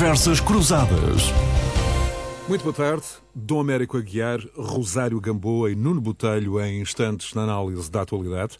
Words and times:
Conversas 0.00 0.40
Cruzadas. 0.40 1.24
Muito 2.48 2.62
boa 2.62 2.72
tarde. 2.72 3.04
Dom 3.34 3.60
Américo 3.60 3.98
Aguiar, 3.98 4.40
Rosário 4.56 5.20
Gamboa 5.20 5.70
e 5.70 5.74
Nuno 5.74 6.00
Botelho 6.00 6.58
em 6.58 6.80
instantes 6.80 7.34
na 7.34 7.42
análise 7.42 7.90
da 7.90 8.00
atualidade. 8.00 8.58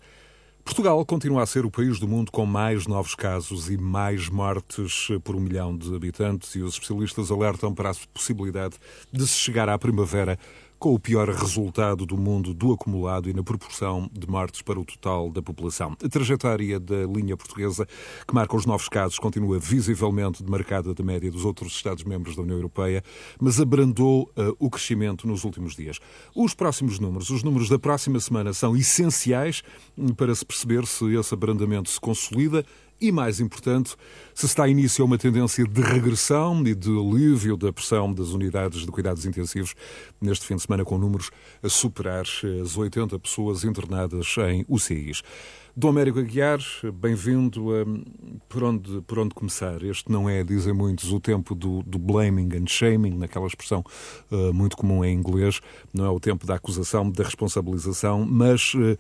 Portugal 0.62 1.02
continua 1.06 1.42
a 1.42 1.46
ser 1.46 1.64
o 1.64 1.70
país 1.70 1.98
do 1.98 2.06
mundo 2.06 2.30
com 2.30 2.45
mais 2.45 2.87
novos 2.87 3.14
casos 3.14 3.70
e 3.70 3.79
mais 3.79 4.29
mortes 4.29 5.09
por 5.24 5.34
um 5.34 5.41
milhão 5.41 5.74
de 5.74 5.96
habitantes 5.96 6.55
e 6.56 6.61
os 6.61 6.74
especialistas 6.74 7.30
alertam 7.30 7.75
para 7.75 7.93
a 7.93 7.95
possibilidade 8.12 8.75
de 9.11 9.27
se 9.27 9.38
chegar 9.38 9.70
à 9.70 9.79
primavera 9.79 10.38
com 10.80 10.94
o 10.94 10.98
pior 10.98 11.28
resultado 11.28 12.06
do 12.06 12.16
mundo 12.16 12.55
do 12.55 12.73
acumulado 12.73 13.28
e 13.28 13.34
na 13.34 13.42
proporção 13.42 14.10
de 14.10 14.27
mortes 14.27 14.62
para 14.62 14.80
o 14.80 14.84
total 14.84 15.30
da 15.30 15.42
população. 15.42 15.95
A 16.02 16.09
trajetória 16.09 16.80
da 16.80 17.05
linha 17.05 17.36
portuguesa, 17.36 17.86
que 18.27 18.34
marca 18.34 18.56
os 18.56 18.64
novos 18.64 18.88
casos, 18.88 19.19
continua 19.19 19.58
visivelmente 19.58 20.42
demarcada 20.42 20.95
da 20.95 21.05
média 21.05 21.30
dos 21.30 21.45
outros 21.45 21.74
Estados-membros 21.74 22.34
da 22.34 22.41
União 22.41 22.56
Europeia, 22.56 23.05
mas 23.38 23.60
abrandou 23.60 24.22
uh, 24.22 24.56
o 24.58 24.70
crescimento 24.70 25.28
nos 25.28 25.45
últimos 25.45 25.77
dias. 25.77 25.98
Os 26.34 26.55
próximos 26.55 26.98
números, 26.98 27.28
os 27.28 27.42
números 27.42 27.69
da 27.69 27.78
próxima 27.78 28.19
semana, 28.19 28.55
são 28.55 28.74
essenciais 28.74 29.62
hum, 29.98 30.14
para 30.14 30.34
se 30.34 30.47
perceber 30.47 30.86
se 30.86 31.14
esse 31.14 31.34
abrandamento 31.34 31.91
se 31.91 32.00
consolida 32.00 32.64
e, 33.00 33.10
mais 33.10 33.40
importante, 33.40 33.96
se 34.34 34.46
está 34.46 34.68
início 34.68 35.02
a 35.02 35.06
uma 35.06 35.18
tendência 35.18 35.64
de 35.64 35.80
regressão 35.80 36.66
e 36.66 36.74
de 36.74 36.91
alívio 36.91 37.56
da 37.56 37.72
pressão 37.72 38.12
das 38.12 38.28
unidades 38.28 38.80
de 38.80 38.88
cuidados 38.88 39.24
intensivos 39.24 39.74
neste 40.20 40.46
fim 40.46 40.56
de 40.56 40.62
semana 40.62 40.84
com 40.84 40.98
números 40.98 41.30
a 41.62 41.68
superar 41.68 42.24
as 42.62 42.77
80 42.77 43.19
pessoas 43.19 43.64
internadas 43.64 44.34
em 44.50 44.64
UCIs. 44.69 45.22
Dom 45.77 45.91
Américo 45.91 46.19
Aguiar, 46.19 46.58
bem-vindo. 46.92 47.66
Por 48.48 48.64
onde, 48.64 49.00
por 49.03 49.20
onde 49.20 49.34
começar? 49.34 49.82
Este 49.84 50.10
não 50.10 50.28
é, 50.28 50.42
dizem 50.42 50.72
muitos, 50.72 51.12
o 51.12 51.20
tempo 51.20 51.55
do, 51.55 51.82
do 51.84 51.98
blaming 51.98 52.48
and 52.56 52.66
shaming, 52.66 53.16
naquela 53.16 53.47
expressão 53.47 53.84
uh, 54.30 54.53
muito 54.53 54.77
comum 54.77 55.05
em 55.05 55.14
inglês. 55.14 55.60
Não 55.94 56.05
é 56.05 56.10
o 56.10 56.19
tempo 56.19 56.44
da 56.44 56.56
acusação, 56.56 57.10
da 57.10 57.25
responsabilização, 57.25 58.27
mas 58.27 58.75
Uh, 58.75 58.98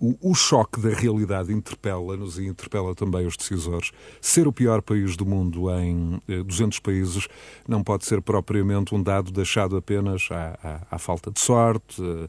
o, 0.00 0.30
o, 0.30 0.34
choque 0.34 0.80
da 0.80 0.88
realidade 0.88 1.52
interpela-nos 1.52 2.38
e 2.38 2.46
interpela 2.46 2.92
também 2.92 3.24
os 3.24 3.36
decisores. 3.36 3.92
Ser 4.20 4.48
o 4.48 4.52
pior 4.52 4.82
país 4.82 5.16
do 5.16 5.24
mundo 5.24 5.70
em 5.70 6.14
uh, 6.16 6.22
eh, 6.28 6.42
200 6.42 6.80
países 6.80 7.28
não 7.68 7.82
pode 7.82 8.04
ser 8.04 8.20
propriamente 8.20 8.94
um 8.94 9.02
dado 9.02 9.30
deixado 9.30 9.76
apenas 9.76 10.26
à, 10.30 10.58
à, 10.90 10.96
à 10.96 10.98
falta 10.98 11.30
de 11.30 11.40
sorte 11.40 12.02
uh, 12.02 12.28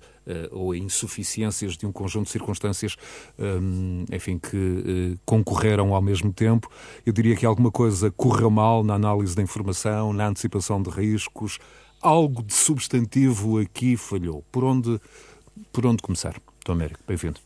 ou 0.51 0.71
a 0.71 0.77
insuficiências 0.77 1.75
de 1.75 1.85
um 1.87 1.91
conjunto 1.91 2.25
de 2.25 2.31
circunstâncias, 2.31 2.95
um, 3.39 4.05
enfim, 4.11 4.37
que 4.37 5.17
concorreram 5.25 5.95
ao 5.95 6.01
mesmo 6.01 6.31
tempo. 6.31 6.69
Eu 7.03 7.11
diria 7.11 7.35
que 7.35 7.45
alguma 7.45 7.71
coisa 7.71 8.11
correu 8.11 8.51
mal 8.51 8.83
na 8.83 8.93
análise 8.93 9.35
da 9.35 9.41
informação, 9.41 10.13
na 10.13 10.27
antecipação 10.27 10.81
de 10.81 10.91
riscos. 10.91 11.57
Algo 12.01 12.43
de 12.43 12.53
substantivo 12.53 13.57
aqui 13.57 13.97
falhou. 13.97 14.43
Por 14.51 14.63
onde, 14.63 15.01
por 15.71 15.85
onde 15.85 16.01
começar? 16.03 16.39
Dom 16.63 16.73
Américo, 16.73 16.99
bem-vindo. 17.07 17.39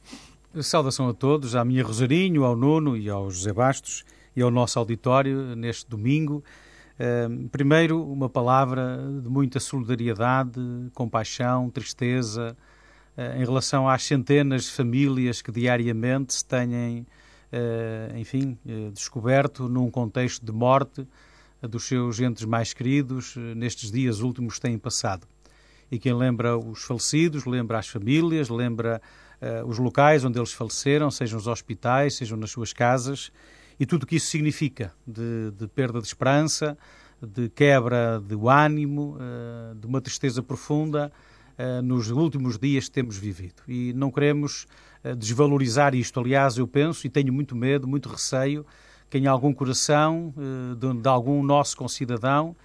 Saudação 0.61 1.07
a 1.07 1.13
todos, 1.13 1.55
à 1.55 1.63
minha 1.63 1.83
Rosarinho, 1.83 2.43
ao 2.43 2.55
Nuno 2.55 2.97
e 2.97 3.09
ao 3.09 3.31
José 3.31 3.53
Bastos 3.53 4.03
e 4.35 4.41
ao 4.41 4.51
nosso 4.51 4.77
auditório 4.77 5.55
neste 5.55 5.89
domingo. 5.89 6.43
Uh, 6.99 7.47
primeiro, 7.47 8.03
uma 8.03 8.27
palavra 8.27 8.99
de 9.23 9.29
muita 9.29 9.57
solidariedade, 9.59 10.59
compaixão, 10.93 11.69
tristeza 11.69 12.57
uh, 13.17 13.41
em 13.41 13.45
relação 13.45 13.87
às 13.87 14.03
centenas 14.03 14.65
de 14.65 14.71
famílias 14.71 15.41
que 15.41 15.51
diariamente 15.51 16.33
se 16.33 16.43
têm, 16.43 17.07
uh, 17.53 18.17
enfim, 18.17 18.57
descoberto 18.93 19.69
num 19.69 19.89
contexto 19.89 20.45
de 20.45 20.51
morte 20.51 21.07
dos 21.61 21.85
seus 21.85 22.19
entes 22.19 22.43
mais 22.43 22.73
queridos 22.73 23.35
nestes 23.55 23.89
dias 23.89 24.19
últimos 24.19 24.55
que 24.55 24.61
têm 24.61 24.77
passado 24.77 25.25
e 25.91 25.99
quem 25.99 26.13
lembra 26.13 26.57
os 26.57 26.83
falecidos, 26.83 27.45
lembra 27.45 27.79
as 27.79 27.87
famílias, 27.87 28.49
lembra 28.49 29.01
uh, 29.41 29.67
os 29.67 29.77
locais 29.77 30.23
onde 30.25 30.39
eles 30.39 30.51
faleceram, 30.51 31.11
sejam 31.11 31.37
os 31.37 31.47
hospitais, 31.47 32.15
sejam 32.15 32.37
nas 32.37 32.51
suas 32.51 32.73
casas, 32.73 33.31
e 33.79 33.85
tudo 33.85 34.03
o 34.03 34.05
que 34.05 34.15
isso 34.15 34.27
significa 34.27 34.93
de, 35.05 35.51
de 35.51 35.67
perda 35.67 35.99
de 35.99 36.07
esperança, 36.07 36.77
de 37.21 37.49
quebra 37.49 38.19
do 38.19 38.49
ânimo, 38.49 39.17
uh, 39.17 39.75
de 39.75 39.85
uma 39.85 40.01
tristeza 40.01 40.41
profunda 40.41 41.11
uh, 41.57 41.81
nos 41.81 42.09
últimos 42.09 42.57
dias 42.57 42.85
que 42.85 42.91
temos 42.91 43.17
vivido. 43.17 43.61
E 43.67 43.93
não 43.93 44.11
queremos 44.11 44.67
desvalorizar 45.19 45.93
isto. 45.93 46.19
Aliás, 46.19 46.57
eu 46.57 46.67
penso 46.67 47.05
e 47.05 47.11
tenho 47.11 47.31
muito 47.31 47.55
medo, 47.55 47.87
muito 47.87 48.09
receio 48.09 48.65
que 49.07 49.19
em 49.19 49.27
algum 49.27 49.53
coração 49.53 50.33
de, 50.79 50.99
de 50.99 51.07
algum 51.07 51.43
nosso 51.43 51.77
concidadão 51.77 52.55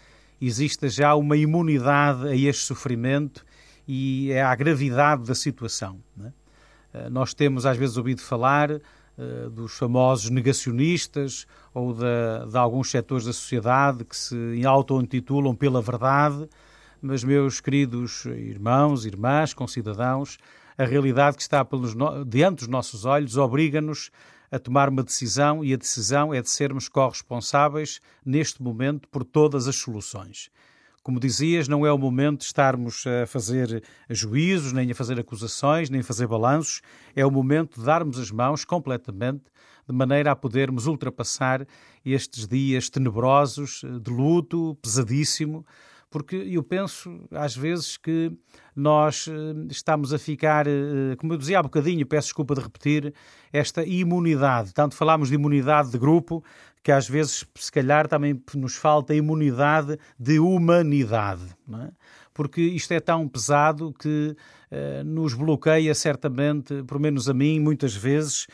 exista 0.41 0.89
já 0.89 1.15
uma 1.15 1.37
imunidade 1.37 2.29
a 2.29 2.35
este 2.35 2.65
sofrimento 2.65 3.45
e 3.87 4.33
à 4.35 4.55
gravidade 4.55 5.25
da 5.25 5.35
situação. 5.35 6.01
É? 6.93 7.09
Nós 7.09 7.35
temos 7.35 7.67
às 7.67 7.77
vezes 7.77 7.97
ouvido 7.97 8.21
falar 8.21 8.71
uh, 8.71 9.51
dos 9.51 9.77
famosos 9.77 10.31
negacionistas 10.31 11.47
ou 11.73 11.93
de, 11.93 12.51
de, 12.51 12.57
alguns 12.57 12.91
setores 12.91 13.27
da 13.27 13.33
sociedade 13.33 14.05
que 14.05 14.17
se 14.17 14.65
auto-intitulam 14.67 15.55
pela 15.55 15.81
verdade, 15.81 16.49
mas, 17.03 17.25
meus 17.25 17.61
queridos 17.61 18.27
irmãos, 18.27 19.07
irmãs, 19.07 19.55
concidadãos, 19.55 20.37
a 20.77 20.85
realidade 20.85 21.37
que 21.37 21.43
está 21.43 21.65
pelos 21.65 21.95
diante 22.27 22.59
dos 22.59 22.69
nossos 22.69 23.05
olhos 23.05 23.37
obriga-nos 23.37 24.11
a 24.51 24.59
tomar 24.59 24.89
uma 24.89 25.03
decisão 25.03 25.65
e 25.65 25.73
a 25.73 25.77
decisão 25.77 26.35
é 26.35 26.43
de 26.43 26.51
sermos 26.51 26.89
corresponsáveis 26.89 28.01
neste 28.25 28.63
momento 28.63 29.09
por 29.09 29.25
todas 29.25 29.69
as 29.69 29.77
soluções. 29.77 30.51
Como 31.03 31.19
dizias, 31.19 31.67
não 31.67 31.87
é 31.87 31.93
o 31.93 31.97
momento 31.97 32.41
de 32.41 32.45
estarmos 32.45 33.05
a 33.07 33.27
fazer 33.27 33.83
juízos, 34.11 34.73
nem 34.73 34.91
a 34.91 34.95
fazer 34.95 35.19
acusações, 35.19 35.89
nem 35.89 36.01
a 36.01 36.05
fazer 36.05 36.27
balanços. 36.27 36.83
É 37.17 37.25
o 37.25 37.31
momento 37.31 37.81
de 37.81 37.87
darmos 37.87 38.19
as 38.19 38.31
mãos 38.31 38.67
completamente, 38.67 39.45
de 39.89 39.95
maneira 39.95 40.31
a 40.31 40.37
podermos 40.37 40.87
ultrapassar 40.87 41.67
estes 42.05 42.47
dias 42.47 42.91
tenebrosos 42.91 43.83
de 44.03 44.11
luto 44.11 44.77
pesadíssimo, 44.83 45.65
porque 46.11 46.35
eu 46.35 46.63
penso 46.63 47.25
às 47.31 47.57
vezes 47.57 47.97
que 47.97 48.33
nós 48.75 49.29
eh, 49.29 49.33
estamos 49.71 50.13
a 50.13 50.19
ficar, 50.19 50.67
eh, 50.67 51.15
como 51.19 51.33
eu 51.33 51.39
dizia 51.39 51.61
há 51.61 51.63
bocadinho, 51.63 52.05
peço 52.05 52.29
desculpa 52.29 52.55
de 52.55 52.61
repetir, 52.61 53.15
esta 53.53 53.85
imunidade. 53.85 54.75
Tanto 54.75 54.97
falámos 54.97 55.29
de 55.29 55.37
imunidade 55.37 55.91
de 55.91 55.99
grupo, 55.99 56.45
que 56.83 56.91
às 56.91 57.09
vezes, 57.09 57.45
se 57.55 57.71
calhar, 57.71 58.09
também 58.09 58.43
nos 58.55 58.75
falta 58.75 59.15
imunidade 59.15 59.99
de 60.19 60.39
humanidade. 60.39 61.45
É? 61.73 61.91
Porque 62.33 62.61
isto 62.61 62.93
é 62.93 63.01
tão 63.01 63.29
pesado 63.29 63.93
que 63.93 64.35
uh, 64.71 65.05
nos 65.05 65.35
bloqueia 65.35 65.95
certamente, 65.95 66.83
por 66.85 66.99
menos 66.99 67.29
a 67.29 67.35
mim, 67.35 67.61
muitas 67.61 67.95
vezes, 67.95 68.47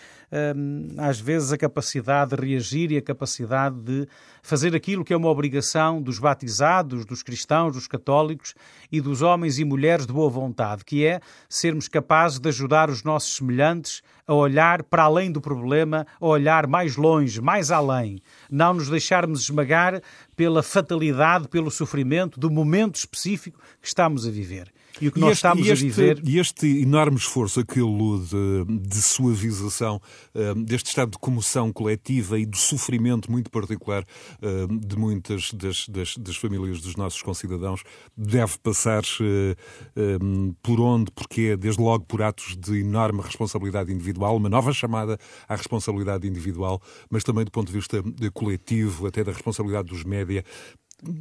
às 0.99 1.21
vezes 1.21 1.53
a 1.53 1.59
capacidade 1.59 2.35
de 2.35 2.47
reagir 2.47 2.91
e 2.93 2.97
a 2.97 3.03
capacidade 3.03 3.77
de 3.77 4.09
fazer 4.43 4.75
aquilo 4.75 5.05
que 5.05 5.13
é 5.13 5.17
uma 5.17 5.29
obrigação 5.29 6.01
dos 6.01 6.19
batizados, 6.19 7.05
dos 7.05 7.23
cristãos, 7.23 7.75
dos 7.75 7.87
católicos 7.87 8.55
e 8.91 9.01
dos 9.01 9.23
homens 9.23 9.59
e 9.59 9.65
mulheres 9.65 10.07
de 10.07 10.13
boa 10.13 10.31
vontade, 10.31 10.85
que 10.85 11.05
é 11.05 11.21
sermos 11.49 11.89
capazes 11.89 12.39
de 12.39 12.49
ajudar 12.49 12.91
os 12.91 13.03
nossos 13.03 13.37
semelhantes 13.37 14.03
a 14.27 14.35
olhar 14.35 14.83
para 14.83 15.05
além 15.05 15.31
do 15.31 15.41
problema, 15.41 16.07
a 16.21 16.27
olhar 16.27 16.67
mais 16.67 16.97
longe, 16.97 17.41
mais 17.41 17.71
além, 17.71 18.21
não 18.51 18.75
nos 18.75 18.89
deixarmos 18.89 19.43
esmagar 19.43 20.01
pela 20.35 20.63
fatalidade, 20.63 21.49
pelo 21.49 21.71
sofrimento 21.71 22.39
do 22.39 22.51
momento 22.51 22.97
específico 22.97 23.61
que 23.81 23.87
estamos 23.87 24.27
a 24.27 24.31
viver. 24.31 24.73
E 25.01 25.09
o 25.09 25.13
que 25.13 25.21
nós 25.21 25.33
este, 25.33 25.39
estamos 25.39 25.67
este, 25.67 25.85
a 25.85 25.89
viver. 25.89 26.23
E 26.25 26.39
este 26.39 26.67
enorme 26.83 27.17
esforço, 27.17 27.61
aquilo 27.61 28.25
de, 28.25 28.89
de 28.89 29.03
suavização, 29.03 30.01
eh, 30.35 30.55
deste 30.55 30.89
estado 30.89 31.13
de 31.13 31.19
comoção 31.19 31.73
coletiva 31.73 32.39
e 32.39 32.47
do 32.47 32.57
sofrimento 32.57 33.31
muito 33.31 33.51
particular 33.51 34.05
eh, 34.41 34.67
de 34.71 34.97
muitas 34.97 35.53
das, 35.53 35.89
das, 35.89 36.17
das 36.17 36.37
famílias 36.37 36.81
dos 36.81 36.97
nossos 36.97 37.21
concidadãos, 37.23 37.83
deve 38.17 38.59
passar 38.59 39.03
eh, 39.21 39.57
por 40.63 40.81
onde? 40.81 41.11
Porque 41.11 41.53
é, 41.53 41.57
desde 41.57 41.81
logo, 41.81 42.05
por 42.05 42.23
atos 42.23 42.57
de 42.57 42.81
enorme 42.81 43.21
responsabilidade 43.21 43.93
individual, 43.93 44.37
uma 44.37 44.49
nova 44.49 44.73
chamada 44.73 45.19
à 45.49 45.55
responsabilidade 45.55 46.27
individual, 46.27 46.81
mas 47.11 47.23
também 47.23 47.45
do 47.45 47.51
ponto 47.51 47.67
de 47.67 47.73
vista 47.73 48.03
coletivo, 48.33 49.07
até 49.07 49.23
da 49.23 49.33
responsabilidade 49.33 49.89
dos 49.89 50.05
média, 50.05 50.45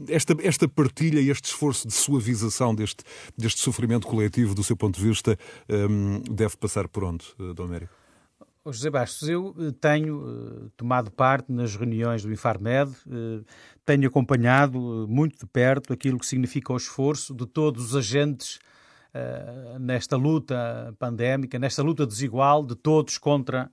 esta, 0.07 0.35
esta 0.41 0.67
partilha 0.67 1.19
e 1.19 1.29
este 1.29 1.45
esforço 1.45 1.87
de 1.87 1.93
suavização 1.93 2.73
deste, 2.73 3.03
deste 3.37 3.61
sofrimento 3.61 4.07
coletivo, 4.07 4.55
do 4.55 4.63
seu 4.63 4.75
ponto 4.75 4.99
de 4.99 5.07
vista, 5.07 5.37
um, 5.69 6.21
deve 6.21 6.55
passar 6.57 6.87
por 6.87 7.03
onde, 7.03 7.25
eh, 7.39 7.53
Dom 7.53 7.65
Américo? 7.65 7.93
José 8.65 8.89
Bastos, 8.89 9.29
eu 9.29 9.55
eh, 9.59 9.71
tenho 9.79 10.17
uh, 10.17 10.69
tomado 10.75 11.11
parte 11.11 11.51
nas 11.51 11.75
reuniões 11.75 12.23
do 12.23 12.31
Infarmed, 12.31 12.91
tenho 13.85 14.07
acompanhado 14.07 15.05
muito 15.07 15.37
de 15.39 15.45
perto 15.45 15.93
aquilo 15.93 16.17
que 16.17 16.25
significa 16.25 16.73
o 16.73 16.77
esforço 16.77 17.33
de 17.33 17.45
todos 17.45 17.85
os 17.87 17.95
agentes 17.95 18.59
nesta 19.79 20.17
luta 20.17 20.93
pandémica, 20.99 21.57
nesta 21.57 21.81
luta 21.81 22.05
desigual 22.05 22.65
de 22.65 22.75
todos 22.75 23.17
contra 23.17 23.71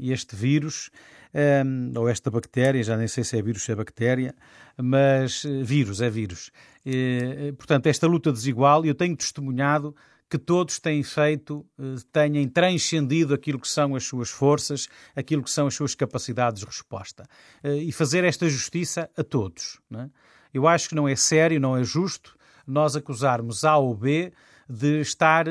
este 0.00 0.34
vírus. 0.34 0.90
Um, 1.34 1.92
ou 1.98 2.08
esta 2.08 2.30
bactéria, 2.30 2.82
já 2.82 2.96
nem 2.96 3.08
sei 3.08 3.24
se 3.24 3.38
é 3.38 3.42
vírus 3.42 3.68
ou 3.68 3.72
é 3.72 3.76
bactéria, 3.76 4.34
mas 4.76 5.44
uh, 5.44 5.64
vírus, 5.64 6.00
é 6.00 6.08
vírus. 6.08 6.50
Uh, 6.86 7.52
portanto, 7.54 7.86
esta 7.86 8.06
luta 8.06 8.32
desigual, 8.32 8.84
eu 8.84 8.94
tenho 8.94 9.16
testemunhado 9.16 9.94
que 10.30 10.36
todos 10.36 10.78
têm 10.78 11.02
feito, 11.02 11.64
tenham 12.12 12.46
transcendido 12.50 13.32
aquilo 13.32 13.58
que 13.58 13.66
são 13.66 13.94
as 13.96 14.04
suas 14.04 14.28
forças, 14.28 14.86
aquilo 15.16 15.42
que 15.42 15.50
são 15.50 15.66
as 15.66 15.74
suas 15.74 15.94
capacidades 15.94 16.60
de 16.60 16.66
resposta. 16.66 17.24
e 17.64 17.90
fazer 17.92 18.24
esta 18.24 18.46
justiça 18.46 19.08
a 19.16 19.24
todos. 19.24 19.80
É? 19.96 20.06
Eu 20.52 20.68
acho 20.68 20.90
que 20.90 20.94
não 20.94 21.08
é 21.08 21.16
sério, 21.16 21.58
não 21.58 21.74
é 21.74 21.82
justo 21.82 22.36
nós 22.66 22.94
acusarmos 22.94 23.64
A 23.64 23.78
ou 23.78 23.94
B 23.94 24.30
de 24.68 25.00
estar 25.00 25.46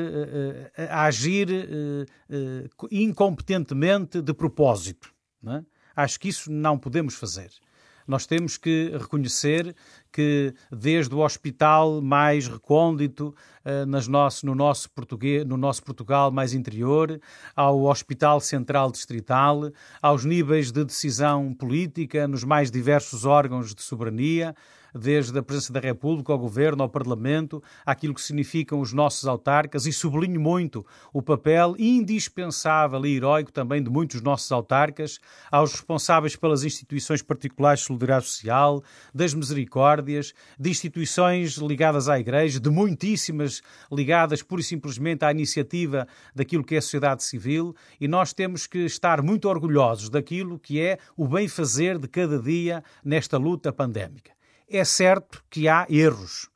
a 0.88 1.02
agir 1.02 1.48
incompetentemente 2.92 4.22
de 4.22 4.32
propósito. 4.32 5.12
É? 5.46 5.62
Acho 5.94 6.18
que 6.20 6.28
isso 6.28 6.50
não 6.50 6.78
podemos 6.78 7.14
fazer. 7.14 7.50
Nós 8.08 8.24
temos 8.24 8.56
que 8.56 8.90
reconhecer 8.98 9.76
que 10.10 10.54
desde 10.72 11.14
o 11.14 11.18
hospital 11.18 12.00
mais 12.00 12.48
recôndito 12.48 13.34
uh, 13.64 13.84
nas 13.84 14.08
nosso, 14.08 14.46
no, 14.46 14.54
nosso 14.54 14.90
português, 14.90 15.44
no 15.44 15.58
nosso 15.58 15.82
Portugal 15.82 16.30
mais 16.30 16.54
interior, 16.54 17.20
ao 17.54 17.82
Hospital 17.82 18.40
Central 18.40 18.90
Distrital, 18.90 19.70
aos 20.00 20.24
níveis 20.24 20.72
de 20.72 20.86
decisão 20.86 21.52
política 21.52 22.26
nos 22.26 22.44
mais 22.44 22.70
diversos 22.70 23.26
órgãos 23.26 23.74
de 23.74 23.82
soberania, 23.82 24.56
desde 24.94 25.38
a 25.38 25.42
presença 25.42 25.72
da 25.72 25.80
República 25.80 26.32
ao 26.32 26.38
Governo, 26.38 26.82
ao 26.82 26.88
Parlamento, 26.88 27.62
àquilo 27.84 28.14
que 28.14 28.22
significam 28.22 28.80
os 28.80 28.92
nossos 28.92 29.26
autarcas 29.26 29.86
e 29.86 29.92
sublinho 29.92 30.40
muito 30.40 30.84
o 31.12 31.22
papel 31.22 31.74
indispensável 31.78 33.04
e 33.04 33.16
heroico 33.16 33.52
também 33.52 33.82
de 33.82 33.90
muitos 33.90 34.20
nossos 34.20 34.50
autarcas, 34.52 35.18
aos 35.50 35.72
responsáveis 35.72 36.36
pelas 36.36 36.64
instituições 36.64 37.22
particulares 37.22 37.80
de 37.80 37.86
solidariedade 37.86 38.26
social, 38.26 38.82
das 39.14 39.34
misericórdias, 39.34 40.32
de 40.58 40.70
instituições 40.70 41.56
ligadas 41.56 42.08
à 42.08 42.18
Igreja, 42.18 42.60
de 42.60 42.70
muitíssimas 42.70 43.62
ligadas 43.90 44.42
pura 44.42 44.60
e 44.60 44.64
simplesmente 44.64 45.24
à 45.24 45.30
iniciativa 45.30 46.06
daquilo 46.34 46.64
que 46.64 46.74
é 46.74 46.78
a 46.78 46.82
sociedade 46.82 47.22
civil, 47.22 47.74
e 48.00 48.08
nós 48.08 48.32
temos 48.32 48.66
que 48.66 48.78
estar 48.78 49.22
muito 49.22 49.48
orgulhosos 49.48 50.08
daquilo 50.08 50.58
que 50.58 50.80
é 50.80 50.98
o 51.16 51.26
bem-fazer 51.26 51.98
de 51.98 52.08
cada 52.08 52.38
dia 52.40 52.82
nesta 53.04 53.36
luta 53.36 53.72
pandémica. 53.72 54.37
É 54.70 54.84
certo 54.84 55.42
que 55.48 55.66
há 55.66 55.86
erros. 55.88 56.50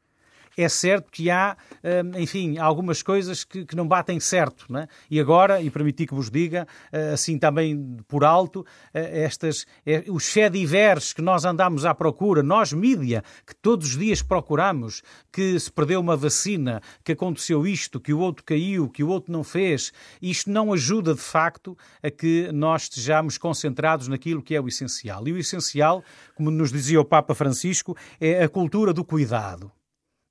É 0.56 0.68
certo 0.68 1.10
que 1.10 1.30
há, 1.30 1.56
hum, 1.82 2.18
enfim, 2.18 2.58
algumas 2.58 3.02
coisas 3.02 3.42
que, 3.44 3.64
que 3.64 3.74
não 3.74 3.86
batem 3.86 4.20
certo. 4.20 4.66
Não 4.68 4.80
é? 4.80 4.88
E 5.10 5.18
agora, 5.18 5.62
e 5.62 5.70
permiti 5.70 6.06
que 6.06 6.14
vos 6.14 6.30
diga, 6.30 6.66
eh, 6.92 7.12
assim 7.12 7.38
também 7.38 7.96
por 8.06 8.24
alto, 8.24 8.64
eh, 8.92 9.22
estas, 9.24 9.66
eh, 9.86 10.04
os 10.08 10.24
chedivers 10.24 11.12
que 11.12 11.22
nós 11.22 11.44
andamos 11.44 11.84
à 11.84 11.94
procura, 11.94 12.42
nós, 12.42 12.72
mídia, 12.72 13.24
que 13.46 13.54
todos 13.54 13.88
os 13.88 13.98
dias 13.98 14.20
procuramos, 14.20 15.02
que 15.32 15.58
se 15.58 15.72
perdeu 15.72 16.00
uma 16.00 16.16
vacina, 16.16 16.80
que 17.02 17.12
aconteceu 17.12 17.66
isto, 17.66 18.00
que 18.00 18.12
o 18.12 18.18
outro 18.18 18.44
caiu, 18.44 18.88
que 18.88 19.02
o 19.02 19.08
outro 19.08 19.32
não 19.32 19.42
fez, 19.42 19.92
isto 20.20 20.50
não 20.50 20.72
ajuda 20.72 21.14
de 21.14 21.20
facto 21.20 21.76
a 22.02 22.10
que 22.10 22.50
nós 22.52 22.82
estejamos 22.82 23.38
concentrados 23.38 24.08
naquilo 24.08 24.42
que 24.42 24.54
é 24.54 24.60
o 24.60 24.68
essencial. 24.68 25.26
E 25.26 25.32
o 25.32 25.38
essencial, 25.38 26.04
como 26.34 26.50
nos 26.50 26.70
dizia 26.70 27.00
o 27.00 27.04
Papa 27.04 27.34
Francisco, 27.34 27.96
é 28.20 28.44
a 28.44 28.48
cultura 28.48 28.92
do 28.92 29.04
cuidado 29.04 29.72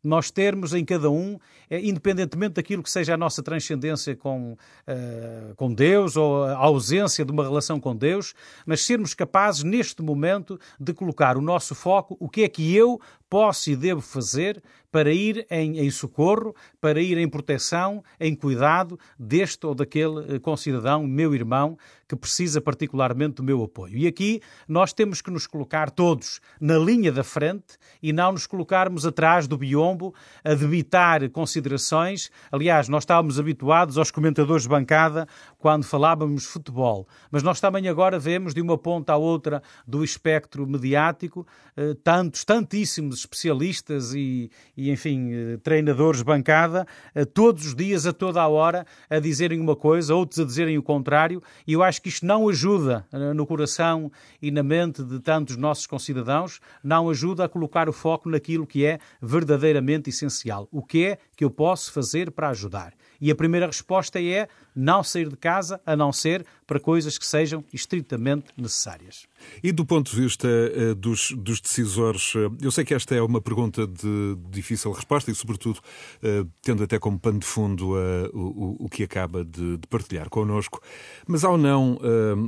nós 0.03 0.31
termos 0.31 0.73
em 0.73 0.83
cada 0.83 1.09
um, 1.09 1.37
eh, 1.69 1.79
independentemente 1.81 2.53
daquilo 2.53 2.81
que 2.81 2.89
seja 2.89 3.13
a 3.13 3.17
nossa 3.17 3.43
transcendência 3.43 4.15
com, 4.15 4.53
uh, 4.53 5.55
com 5.55 5.73
Deus 5.73 6.15
ou 6.15 6.43
a 6.43 6.55
ausência 6.55 7.23
de 7.23 7.31
uma 7.31 7.43
relação 7.43 7.79
com 7.79 7.95
Deus, 7.95 8.33
mas 8.65 8.83
sermos 8.83 9.13
capazes, 9.13 9.63
neste 9.63 10.01
momento, 10.01 10.59
de 10.79 10.93
colocar 10.93 11.37
o 11.37 11.41
nosso 11.41 11.75
foco, 11.75 12.17
o 12.19 12.27
que 12.27 12.43
é 12.43 12.49
que 12.49 12.75
eu 12.75 12.99
posso 13.31 13.71
e 13.71 13.77
devo 13.77 14.01
fazer 14.01 14.61
para 14.91 15.13
ir 15.13 15.47
em, 15.49 15.79
em, 15.79 15.89
socorro, 15.89 16.53
para 16.81 17.01
ir 17.01 17.17
em 17.17 17.29
proteção, 17.29 18.03
em 18.19 18.35
cuidado 18.35 18.99
deste 19.17 19.65
ou 19.65 19.73
daquele 19.73 20.35
eh, 20.35 20.39
concidadão, 20.39 21.07
meu 21.07 21.33
irmão, 21.33 21.77
que 22.09 22.15
precisa 22.15 22.59
particularmente 22.59 23.35
do 23.35 23.43
meu 23.43 23.63
apoio. 23.63 23.95
E 23.95 24.05
aqui 24.05 24.41
nós 24.67 24.91
temos 24.91 25.21
que 25.21 25.31
nos 25.31 25.47
colocar 25.47 25.89
todos 25.89 26.41
na 26.59 26.77
linha 26.77 27.09
da 27.09 27.23
frente 27.23 27.77
e 28.03 28.11
não 28.11 28.33
nos 28.33 28.45
colocarmos 28.45 29.05
atrás 29.05 29.47
do 29.47 29.57
biombo 29.57 30.13
a 30.43 30.53
debitar 30.53 31.29
considerações. 31.29 32.29
Aliás, 32.51 32.89
nós 32.89 33.03
estávamos 33.03 33.39
habituados 33.39 33.97
aos 33.97 34.11
comentadores 34.11 34.63
de 34.63 34.69
bancada 34.69 35.25
quando 35.57 35.85
falávamos 35.85 36.43
futebol, 36.43 37.07
mas 37.31 37.43
nós 37.43 37.61
também 37.61 37.87
agora 37.87 38.19
vemos 38.19 38.53
de 38.53 38.59
uma 38.59 38.77
ponta 38.77 39.13
à 39.13 39.17
outra 39.17 39.63
do 39.87 40.03
espectro 40.03 40.67
mediático 40.67 41.47
eh, 41.77 41.95
tantos, 42.03 42.43
tantíssimos 42.43 43.20
especialistas 43.21 44.13
e, 44.13 44.51
e, 44.75 44.91
enfim, 44.91 45.31
eh, 45.33 45.57
treinadores 45.57 46.21
bancada, 46.21 46.85
eh, 47.15 47.25
todos 47.25 47.65
os 47.65 47.75
dias, 47.75 48.05
a 48.05 48.13
toda 48.13 48.41
a 48.41 48.47
hora, 48.47 48.85
a 49.09 49.19
dizerem 49.19 49.59
uma 49.59 49.75
coisa, 49.75 50.13
outros 50.13 50.39
a 50.39 50.43
dizerem 50.43 50.77
o 50.77 50.83
contrário, 50.83 51.41
e 51.65 51.73
eu 51.73 51.81
acho 51.81 52.01
que 52.01 52.09
isto 52.09 52.25
não 52.25 52.49
ajuda 52.49 53.05
eh, 53.11 53.33
no 53.33 53.45
coração 53.45 54.11
e 54.41 54.51
na 54.51 54.63
mente 54.63 55.03
de 55.03 55.19
tantos 55.19 55.57
nossos 55.57 55.87
concidadãos, 55.87 56.59
não 56.83 57.09
ajuda 57.09 57.45
a 57.45 57.49
colocar 57.49 57.87
o 57.87 57.93
foco 57.93 58.29
naquilo 58.29 58.67
que 58.67 58.85
é 58.85 58.99
verdadeiramente 59.21 60.09
essencial. 60.09 60.67
O 60.71 60.83
que 60.83 61.05
é 61.05 61.17
que 61.35 61.43
eu 61.43 61.49
posso 61.49 61.91
fazer 61.91 62.31
para 62.31 62.49
ajudar? 62.49 62.93
E 63.21 63.29
a 63.29 63.35
primeira 63.35 63.67
resposta 63.67 64.19
é 64.19 64.47
não 64.75 65.03
sair 65.03 65.29
de 65.29 65.37
casa, 65.37 65.79
a 65.85 65.95
não 65.95 66.11
ser 66.11 66.45
para 66.65 66.79
coisas 66.79 67.17
que 67.17 67.25
sejam 67.25 67.63
estritamente 67.71 68.47
necessárias. 68.57 69.27
E 69.61 69.71
do 69.71 69.85
ponto 69.85 70.09
de 70.09 70.21
vista 70.21 70.47
uh, 70.47 70.95
dos, 70.95 71.31
dos, 71.37 71.59
decisores, 71.59 72.33
uh, 72.35 72.55
eu 72.61 72.71
sei 72.71 72.83
que 72.83 72.93
esta 72.93 73.13
é 73.13 73.21
uma 73.21 73.41
pergunta 73.41 73.85
de 73.85 74.37
difícil 74.49 74.91
resposta 74.91 75.29
e, 75.29 75.35
sobretudo, 75.35 75.79
uh, 76.23 76.49
tendo 76.61 76.83
até 76.83 76.97
como 76.97 77.19
pano 77.19 77.39
de 77.39 77.45
fundo 77.45 77.91
o, 78.33 78.85
o, 78.85 78.89
que 78.89 79.03
acaba 79.03 79.43
de, 79.43 79.77
de, 79.77 79.87
partilhar 79.87 80.29
connosco, 80.29 80.81
mas 81.27 81.43
ao 81.43 81.57
não, 81.57 81.99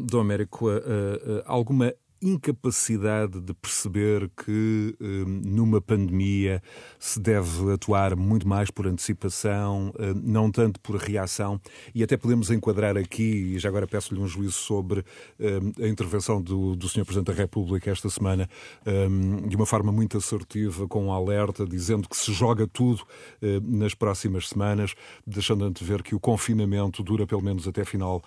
Dom 0.06 0.22
Américo, 0.22 0.68
alguma 1.46 1.94
incapacidade 2.24 3.40
de 3.42 3.54
perceber 3.54 4.30
que 4.30 4.96
hum, 5.00 5.42
numa 5.46 5.82
pandemia 5.82 6.62
se 6.98 7.20
deve 7.20 7.74
atuar 7.74 8.16
muito 8.16 8.48
mais 8.48 8.72
por 8.72 8.88
antecipação, 8.88 9.94
hum, 10.00 10.22
não 10.24 10.50
tanto 10.50 10.80
por 10.80 10.96
reação, 10.96 11.60
e 11.94 12.02
até 12.04 12.16
podemos 12.16 12.50
enquadrar 12.50 12.98
aqui, 12.98 13.56
e 13.56 13.60
já 13.60 13.70
agora 13.70 13.86
peço-lhe 13.86 14.22
um 14.22 14.28
juízo 14.28 14.54
sobre 14.54 15.04
hum, 15.40 15.84
a 15.84 15.88
intervenção 15.88 16.42
do, 16.42 16.76
do 16.76 16.88
Sr. 16.88 17.04
Presidente 17.04 17.28
da 17.28 17.34
República 17.34 17.92
esta 17.92 18.10
semana, 18.10 18.50
de 19.48 19.56
uma 19.56 19.66
forma 19.66 19.92
muito 19.92 20.18
assertiva, 20.18 20.88
com 20.88 21.08
um 21.08 21.12
alerta, 21.12 21.66
dizendo 21.66 22.08
que 22.08 22.16
se 22.16 22.32
joga 22.32 22.68
tudo 22.68 23.04
nas 23.62 23.94
próximas 23.94 24.50
semanas, 24.50 24.94
deixando 25.26 25.72
ver 25.82 26.02
que 26.02 26.16
o 26.16 26.20
confinamento 26.20 27.04
dura 27.04 27.28
pelo 27.28 27.42
menos 27.42 27.68
até 27.68 27.84
final 27.84 28.24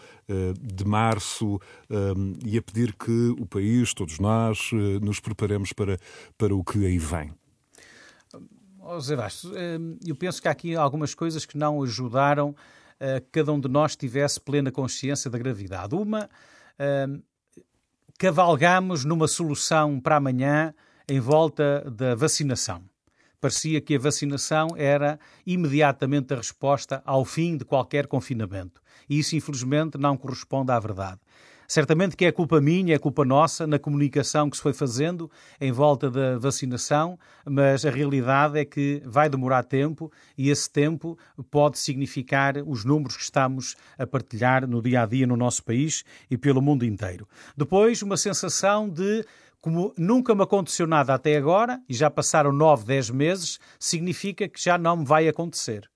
de 0.60 0.84
março, 0.84 1.60
e 2.44 2.58
a 2.58 2.62
pedir 2.62 2.94
que 2.94 3.34
o 3.38 3.46
país 3.46 3.85
todos 3.94 4.18
nós, 4.18 4.70
eh, 4.72 4.98
nos 5.00 5.20
preparemos 5.20 5.72
para, 5.72 5.98
para 6.36 6.54
o 6.54 6.64
que 6.64 6.86
aí 6.86 6.98
vem? 6.98 7.32
Zé 9.00 9.16
Bastos, 9.16 9.52
eh, 9.54 9.78
eu 10.06 10.14
penso 10.14 10.40
que 10.40 10.48
há 10.48 10.50
aqui 10.52 10.76
algumas 10.76 11.14
coisas 11.14 11.44
que 11.44 11.58
não 11.58 11.82
ajudaram 11.82 12.54
a 13.00 13.20
que 13.20 13.26
cada 13.32 13.52
um 13.52 13.60
de 13.60 13.68
nós 13.68 13.96
tivesse 13.96 14.40
plena 14.40 14.70
consciência 14.70 15.30
da 15.30 15.38
gravidade. 15.38 15.94
Uma, 15.94 16.30
eh, 16.78 17.06
cavalgamos 18.18 19.04
numa 19.04 19.28
solução 19.28 20.00
para 20.00 20.16
amanhã 20.16 20.74
em 21.08 21.20
volta 21.20 21.88
da 21.90 22.14
vacinação. 22.14 22.82
Parecia 23.40 23.80
que 23.80 23.94
a 23.94 23.98
vacinação 23.98 24.68
era 24.76 25.20
imediatamente 25.46 26.32
a 26.32 26.36
resposta 26.38 27.02
ao 27.04 27.24
fim 27.24 27.56
de 27.56 27.64
qualquer 27.64 28.06
confinamento. 28.06 28.80
E 29.08 29.18
isso, 29.18 29.36
infelizmente, 29.36 29.98
não 29.98 30.16
corresponde 30.16 30.72
à 30.72 30.80
verdade. 30.80 31.20
Certamente 31.68 32.16
que 32.16 32.24
é 32.24 32.32
culpa 32.32 32.60
minha, 32.60 32.94
é 32.94 32.98
culpa 32.98 33.24
nossa 33.24 33.66
na 33.66 33.78
comunicação 33.78 34.48
que 34.48 34.56
se 34.56 34.62
foi 34.62 34.72
fazendo 34.72 35.30
em 35.60 35.72
volta 35.72 36.10
da 36.10 36.38
vacinação, 36.38 37.18
mas 37.44 37.84
a 37.84 37.90
realidade 37.90 38.58
é 38.58 38.64
que 38.64 39.02
vai 39.04 39.28
demorar 39.28 39.62
tempo 39.62 40.10
e 40.36 40.50
esse 40.50 40.70
tempo 40.70 41.18
pode 41.50 41.78
significar 41.78 42.56
os 42.66 42.84
números 42.84 43.16
que 43.16 43.22
estamos 43.22 43.76
a 43.98 44.06
partilhar 44.06 44.66
no 44.66 44.80
dia 44.80 45.02
a 45.02 45.06
dia 45.06 45.26
no 45.26 45.36
nosso 45.36 45.64
país 45.64 46.04
e 46.30 46.36
pelo 46.36 46.62
mundo 46.62 46.84
inteiro. 46.84 47.26
Depois, 47.56 48.02
uma 48.02 48.16
sensação 48.16 48.88
de 48.88 49.24
como 49.60 49.92
nunca 49.98 50.32
me 50.32 50.44
aconteceu 50.44 50.86
nada 50.86 51.12
até 51.12 51.36
agora, 51.36 51.80
e 51.88 51.94
já 51.94 52.08
passaram 52.08 52.52
nove, 52.52 52.84
dez 52.84 53.10
meses, 53.10 53.58
significa 53.80 54.48
que 54.48 54.62
já 54.62 54.78
não 54.78 54.98
me 54.98 55.04
vai 55.04 55.26
acontecer. 55.26 55.90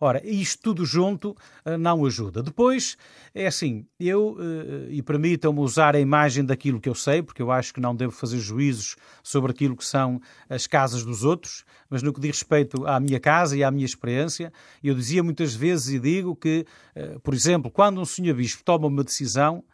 Ora, 0.00 0.20
isto 0.24 0.62
tudo 0.62 0.84
junto 0.84 1.36
eh, 1.64 1.76
não 1.76 2.04
ajuda. 2.04 2.42
Depois, 2.42 2.96
é 3.34 3.46
assim, 3.46 3.86
eu, 3.98 4.36
eh, 4.38 4.88
e 4.90 5.02
permitam-me 5.02 5.60
usar 5.60 5.94
a 5.94 6.00
imagem 6.00 6.44
daquilo 6.44 6.80
que 6.80 6.88
eu 6.88 6.94
sei, 6.94 7.22
porque 7.22 7.40
eu 7.40 7.50
acho 7.50 7.72
que 7.72 7.80
não 7.80 7.94
devo 7.94 8.12
fazer 8.12 8.38
juízos 8.38 8.96
sobre 9.22 9.52
aquilo 9.52 9.76
que 9.76 9.84
são 9.84 10.20
as 10.48 10.66
casas 10.66 11.04
dos 11.04 11.24
outros, 11.24 11.64
mas 11.88 12.02
no 12.02 12.12
que 12.12 12.20
diz 12.20 12.38
respeito 12.38 12.86
à 12.86 12.98
minha 12.98 13.20
casa 13.20 13.56
e 13.56 13.64
à 13.64 13.70
minha 13.70 13.86
experiência, 13.86 14.52
eu 14.82 14.94
dizia 14.94 15.22
muitas 15.22 15.54
vezes 15.54 15.88
e 15.88 15.98
digo 15.98 16.34
que, 16.34 16.66
eh, 16.94 17.18
por 17.22 17.34
exemplo, 17.34 17.70
quando 17.70 18.00
um 18.00 18.04
senhor 18.04 18.34
bispo 18.34 18.62
toma 18.64 18.86
uma 18.86 19.04
decisão, 19.04 19.64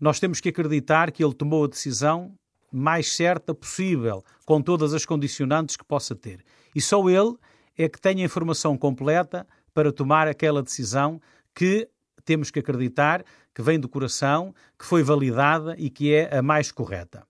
nós 0.00 0.20
temos 0.20 0.40
que 0.40 0.48
acreditar 0.48 1.10
que 1.10 1.24
ele 1.24 1.34
tomou 1.34 1.64
a 1.64 1.68
decisão 1.68 2.32
mais 2.70 3.16
certa 3.16 3.54
possível, 3.54 4.22
com 4.44 4.60
todas 4.60 4.92
as 4.92 5.04
condicionantes 5.04 5.76
que 5.76 5.84
possa 5.84 6.14
ter. 6.14 6.44
E 6.74 6.80
só 6.80 7.08
ele 7.08 7.34
é 7.76 7.88
que 7.88 8.00
tem 8.00 8.20
a 8.20 8.24
informação 8.24 8.76
completa 8.76 9.46
para 9.78 9.92
tomar 9.92 10.26
aquela 10.26 10.60
decisão 10.60 11.20
que 11.54 11.88
temos 12.24 12.50
que 12.50 12.58
acreditar 12.58 13.24
que 13.54 13.62
vem 13.62 13.78
do 13.78 13.88
coração, 13.88 14.52
que 14.76 14.84
foi 14.84 15.04
validada 15.04 15.76
e 15.78 15.88
que 15.88 16.12
é 16.12 16.36
a 16.36 16.42
mais 16.42 16.72
correta. 16.72 17.24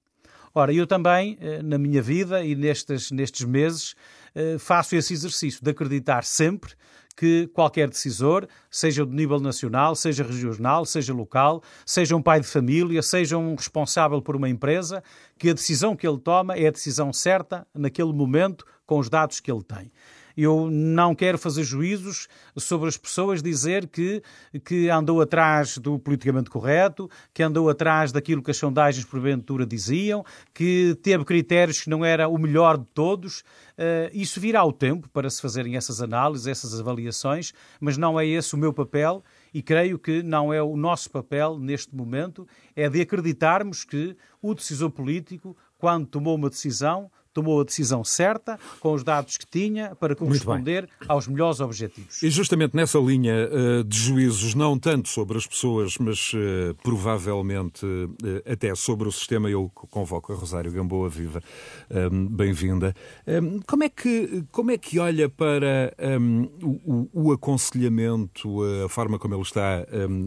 Ora, 0.55 0.73
eu 0.73 0.87
também, 0.87 1.37
eh, 1.43 1.63
na 1.63 1.77
minha 1.77 2.01
vida 2.01 2.43
e 2.43 2.55
nestes, 2.55 3.11
nestes 3.11 3.45
meses, 3.45 3.95
eh, 4.35 4.57
faço 4.59 4.97
esse 4.97 5.13
exercício 5.13 5.63
de 5.63 5.71
acreditar 5.71 6.25
sempre 6.25 6.73
que 7.15 7.49
qualquer 7.49 7.91
decisor, 7.91 8.49
seja 8.71 9.05
de 9.05 9.15
nível 9.15 9.41
nacional, 9.41 9.95
seja 9.95 10.25
regional, 10.25 10.87
seja 10.87 11.13
local, 11.13 11.63
seja 11.85 12.17
um 12.17 12.23
pai 12.23 12.41
de 12.41 12.47
família, 12.47 13.03
seja 13.03 13.37
um 13.37 13.57
responsável 13.57 14.23
por 14.23 14.35
uma 14.35 14.49
empresa, 14.49 15.03
que 15.39 15.51
a 15.51 15.53
decisão 15.53 15.95
que 15.95 16.09
ele 16.09 16.19
toma 16.19 16.55
é 16.55 16.69
a 16.69 16.71
decisão 16.71 17.13
certa 17.13 17.67
naquele 17.75 18.15
momento 18.15 18.65
com 18.87 18.99
os 18.99 19.11
dados 19.11 19.39
que 19.39 19.53
ele 19.53 19.63
tem. 19.63 19.93
Eu 20.41 20.71
não 20.71 21.17
quero 21.17 21.37
fazer 21.37 21.65
juízos 21.65 22.29
sobre 22.57 22.89
as 22.89 22.97
pessoas, 22.97 23.43
dizer 23.43 23.89
que, 23.89 24.23
que 24.65 24.89
andou 24.89 25.21
atrás 25.21 25.79
do 25.79 25.99
politicamente 25.99 26.49
correto, 26.49 27.11
que 27.35 27.43
andou 27.43 27.69
atrás 27.69 28.13
daquilo 28.13 28.41
que 28.41 28.53
as 28.53 28.57
sondagens 28.57 29.05
porventura 29.05 29.67
diziam, 29.67 30.25
que 30.55 30.97
teve 31.03 31.25
critérios 31.25 31.81
que 31.81 31.91
não 31.91 32.05
era 32.05 32.29
o 32.29 32.39
melhor 32.39 32.79
de 32.79 32.87
todos. 32.95 33.41
Uh, 33.41 34.11
isso 34.13 34.41
virá 34.41 34.61
ao 34.61 34.73
tempo 34.73 35.09
para 35.09 35.29
se 35.29 35.43
fazerem 35.43 35.75
essas 35.75 36.01
análises, 36.01 36.47
essas 36.47 36.79
avaliações, 36.79 37.53
mas 37.81 37.99
não 37.99 38.19
é 38.19 38.25
esse 38.25 38.55
o 38.55 38.59
meu 38.59 38.73
papel 38.73 39.25
e 39.53 39.61
creio 39.61 39.99
que 39.99 40.23
não 40.23 40.55
é 40.55 40.63
o 40.63 40.77
nosso 40.77 41.11
papel 41.11 41.59
neste 41.59 41.93
momento, 41.97 42.47
é 42.77 42.89
de 42.89 43.01
acreditarmos 43.01 43.83
que 43.83 44.17
o 44.41 44.55
decisor 44.55 44.91
político, 44.91 45.57
quando 45.77 46.07
tomou 46.07 46.37
uma 46.37 46.49
decisão, 46.49 47.11
tomou 47.33 47.61
a 47.61 47.65
decisão 47.65 48.03
certa, 48.03 48.59
com 48.81 48.93
os 48.93 49.05
dados 49.05 49.37
que 49.37 49.47
tinha, 49.47 49.95
para 49.95 50.15
corresponder 50.15 50.89
aos 51.07 51.27
melhores 51.27 51.61
objetivos. 51.61 52.23
E 52.23 52.31
justamente 52.31 52.75
nessa 52.75 52.99
linha 52.99 53.35
uh, 53.49 53.85
de 53.85 53.99
juízos, 53.99 54.55
não 54.55 54.79
tanto 54.79 55.09
sobre 55.09 55.39
as 55.39 55.47
pessoas, 55.47 55.97
mas 55.99 56.33
uh, 56.35 56.75
provavelmente 56.83 57.85
uh, 57.85 58.51
até 58.51 58.75
sobre 58.75 59.09
o 59.09 59.13
sistema, 59.13 59.49
eu 59.49 59.71
convoco 59.75 60.33
a 60.33 60.37
Rosário 60.37 60.73
Gamboa 60.73 61.09
Viva. 61.09 61.43
Um, 61.91 62.27
Bem-vinda. 62.27 62.95
Um, 63.27 63.61
como, 63.61 63.85
é 63.85 63.89
que, 63.89 64.45
como 64.51 64.71
é 64.71 64.79
que 64.79 64.99
olha 64.99 65.29
para 65.29 65.95
um, 66.21 66.49
o, 66.85 67.09
o, 67.13 67.33
aconselhamento, 67.33 68.63
a 68.85 68.89
forma 68.89 69.19
como 69.19 69.35
ele 69.35 69.43
está 69.43 69.87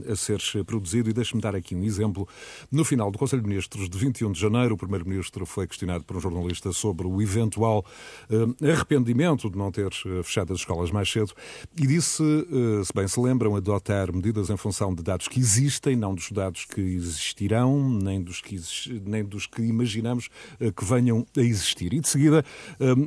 a 0.10 0.16
ser 0.16 0.40
produzido? 0.66 1.10
E 1.10 1.14
deixe-me 1.14 1.42
dar 1.42 1.56
aqui 1.56 1.76
um 1.76 1.84
exemplo. 1.84 2.28
No 2.72 2.84
final 2.84 3.12
do 3.12 3.18
Conselho 3.18 3.42
de 3.42 3.48
Ministros 3.48 3.90
de 3.90 3.98
21 3.98 4.32
de 4.32 4.40
janeiro, 4.40 4.76
o 4.76 4.78
Primeiro-Ministro 4.78 5.46
foi 5.46 5.68
questionado 5.68 6.04
por 6.04 6.18
um 6.18 6.20
jornalista 6.20 6.72
sobre 6.72 6.91
sobre 6.92 7.08
o 7.08 7.22
eventual 7.22 7.86
uh, 8.30 8.70
arrependimento 8.70 9.50
de 9.50 9.58
não 9.58 9.72
ter 9.72 9.88
uh, 9.88 10.24
fechado 10.24 10.52
as 10.52 10.60
escolas 10.60 10.92
mais 10.92 11.10
cedo 11.10 11.34
e 11.80 11.88
disse, 11.88 12.22
uh, 12.22 12.84
se 12.84 12.92
bem 12.94 13.08
se 13.08 13.20
lembram, 13.20 13.56
adotar 13.56 14.14
medidas 14.14 14.50
em 14.50 14.58
função 14.58 14.94
de 14.94 15.02
dados 15.02 15.30
que 15.30 15.40
existem, 15.40 15.96
não 15.96 16.14
dos 16.14 16.30
dados 16.32 16.66
que 16.66 16.82
existirão, 16.82 17.90
nem 17.90 18.22
dos 18.22 18.42
que, 18.42 18.60
nem 19.06 19.24
dos 19.24 19.48
que 19.48 19.62
imaginamos 19.62 20.28
que 20.76 20.86
venham 20.86 21.26
a 21.38 21.42
existir. 21.42 21.94
E 21.94 22.00
de 22.00 22.08
seguida, 22.08 22.44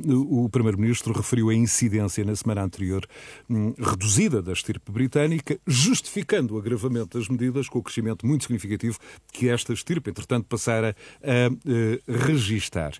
o 0.07 0.49
Primeiro-Ministro 0.49 1.13
referiu 1.13 1.49
a 1.49 1.53
incidência 1.53 2.23
na 2.23 2.35
semana 2.35 2.63
anterior 2.63 3.05
um, 3.49 3.73
reduzida 3.77 4.41
da 4.41 4.53
estirpe 4.53 4.91
britânica, 4.91 5.59
justificando 5.67 6.55
o 6.55 6.57
agravamento 6.57 7.17
das 7.17 7.27
medidas 7.27 7.69
com 7.69 7.79
o 7.79 7.83
crescimento 7.83 8.25
muito 8.25 8.43
significativo 8.43 8.97
que 9.31 9.49
esta 9.49 9.73
estirpe, 9.73 10.09
entretanto, 10.09 10.47
passara 10.47 10.95
a 11.23 12.21
registar. 12.27 12.93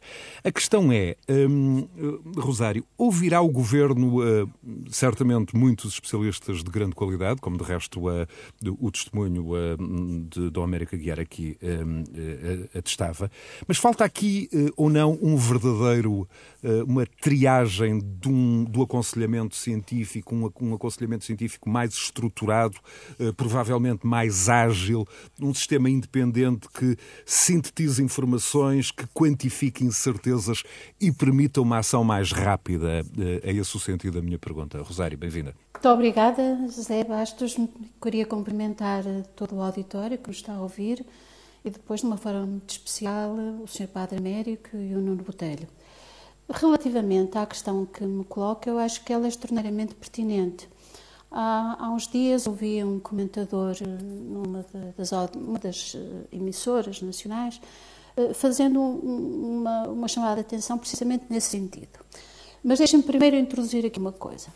A 0.44 0.51
questão 0.51 0.75
questão 0.75 0.91
é, 0.91 1.15
hum, 1.29 1.88
Rosário, 2.38 2.84
ouvirá 2.98 3.41
o 3.41 3.50
Governo, 3.50 4.20
uh, 4.20 4.51
certamente 4.89 5.55
muitos 5.55 5.94
especialistas 5.94 6.63
de 6.63 6.70
grande 6.70 6.94
qualidade, 6.94 7.39
como 7.39 7.58
de 7.58 7.63
resto 7.63 8.10
uh, 8.10 8.27
o 8.79 8.91
testemunho 8.91 9.51
uh, 9.51 10.27
de 10.29 10.50
Dom 10.50 10.63
América 10.63 10.98
Guiar 10.98 11.20
aqui 11.20 11.58
hum, 11.63 12.03
atestava, 12.77 13.32
mas 13.67 13.77
falta 13.77 14.03
aqui 14.03 14.50
ou 14.75 14.89
não 14.89 15.17
um 15.22 15.38
verdadeiro, 15.38 16.27
uma 16.88 17.05
triagem 17.05 18.00
de 18.00 18.27
um, 18.27 18.63
do 18.63 18.82
aconselhamento 18.82 19.55
científico, 19.55 20.36
um, 20.36 20.51
um 20.62 20.74
aconselhamento 20.74 21.24
científico 21.24 21.70
mais 21.70 21.94
estruturado, 21.94 22.77
provavelmente 23.38 24.05
mais 24.05 24.50
ágil, 24.50 25.08
um 25.41 25.53
sistema 25.53 25.89
independente 25.89 26.67
que 26.70 26.98
sintetize 27.25 28.03
informações, 28.03 28.91
que 28.91 29.05
quantifique 29.13 29.84
incertezas 29.84 30.63
e 31.00 31.12
permita 31.12 31.62
uma 31.62 31.79
ação 31.79 32.03
mais 32.03 32.31
rápida. 32.31 33.05
É 33.43 33.51
esse 33.51 33.75
o 33.75 33.79
sentido 33.79 34.15
da 34.15 34.22
minha 34.22 34.39
pergunta. 34.39 34.81
Rosário, 34.81 35.17
bem-vinda. 35.17 35.53
Muito 35.74 35.89
obrigada, 35.89 36.57
José 36.65 37.03
Bastos. 37.03 37.57
Queria 38.01 38.25
cumprimentar 38.25 39.03
todo 39.36 39.55
o 39.55 39.62
auditório 39.62 40.17
que 40.17 40.27
nos 40.27 40.38
está 40.38 40.53
a 40.53 40.62
ouvir 40.62 41.05
e 41.65 41.69
depois, 41.69 42.01
de 42.01 42.05
uma 42.05 42.17
forma 42.17 42.45
muito 42.45 42.69
especial, 42.69 43.36
o 43.63 43.67
Sr. 43.67 43.88
Padre 43.88 44.19
Américo 44.19 44.77
e 44.77 44.93
o 44.93 45.01
Nuno 45.01 45.24
Botelho. 45.24 45.67
Relativamente 46.48 47.39
à 47.39 47.45
questão 47.48 47.88
que 47.88 48.05
me 48.05 48.24
coloca, 48.24 48.69
eu 48.69 48.77
acho 48.77 49.03
que 49.03 49.12
ela 49.12 49.25
é 49.25 49.29
extraordinariamente 49.29 49.95
pertinente. 49.95 50.69
Há, 51.31 51.75
há 51.79 51.89
uns 51.89 52.07
dias 52.07 52.45
ouvi 52.45 52.84
um 52.84 53.00
comentador 53.00 53.75
numa 53.81 54.63
das, 54.95 55.12
das 55.62 55.98
emissoras 56.31 57.01
nacionais 57.01 57.60
eh, 57.60 57.67
fazendo 58.34 58.79
uma, 58.79 59.88
uma 59.89 60.07
chamada 60.07 60.36
de 60.36 60.41
atenção 60.41 60.77
precisamente 60.77 61.25
nesse 61.29 61.50
sentido. 61.50 62.00
Mas 62.63 62.79
deixem-me 62.79 63.03
primeiro 63.03 63.36
introduzir 63.36 63.86
aqui 63.86 64.00
uma 64.00 64.12
coisa. 64.12 64.48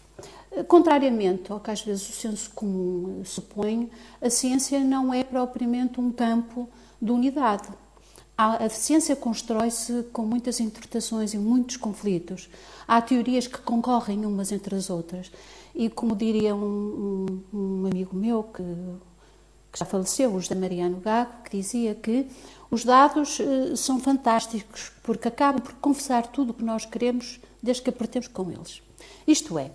Eh, 0.51 0.63
contrariamente 0.63 1.51
ao 1.51 1.59
que 1.59 1.69
às 1.69 1.81
vezes 1.81 2.09
o 2.09 2.13
senso 2.13 2.49
comum 2.51 3.23
supõe, 3.23 3.89
a 4.21 4.29
ciência 4.29 4.79
não 4.79 5.13
é 5.13 5.23
propriamente 5.23 5.99
um 5.99 6.11
campo 6.11 6.67
de 7.01 7.11
unidade. 7.11 7.67
A 8.41 8.69
ciência 8.69 9.17
constrói-se 9.17 10.03
com 10.13 10.21
muitas 10.21 10.61
interpretações 10.61 11.33
e 11.33 11.37
muitos 11.37 11.75
conflitos. 11.75 12.49
Há 12.87 13.01
teorias 13.01 13.47
que 13.47 13.57
concorrem 13.57 14.25
umas 14.25 14.53
entre 14.53 14.73
as 14.75 14.89
outras. 14.89 15.29
E 15.75 15.89
como 15.89 16.15
diria 16.15 16.55
um, 16.55 17.25
um, 17.53 17.57
um 17.59 17.85
amigo 17.85 18.15
meu 18.15 18.43
que, 18.43 18.63
que 19.71 19.79
já 19.79 19.85
faleceu, 19.85 20.33
o 20.33 20.39
José 20.39 20.55
Mariano 20.55 20.97
Gago, 20.97 21.43
que 21.43 21.57
dizia 21.57 21.95
que 21.95 22.27
os 22.71 22.83
dados 22.83 23.39
uh, 23.39 23.75
são 23.75 23.99
fantásticos 23.99 24.91
porque 25.03 25.27
acabam 25.27 25.61
por 25.61 25.73
confessar 25.75 26.27
tudo 26.27 26.51
o 26.51 26.53
que 26.53 26.63
nós 26.63 26.85
queremos 26.85 27.39
desde 27.61 27.83
que 27.83 27.89
apertemos 27.89 28.27
com 28.27 28.51
eles. 28.51 28.81
Isto 29.27 29.57
é, 29.57 29.71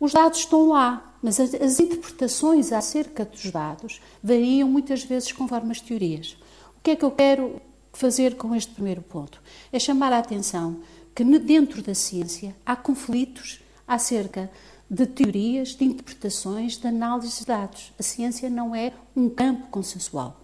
os 0.00 0.12
dados 0.12 0.38
estão 0.38 0.68
lá, 0.68 1.16
mas 1.22 1.40
as, 1.40 1.54
as 1.54 1.80
interpretações 1.80 2.72
acerca 2.72 3.24
dos 3.24 3.50
dados 3.50 4.00
variam 4.22 4.68
muitas 4.68 5.02
vezes 5.02 5.32
conforme 5.32 5.72
as 5.72 5.80
teorias. 5.80 6.36
O 6.76 6.80
que 6.82 6.92
é 6.92 6.96
que 6.96 7.04
eu 7.04 7.10
quero 7.10 7.60
fazer 7.92 8.36
com 8.36 8.54
este 8.54 8.72
primeiro 8.72 9.02
ponto? 9.02 9.42
É 9.72 9.78
chamar 9.78 10.12
a 10.12 10.18
atenção 10.18 10.80
que 11.14 11.24
dentro 11.24 11.82
da 11.82 11.94
ciência 11.94 12.54
há 12.64 12.76
conflitos 12.76 13.60
acerca 13.86 14.50
de 14.90 15.06
teorias, 15.06 15.70
de 15.70 15.84
interpretações, 15.84 16.76
de 16.76 16.86
análise 16.86 17.40
de 17.40 17.46
dados. 17.46 17.92
A 17.98 18.02
ciência 18.02 18.48
não 18.48 18.74
é 18.74 18.92
um 19.14 19.28
campo 19.28 19.68
consensual. 19.68 20.40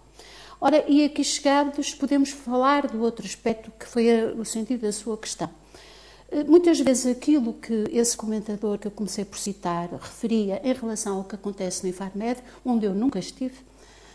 Ora, 0.61 0.83
e 0.87 1.03
aqui 1.03 1.23
chegados 1.23 1.93
podemos 1.93 2.29
falar 2.29 2.87
do 2.87 3.01
outro 3.01 3.25
aspecto 3.25 3.71
que 3.77 3.87
foi 3.87 4.07
o 4.37 4.45
sentido 4.45 4.81
da 4.81 4.91
sua 4.91 5.17
questão. 5.17 5.49
Eh, 6.31 6.43
muitas 6.43 6.79
vezes 6.79 7.05
aquilo 7.05 7.53
que 7.53 7.85
esse 7.91 8.15
comentador 8.15 8.77
que 8.77 8.87
eu 8.87 8.91
comecei 8.91 9.25
por 9.25 9.37
citar 9.37 9.89
referia 9.91 10.61
em 10.63 10.73
relação 10.73 11.17
ao 11.17 11.23
que 11.23 11.35
acontece 11.35 11.83
no 11.83 11.89
Infarmed, 11.89 12.41
onde 12.63 12.85
eu 12.85 12.93
nunca 12.93 13.19
estive, 13.19 13.55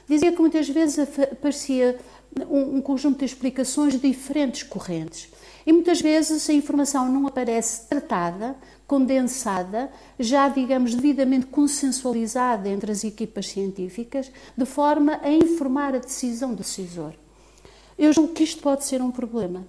dizia 0.09 0.33
que 0.33 0.41
muitas 0.41 0.69
vezes 0.69 0.99
aparecia 0.99 1.99
um, 2.49 2.77
um 2.77 2.81
conjunto 2.81 3.19
de 3.19 3.25
explicações 3.27 3.95
de 3.95 4.01
diferentes 4.01 4.63
correntes. 4.63 5.29
E 5.67 5.73
muitas 5.73 6.01
vezes 6.01 6.49
a 6.49 6.53
informação 6.53 7.11
não 7.11 7.27
aparece 7.27 7.87
tratada 7.89 8.57
condensada, 8.91 9.89
já 10.19 10.49
digamos 10.49 10.97
devidamente 10.97 11.47
consensualizada 11.47 12.69
entre 12.69 12.91
as 12.91 13.05
equipas 13.05 13.47
científicas, 13.47 14.33
de 14.57 14.65
forma 14.65 15.21
a 15.23 15.31
informar 15.31 15.95
a 15.95 16.01
decisão 16.01 16.51
do 16.51 16.63
decisor. 16.65 17.15
Eu 17.97 18.13
julgo 18.13 18.33
que 18.33 18.43
isto 18.43 18.61
pode 18.61 18.85
ser 18.85 19.01
um 19.01 19.13
problema, 19.13 19.65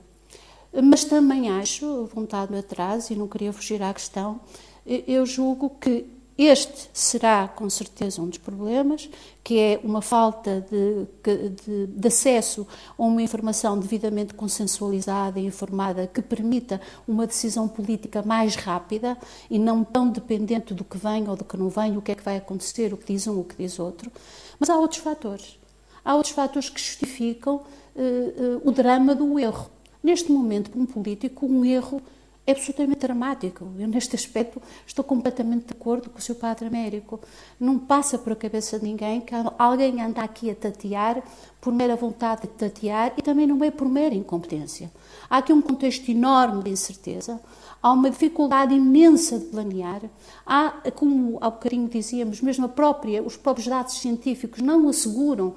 mas 0.83 1.03
também 1.03 1.51
acho, 1.51 2.05
vontade 2.05 2.55
atrás, 2.55 3.11
e 3.11 3.15
não 3.15 3.27
queria 3.27 3.53
fugir 3.53 3.83
à 3.83 3.93
questão, 3.93 4.41
eu 4.85 5.23
julgo 5.23 5.69
que 5.69 6.07
este 6.37 6.89
será, 6.93 7.47
com 7.47 7.69
certeza, 7.69 8.21
um 8.21 8.27
dos 8.27 8.37
problemas, 8.37 9.09
que 9.43 9.59
é 9.59 9.79
uma 9.83 10.01
falta 10.01 10.65
de, 10.71 11.49
de, 11.49 11.87
de, 11.87 12.07
acesso 12.07 12.65
a 12.97 13.03
uma 13.03 13.21
informação 13.21 13.77
devidamente 13.77 14.33
consensualizada 14.33 15.39
e 15.39 15.45
informada 15.45 16.07
que 16.07 16.21
permita 16.21 16.79
uma 17.07 17.27
decisão 17.27 17.67
política 17.67 18.23
mais 18.23 18.55
rápida 18.55 19.17
e 19.49 19.59
não 19.59 19.83
tão 19.83 20.09
dependente 20.09 20.73
do 20.73 20.83
que 20.83 20.97
vem 20.97 21.27
ou 21.27 21.35
do 21.35 21.43
que 21.43 21.57
não 21.57 21.69
vem, 21.69 21.97
o 21.97 22.01
que 22.01 22.11
é 22.11 22.15
que 22.15 22.23
vai 22.23 22.37
acontecer, 22.37 22.93
o 22.93 22.97
que 22.97 23.13
diz 23.13 23.27
um, 23.27 23.39
o 23.39 23.43
que 23.43 23.55
diz 23.55 23.77
outro. 23.77 24.11
Mas 24.59 24.69
há 24.69 24.77
outros 24.77 25.01
fatores. 25.01 25.59
há 26.03 26.15
outros 26.15 26.33
fatores 26.33 26.69
que 26.69 26.79
justificam 26.79 27.55
uh, 27.55 27.61
uh, 27.99 28.61
o 28.63 28.71
drama 28.71 29.13
do 29.13 29.37
erro. 29.37 29.69
Neste 30.03 30.31
momento, 30.31 30.71
para 30.71 30.79
um 30.79 30.85
político, 30.85 31.45
um 31.45 31.63
erro 31.63 32.01
é 32.51 32.53
absolutamente 32.53 32.99
dramático. 32.99 33.65
Eu, 33.79 33.87
neste 33.87 34.15
aspecto, 34.15 34.61
estou 34.85 35.03
completamente 35.03 35.67
de 35.67 35.73
acordo 35.73 36.09
com 36.09 36.19
o 36.19 36.21
seu 36.21 36.35
padre 36.35 36.67
Américo. 36.67 37.19
Não 37.59 37.79
passa 37.79 38.17
por 38.17 38.33
a 38.33 38.35
cabeça 38.35 38.77
de 38.77 38.85
ninguém 38.85 39.21
que 39.21 39.33
alguém 39.57 40.01
anda 40.01 40.21
aqui 40.21 40.51
a 40.51 40.55
tatear 40.55 41.23
por 41.59 41.71
mera 41.71 41.95
vontade 41.95 42.41
de 42.41 42.47
tatear 42.49 43.13
e 43.17 43.21
também 43.21 43.45
não 43.45 43.63
é 43.63 43.71
por 43.71 43.87
mera 43.87 44.15
incompetência. 44.15 44.91
Há 45.29 45.37
aqui 45.37 45.53
um 45.53 45.61
contexto 45.61 46.09
enorme 46.09 46.63
de 46.63 46.71
incerteza, 46.71 47.39
há 47.81 47.91
uma 47.91 48.09
dificuldade 48.09 48.73
imensa 48.73 49.39
de 49.39 49.45
planear, 49.45 50.01
há, 50.45 50.81
como 50.95 51.37
há 51.39 51.49
bocadinho 51.49 51.87
dizíamos, 51.87 52.41
mesmo 52.41 52.65
a 52.65 52.69
própria, 52.69 53.21
os 53.23 53.37
próprios 53.37 53.67
dados 53.67 53.93
científicos 53.99 54.61
não 54.61 54.87
asseguram 54.89 55.53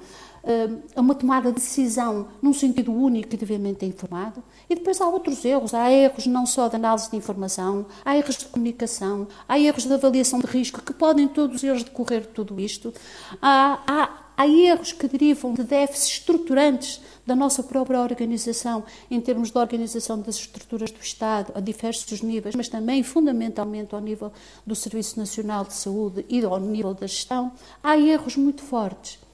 a 0.95 1.01
uma 1.01 1.15
tomada 1.15 1.49
de 1.49 1.55
decisão 1.55 2.27
num 2.41 2.53
sentido 2.53 2.93
único 2.93 3.33
e 3.33 3.37
devidamente 3.37 3.85
informado. 3.85 4.43
E 4.69 4.75
depois 4.75 5.01
há 5.01 5.07
outros 5.07 5.43
erros. 5.43 5.73
Há 5.73 5.91
erros 5.91 6.27
não 6.27 6.45
só 6.45 6.67
de 6.67 6.75
análise 6.75 7.09
de 7.09 7.17
informação, 7.17 7.85
há 8.03 8.15
erros 8.15 8.37
de 8.37 8.45
comunicação, 8.45 9.27
há 9.47 9.59
erros 9.59 9.85
de 9.85 9.93
avaliação 9.93 10.39
de 10.39 10.45
risco, 10.45 10.81
que 10.81 10.93
podem 10.93 11.27
todos 11.27 11.63
eles 11.63 11.83
decorrer 11.83 12.21
de 12.21 12.27
tudo 12.27 12.59
isto. 12.59 12.93
Há, 13.41 13.79
há, 13.87 14.09
há 14.37 14.47
erros 14.47 14.91
que 14.91 15.07
derivam 15.07 15.53
de 15.53 15.63
déficits 15.63 16.19
estruturantes 16.19 17.01
da 17.25 17.35
nossa 17.35 17.63
própria 17.63 17.99
organização, 17.99 18.83
em 19.09 19.19
termos 19.19 19.49
de 19.49 19.57
organização 19.57 20.21
das 20.21 20.35
estruturas 20.35 20.91
do 20.91 20.99
Estado 20.99 21.51
a 21.55 21.59
diversos 21.59 22.21
níveis, 22.21 22.53
mas 22.53 22.69
também 22.69 23.01
fundamentalmente 23.01 23.95
ao 23.95 24.01
nível 24.01 24.31
do 24.65 24.75
Serviço 24.75 25.17
Nacional 25.17 25.65
de 25.65 25.73
Saúde 25.73 26.23
e 26.29 26.45
ao 26.45 26.59
nível 26.59 26.93
da 26.93 27.07
gestão, 27.07 27.51
há 27.83 27.97
erros 27.97 28.37
muito 28.37 28.61
fortes. 28.61 29.24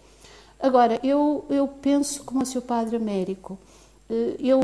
Agora, 0.61 0.99
eu, 1.03 1.43
eu 1.49 1.67
penso 1.67 2.23
como 2.23 2.43
o 2.43 2.45
seu 2.45 2.61
padre 2.61 2.95
Américo. 2.95 3.57
Eh, 4.07 4.35
eu, 4.39 4.61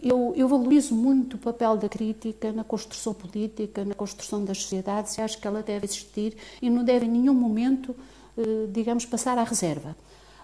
eu, 0.00 0.32
eu 0.36 0.46
valorizo 0.46 0.94
muito 0.94 1.34
o 1.34 1.38
papel 1.38 1.76
da 1.76 1.88
crítica 1.88 2.52
na 2.52 2.62
construção 2.62 3.12
política, 3.12 3.84
na 3.84 3.94
construção 3.94 4.44
das 4.44 4.62
sociedades, 4.62 5.18
e 5.18 5.20
acho 5.20 5.40
que 5.40 5.46
ela 5.48 5.60
deve 5.62 5.86
existir 5.86 6.36
e 6.62 6.70
não 6.70 6.84
deve 6.84 7.06
em 7.06 7.10
nenhum 7.10 7.34
momento, 7.34 7.96
eh, 8.38 8.68
digamos, 8.70 9.04
passar 9.04 9.38
à 9.38 9.42
reserva. 9.42 9.96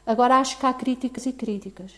Agora, 0.04 0.38
acho 0.38 0.58
que 0.58 0.66
há 0.66 0.72
críticas 0.72 1.24
e 1.26 1.32
críticas. 1.32 1.92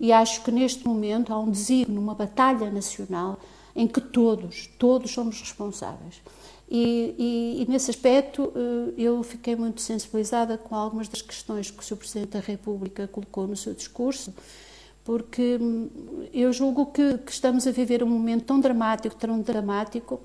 E 0.00 0.10
acho 0.10 0.42
que 0.42 0.50
neste 0.50 0.86
momento 0.86 1.32
há 1.32 1.38
um 1.38 1.50
desígnio, 1.50 2.00
uma 2.00 2.14
batalha 2.14 2.70
nacional 2.70 3.38
em 3.76 3.86
que 3.86 4.00
todos, 4.00 4.68
todos 4.78 5.10
somos 5.10 5.38
responsáveis. 5.40 6.22
E, 6.68 7.14
e, 7.18 7.62
e, 7.62 7.70
nesse 7.70 7.90
aspecto 7.90 8.52
eh, 8.56 8.94
eu 8.96 9.22
fiquei 9.22 9.54
muito 9.54 9.82
sensibilizada 9.82 10.56
com 10.56 10.74
algumas 10.74 11.08
das 11.08 11.20
questões 11.20 11.70
que 11.70 11.80
o 11.80 11.82
Sr. 11.82 11.96
Presidente 11.96 12.30
da 12.30 12.40
República 12.40 13.06
colocou 13.06 13.46
no 13.46 13.54
seu 13.54 13.74
discurso, 13.74 14.32
porque 15.04 15.58
hum, 15.60 15.90
eu 16.32 16.52
julgo 16.52 16.86
que, 16.86 17.18
que 17.18 17.30
estamos 17.30 17.66
a 17.66 17.70
viver 17.70 18.02
um 18.02 18.08
momento 18.08 18.44
tão 18.44 18.58
dramático, 18.58 19.14
tão 19.14 19.40
dramático, 19.42 20.20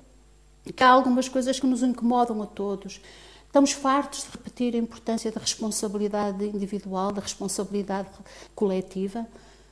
que 0.74 0.82
há 0.82 0.88
algumas 0.88 1.28
coisas 1.28 1.60
que 1.60 1.66
nos 1.66 1.82
incomodam 1.82 2.42
a 2.42 2.46
todos. 2.46 3.00
Estamos 3.46 3.72
fartos 3.72 4.22
de 4.22 4.30
repetir 4.30 4.74
a 4.74 4.78
importância 4.78 5.30
da 5.30 5.40
responsabilidade 5.40 6.44
individual, 6.44 7.12
da 7.12 7.20
responsabilidade 7.20 8.08
coletiva, 8.54 9.26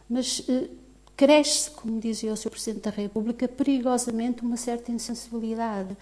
mas 0.08 0.42
eh, 0.48 0.68
cresce, 1.16 1.70
como 1.70 1.98
dizia 2.00 2.32
o 2.32 2.37
Sr. 2.37 2.50
Presidente 2.50 2.82
da 2.82 2.90
República, 2.90 3.48
perigosamente 3.48 4.42
uma 4.42 4.56
certa 4.56 4.92
insensibilidade 4.92 5.96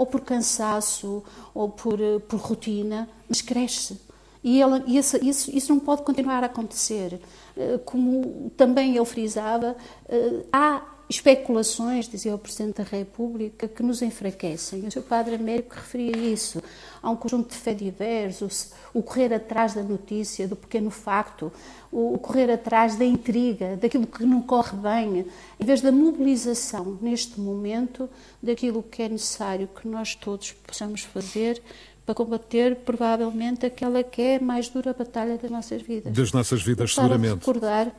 ou 0.00 0.06
por 0.06 0.22
cansaço, 0.22 1.22
ou 1.52 1.68
por, 1.68 2.00
eh, 2.00 2.18
por 2.20 2.40
rotina, 2.40 3.06
mas 3.28 3.42
cresce. 3.42 4.00
E, 4.42 4.58
ela, 4.58 4.82
isso, 4.86 5.18
isso, 5.22 5.70
não 5.70 5.78
pode 5.78 6.04
continuar 6.04 6.42
a 6.42 6.46
acontecer. 6.46 7.20
Eh, 7.54 7.78
como 7.84 8.50
também 8.56 8.96
ele 8.96 9.04
frisava, 9.04 9.76
eh, 10.08 10.46
há 10.50 10.80
especulações, 11.10 12.08
dizia 12.08 12.34
o 12.34 12.38
Presidente 12.38 12.76
da 12.76 12.84
República, 12.84 13.66
que 13.66 13.82
nos 13.82 14.00
enfraquecem. 14.00 14.86
O 14.86 14.90
seu 14.92 15.02
Padre 15.02 15.34
Américo 15.34 15.74
referia 15.74 16.16
isso. 16.16 16.62
Há 17.02 17.10
um 17.10 17.16
conjunto 17.16 17.50
de 17.50 17.56
fé 17.56 17.74
diversos, 17.74 18.70
o 18.94 19.02
correr 19.02 19.34
atrás 19.34 19.74
da 19.74 19.82
notícia, 19.82 20.46
do 20.46 20.54
pequeno 20.54 20.90
facto, 20.90 21.52
o 21.90 22.16
correr 22.18 22.50
atrás 22.50 22.94
da 22.94 23.04
intriga, 23.04 23.76
daquilo 23.76 24.06
que 24.06 24.24
não 24.24 24.40
corre 24.40 24.76
bem, 24.76 25.26
em 25.58 25.64
vez 25.64 25.80
da 25.80 25.90
mobilização, 25.90 26.96
neste 27.02 27.40
momento, 27.40 28.08
daquilo 28.40 28.80
que 28.82 29.02
é 29.02 29.08
necessário 29.08 29.68
que 29.68 29.88
nós 29.88 30.14
todos 30.14 30.52
possamos 30.52 31.02
fazer 31.02 31.60
para 32.06 32.14
combater, 32.14 32.76
provavelmente, 32.76 33.66
aquela 33.66 34.02
que 34.02 34.22
é 34.22 34.36
a 34.36 34.40
mais 34.40 34.68
dura 34.68 34.92
batalha 34.92 35.36
das 35.36 35.50
nossas 35.50 35.82
vidas. 35.82 36.12
Das 36.12 36.32
nossas 36.32 36.62
vidas, 36.62 36.94
seguramente. 36.94 37.34
recordar 37.34 37.92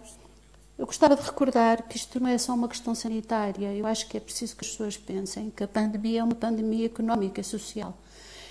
eu 0.81 0.87
gostava 0.87 1.15
de 1.15 1.21
recordar 1.21 1.83
que 1.83 1.95
isto 1.95 2.19
não 2.19 2.27
é 2.27 2.39
só 2.39 2.55
uma 2.55 2.67
questão 2.67 2.95
sanitária. 2.95 3.71
Eu 3.71 3.85
acho 3.85 4.07
que 4.07 4.17
é 4.17 4.19
preciso 4.19 4.55
que 4.55 4.65
as 4.65 4.71
pessoas 4.71 4.97
pensem 4.97 5.51
que 5.51 5.63
a 5.63 5.67
pandemia 5.67 6.21
é 6.21 6.23
uma 6.23 6.33
pandemia 6.33 6.87
económica 6.87 7.39
e 7.39 7.43
social. 7.43 7.95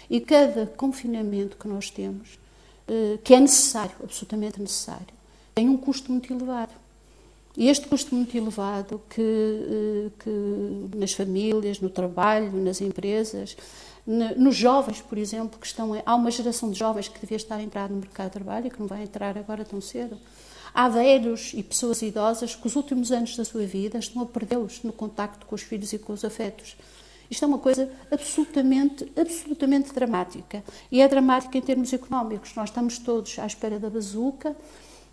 E 0.08 0.20
cada 0.20 0.64
confinamento 0.64 1.56
que 1.56 1.66
nós 1.66 1.90
temos, 1.90 2.38
eh, 2.86 3.18
que 3.24 3.34
é 3.34 3.40
necessário, 3.40 3.96
absolutamente 4.00 4.60
necessário, 4.60 5.08
tem 5.52 5.68
um 5.68 5.76
custo 5.76 6.12
muito 6.12 6.32
elevado. 6.32 6.70
E 7.56 7.68
este 7.68 7.88
custo 7.88 8.14
muito 8.14 8.36
elevado 8.36 9.02
que, 9.10 9.20
eh, 9.20 10.10
que 10.20 10.96
nas 10.96 11.12
famílias, 11.12 11.80
no 11.80 11.90
trabalho, 11.90 12.52
nas 12.62 12.80
empresas, 12.80 13.56
nos 14.06 14.54
jovens, 14.54 15.00
por 15.00 15.18
exemplo, 15.18 15.58
que 15.58 15.66
estão. 15.66 16.00
Há 16.06 16.14
uma 16.14 16.30
geração 16.30 16.70
de 16.70 16.78
jovens 16.78 17.08
que 17.08 17.18
devia 17.18 17.36
estar 17.36 17.56
a 17.56 17.62
entrar 17.62 17.90
no 17.90 17.96
mercado 17.96 18.26
de 18.26 18.32
trabalho 18.34 18.68
e 18.68 18.70
que 18.70 18.78
não 18.78 18.86
vai 18.86 19.02
entrar 19.02 19.36
agora 19.36 19.64
tão 19.64 19.80
cedo. 19.80 20.16
Há 20.72 20.88
velhos 20.88 21.52
e 21.54 21.62
pessoas 21.62 22.00
idosas 22.02 22.54
que 22.54 22.66
os 22.66 22.76
últimos 22.76 23.10
anos 23.10 23.36
da 23.36 23.44
sua 23.44 23.66
vida 23.66 23.98
estão 23.98 24.22
a 24.22 24.26
perdê-los 24.26 24.82
no 24.82 24.92
contacto 24.92 25.46
com 25.46 25.54
os 25.54 25.62
filhos 25.62 25.92
e 25.92 25.98
com 25.98 26.12
os 26.12 26.24
afetos. 26.24 26.76
Isto 27.30 27.44
é 27.44 27.48
uma 27.48 27.58
coisa 27.58 27.88
absolutamente, 28.10 29.10
absolutamente 29.16 29.94
dramática. 29.94 30.64
E 30.90 31.00
é 31.00 31.06
dramática 31.06 31.56
em 31.56 31.60
termos 31.60 31.92
económicos. 31.92 32.52
Nós 32.56 32.70
estamos 32.70 32.98
todos 32.98 33.38
à 33.38 33.46
espera 33.46 33.78
da 33.78 33.88
bazuca. 33.88 34.56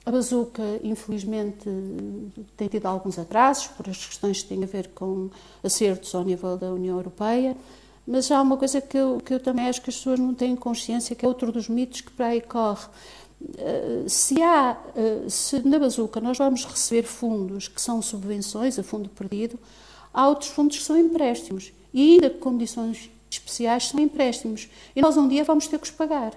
A 0.04 0.10
bazuca, 0.10 0.64
infelizmente, 0.84 1.70
tem 2.56 2.68
tido 2.68 2.88
alguns 2.88 3.20
atrasos 3.20 3.68
por 3.68 3.88
as 3.90 4.04
questões 4.04 4.42
que 4.42 4.50
têm 4.50 4.64
a 4.64 4.68
ver 4.68 4.88
com 4.96 5.30
acertos 5.64 6.16
ao 6.16 6.24
nível 6.24 6.58
da 6.58 6.72
União 6.72 6.98
Europeia. 6.98 7.56
Mas 8.08 8.32
há 8.32 8.42
uma 8.42 8.58
coisa 8.58 8.80
que 8.80 8.98
eu, 8.98 9.22
que 9.24 9.34
eu 9.34 9.40
também 9.40 9.68
acho 9.68 9.82
que 9.82 9.90
as 9.90 9.98
pessoas 9.98 10.18
não 10.18 10.34
têm 10.34 10.56
consciência, 10.56 11.16
que 11.16 11.26
é 11.26 11.28
outro 11.28 11.52
dos 11.52 11.68
mitos 11.68 12.02
que 12.02 12.12
para 12.12 12.28
aí 12.28 12.42
corre. 12.42 12.88
Eh, 13.58 14.06
se 14.08 14.42
há, 14.42 14.78
eh, 14.96 15.30
se 15.30 15.60
na 15.68 15.78
bazuca 15.78 16.20
nós 16.20 16.38
vamos 16.38 16.66
receber 16.66 17.04
fundos 17.04 17.68
que 17.68 17.82
são 17.82 18.02
subvenções, 18.02 18.80
a 18.80 18.84
fundo 18.84 19.10
perdido, 19.10 19.60
há 20.14 20.28
outros 20.28 20.50
fundos 20.50 20.78
que 20.78 20.84
são 20.84 20.98
empréstimos 20.98 21.72
e 21.94 22.14
ainda 22.14 22.30
com 22.30 22.52
condições 22.52 23.12
especiais 23.30 23.90
são 23.90 24.00
empréstimos 24.00 24.68
e 24.96 25.02
nós 25.02 25.18
um 25.18 25.28
dia 25.28 25.44
vamos 25.44 25.68
ter 25.68 25.78
que 25.78 25.86
os 25.86 25.92
pagar. 25.92 26.34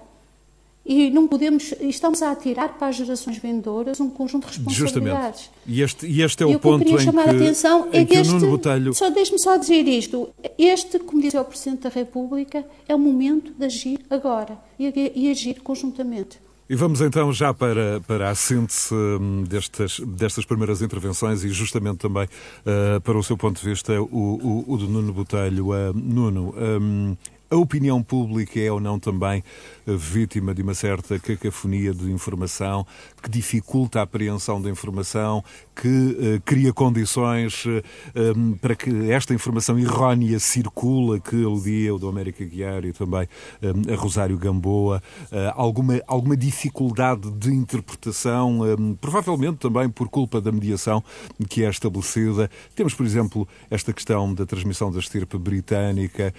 E 0.83 1.11
não 1.11 1.27
podemos, 1.27 1.75
estamos 1.79 2.23
a 2.23 2.31
atirar 2.31 2.77
para 2.77 2.87
as 2.87 2.95
gerações 2.95 3.37
vendedoras 3.37 3.99
um 3.99 4.09
conjunto 4.09 4.47
de 4.47 4.57
responsabilidades. 4.57 5.41
Justamente. 5.41 5.51
E 5.67 5.81
este, 5.81 6.07
e 6.07 6.21
este 6.23 6.41
é 6.41 6.45
o 6.45 6.59
ponto 6.59 6.83
em 6.83 6.97
que, 6.97 7.03
chamar 7.03 7.29
a 7.29 7.31
atenção 7.31 7.87
é 7.91 8.03
que, 8.03 8.15
este, 8.15 8.33
Botelho... 8.33 8.91
Só 8.95 9.11
deixe-me 9.11 9.39
só 9.39 9.57
dizer 9.57 9.87
isto. 9.87 10.29
Este, 10.57 10.97
como 10.97 11.21
dizia 11.21 11.39
o 11.39 11.45
Presidente 11.45 11.83
da 11.83 11.89
República, 11.89 12.65
é 12.87 12.95
o 12.95 12.99
momento 12.99 13.53
de 13.53 13.63
agir 13.63 13.99
agora 14.09 14.57
e, 14.79 15.11
e 15.13 15.29
agir 15.29 15.61
conjuntamente. 15.61 16.39
E 16.71 16.75
vamos 16.75 17.01
então 17.01 17.33
já 17.33 17.53
para, 17.53 17.99
para 18.07 18.29
a 18.29 18.33
síntese 18.33 18.95
hum, 18.95 19.43
destas, 19.43 19.99
destas 19.99 20.45
primeiras 20.45 20.81
intervenções 20.81 21.43
e 21.43 21.49
justamente 21.49 21.97
também 21.97 22.23
uh, 22.23 23.01
para 23.01 23.17
o 23.17 23.21
seu 23.21 23.35
ponto 23.35 23.59
de 23.59 23.69
vista, 23.69 24.01
o, 24.01 24.05
o, 24.05 24.73
o 24.73 24.77
de 24.77 24.87
Nuno 24.87 25.11
Botelho. 25.11 25.71
Uh, 25.71 25.93
Nuno, 25.93 26.55
um, 26.57 27.17
a 27.51 27.57
opinião 27.57 28.01
pública 28.01 28.57
é 28.57 28.71
ou 28.71 28.79
não 28.79 28.97
também 28.97 29.43
vítima 29.85 30.53
de 30.53 30.61
uma 30.61 30.73
certa 30.73 31.19
cacofonia 31.19 31.93
de 31.93 32.09
informação 32.09 32.87
que 33.21 33.29
dificulta 33.29 33.99
a 33.99 34.03
apreensão 34.03 34.61
da 34.61 34.69
informação, 34.69 35.43
que 35.75 35.87
uh, 35.87 36.41
cria 36.45 36.71
condições 36.71 37.65
uh, 37.65 37.83
um, 38.35 38.53
para 38.53 38.73
que 38.73 39.11
esta 39.11 39.33
informação 39.33 39.77
errónea 39.77 40.39
circula, 40.39 41.19
que 41.19 41.43
aludia 41.43 41.93
o 41.93 41.99
do 41.99 42.07
América 42.07 42.45
Guiar 42.45 42.85
e 42.85 42.93
também 42.93 43.27
um, 43.61 43.93
a 43.93 43.97
Rosário 43.97 44.37
Gamboa, 44.37 45.03
uh, 45.31 45.35
alguma, 45.55 46.01
alguma 46.07 46.37
dificuldade 46.37 47.29
de 47.31 47.51
interpretação, 47.51 48.61
um, 48.61 48.95
provavelmente 48.95 49.57
também 49.57 49.89
por 49.89 50.07
culpa 50.07 50.39
da 50.39 50.53
mediação 50.53 51.03
que 51.49 51.65
é 51.65 51.69
estabelecida. 51.69 52.49
Temos, 52.73 52.93
por 52.93 53.05
exemplo, 53.05 53.47
esta 53.69 53.91
questão 53.91 54.33
da 54.33 54.45
transmissão 54.45 54.89
da 54.89 54.99
estirpe 54.99 55.37
britânica, 55.37 56.33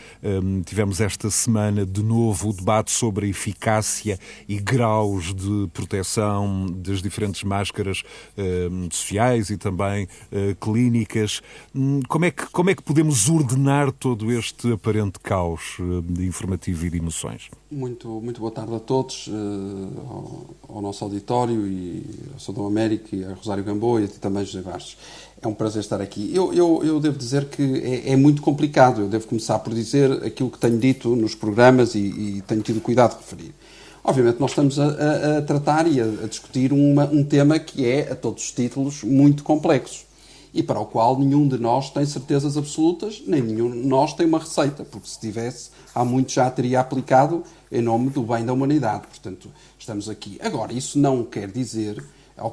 tivemos 0.65 1.02
esta 1.03 1.31
semana 1.31 1.85
de 1.85 2.03
novo 2.03 2.51
o 2.51 2.53
debate 2.53 2.91
sobre 2.91 3.27
a 3.27 3.29
eficácia 3.29 4.19
e 4.49 4.59
graus 4.59 5.35
de 5.35 5.69
proteção 5.73 6.67
das 6.67 7.03
diferentes 7.03 7.43
máscaras 7.43 8.03
sociais 8.91 9.33
hospitais 9.33 9.51
e 9.51 9.57
também 9.57 10.05
uh, 10.05 10.55
clínicas. 10.61 11.41
Hum, 11.75 12.01
como 12.09 12.25
é, 12.25 12.31
que, 12.31 12.47
como 12.51 12.71
é 12.71 12.75
que 12.75 12.83
podemos 12.83 13.29
ordenar 13.29 13.91
todo 13.93 14.31
este 14.31 14.73
aparente 14.73 15.19
caos 15.21 15.77
de 16.05 16.27
informativo 16.27 16.87
e 16.87 16.91
de 16.91 16.99
emoções? 16.99 17.51
Muito, 17.71 18.09
muito 18.21 18.41
boa 18.41 18.53
tarde 18.53 18.75
a 18.75 18.81
todos, 18.81 19.27
uh, 19.29 19.31
ao, 20.69 20.77
ao, 20.77 20.83
nosso 20.83 21.05
auditório 21.05 21.67
e 21.67 22.05
ao 22.33 22.39
Sodom 22.39 22.67
América 22.67 23.17
e 23.17 23.25
a 23.25 23.35
Rosário 23.35 23.65
Gamboa 23.65 24.03
e 24.03 24.05
a 24.05 24.09
ti 24.09 24.21
também, 24.21 24.45
José 24.45 24.63
Bastos. 24.63 24.97
É 25.43 25.49
um 25.49 25.55
prazer 25.55 25.81
estar 25.81 26.01
aqui. 26.01 26.31
Eu, 26.33 26.55
eu, 26.55 26.83
eu 26.85 27.01
devo 27.01 27.19
dizer 27.19 27.47
que 27.47 27.63
é, 27.63 28.13
é, 28.13 28.17
muito 28.17 28.41
complicado. 28.41 29.01
Eu 29.01 29.09
devo 29.09 29.27
começar 29.27 29.59
por 29.59 29.75
dizer 29.75 30.25
aquilo 30.25 30.49
que 30.49 30.59
tenho 30.59 30.79
dito 30.79 31.17
nos 31.17 31.35
programas 31.35 31.97
e, 31.97 31.99
e 31.99 32.43
tenho 32.47 32.63
tido 32.63 32.81
cuidado 32.81 33.11
de 33.11 33.17
referir. 33.19 33.55
Obviamente, 34.05 34.39
nós 34.39 34.53
estamos 34.53 34.79
a, 34.79 34.85
a, 34.85 35.39
a 35.39 35.43
tratar 35.43 35.89
e 35.89 36.01
a, 36.01 36.05
a 36.05 36.27
discutir 36.29 36.73
uma, 36.73 37.07
um 37.07 37.25
tema 37.25 37.59
que 37.59 37.85
é, 37.85 38.13
a 38.13 38.15
todos 38.15 38.45
os 38.45 38.53
títulos, 38.53 39.03
muito 39.03 39.43
complexo 39.43 40.05
e 40.55 40.63
para 40.63 40.79
o 40.79 40.87
qual 40.87 41.19
nenhum 41.19 41.49
de 41.49 41.59
nós 41.59 41.91
tem 41.91 42.05
certezas 42.05 42.57
absolutas, 42.57 43.23
nem 43.27 43.41
nenhum 43.41 43.71
de 43.71 43.87
nós 43.87 44.13
tem 44.13 44.27
uma 44.27 44.39
receita, 44.39 44.85
porque 44.85 45.09
se 45.09 45.19
tivesse, 45.19 45.71
há 45.95 46.05
muito 46.05 46.33
já 46.33 46.51
teria 46.51 46.81
aplicado 46.81 47.43
em 47.71 47.81
nome 47.81 48.11
do 48.11 48.23
bem 48.23 48.45
da 48.45 48.53
humanidade. 48.53 49.07
Portanto, 49.07 49.51
estamos 49.79 50.09
aqui. 50.09 50.39
Agora, 50.43 50.73
isso 50.73 50.99
não 50.99 51.25
quer 51.25 51.51
dizer, 51.51 52.05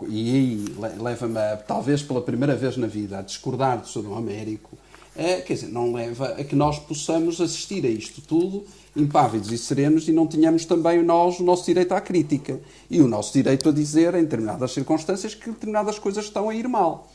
e 0.08 0.66
leva-me, 1.00 1.40
talvez 1.68 2.02
pela 2.02 2.22
primeira 2.22 2.56
vez 2.56 2.78
na 2.78 2.88
vida, 2.88 3.20
a 3.20 3.22
discordar 3.22 3.80
do 3.80 3.88
Sr. 3.88 4.18
Américo, 4.18 4.78
é, 5.16 5.42
quer 5.42 5.54
dizer, 5.54 5.68
não 5.68 5.92
leva 5.94 6.28
a 6.30 6.44
que 6.44 6.56
nós 6.56 6.80
possamos 6.80 7.42
assistir 7.42 7.86
a 7.86 7.90
isto 7.90 8.22
tudo 8.22 8.64
impávidos 8.96 9.52
e 9.52 9.58
serenos 9.58 10.08
e 10.08 10.12
não 10.12 10.26
tenhamos 10.26 10.66
também 10.66 11.04
nós 11.04 11.40
o 11.40 11.44
nosso 11.44 11.66
direito 11.66 11.94
à 11.94 12.02
crítica 12.02 12.60
e 12.90 13.02
o 13.02 13.08
nosso 13.08 13.34
direito 13.34 13.70
a 13.70 13.72
dizer, 13.72 14.14
em 14.16 14.24
determinadas 14.24 14.72
circunstâncias, 14.72 15.36
que 15.36 15.50
determinadas 15.50 16.00
coisas 16.00 16.26
estão 16.26 16.50
a 16.50 16.56
ir 16.56 16.68
mal. 16.68 17.08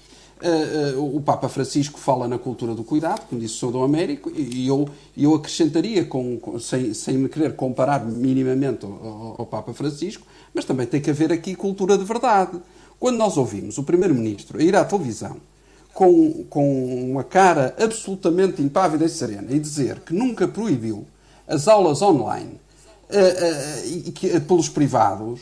Uh, 0.42 0.98
uh, 0.98 1.16
o 1.16 1.20
Papa 1.20 1.48
Francisco 1.48 1.98
fala 1.98 2.26
na 2.26 2.38
cultura 2.38 2.74
do 2.74 2.82
cuidado, 2.82 3.22
como 3.28 3.40
disse 3.40 3.54
o 3.54 3.68
Sr. 3.68 3.72
Dom 3.72 3.84
Américo, 3.84 4.30
e 4.34 4.66
eu, 4.66 4.88
eu 5.16 5.34
acrescentaria, 5.34 6.04
com, 6.04 6.58
sem, 6.58 6.92
sem 6.92 7.16
me 7.16 7.28
querer 7.28 7.54
comparar 7.54 8.04
minimamente 8.04 8.84
ao, 8.84 9.36
ao, 9.38 9.46
Papa 9.46 9.72
Francisco, 9.72 10.26
mas 10.52 10.64
também 10.64 10.86
tem 10.86 11.00
que 11.00 11.08
haver 11.08 11.32
aqui 11.32 11.54
cultura 11.54 11.96
de 11.96 12.04
verdade. 12.04 12.60
Quando 12.98 13.16
nós 13.16 13.36
ouvimos 13.36 13.78
o 13.78 13.84
Primeiro-Ministro 13.84 14.60
ir 14.60 14.74
à 14.74 14.84
televisão 14.84 15.36
com, 15.94 16.44
com 16.50 17.10
uma 17.10 17.22
cara 17.22 17.74
absolutamente 17.78 18.60
impávida 18.60 19.04
e 19.04 19.08
serena 19.08 19.46
e 19.50 19.58
dizer 19.58 20.00
que 20.00 20.12
nunca 20.12 20.48
proibiu 20.48 21.06
as 21.46 21.68
aulas 21.68 22.02
online 22.02 22.58
uh, 23.08 24.12
que, 24.12 24.40
pelos 24.40 24.68
privados, 24.68 25.40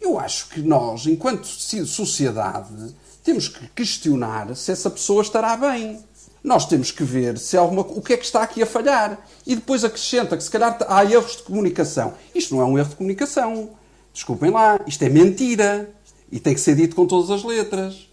eu 0.00 0.18
acho 0.18 0.50
que 0.50 0.60
nós, 0.60 1.06
enquanto 1.06 1.46
sociedade, 1.46 2.94
temos 3.28 3.46
que 3.46 3.66
questionar 3.74 4.56
se 4.56 4.72
essa 4.72 4.88
pessoa 4.88 5.20
estará 5.20 5.54
bem. 5.54 6.02
Nós 6.42 6.64
temos 6.64 6.90
que 6.90 7.04
ver 7.04 7.36
se 7.36 7.58
alguma, 7.58 7.82
o 7.82 8.00
que 8.00 8.14
é 8.14 8.16
que 8.16 8.24
está 8.24 8.42
aqui 8.42 8.62
a 8.62 8.66
falhar. 8.66 9.18
E 9.46 9.54
depois 9.54 9.84
acrescenta 9.84 10.34
que 10.34 10.42
se 10.42 10.50
calhar 10.50 10.78
há 10.88 11.04
erros 11.04 11.36
de 11.36 11.42
comunicação. 11.42 12.14
Isto 12.34 12.54
não 12.54 12.62
é 12.62 12.64
um 12.64 12.78
erro 12.78 12.88
de 12.88 12.96
comunicação. 12.96 13.72
Desculpem 14.14 14.50
lá, 14.50 14.80
isto 14.86 15.02
é 15.02 15.10
mentira. 15.10 15.90
E 16.32 16.40
tem 16.40 16.54
que 16.54 16.60
ser 16.60 16.74
dito 16.74 16.96
com 16.96 17.06
todas 17.06 17.30
as 17.30 17.44
letras. 17.44 18.07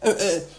Eh, 0.00 0.10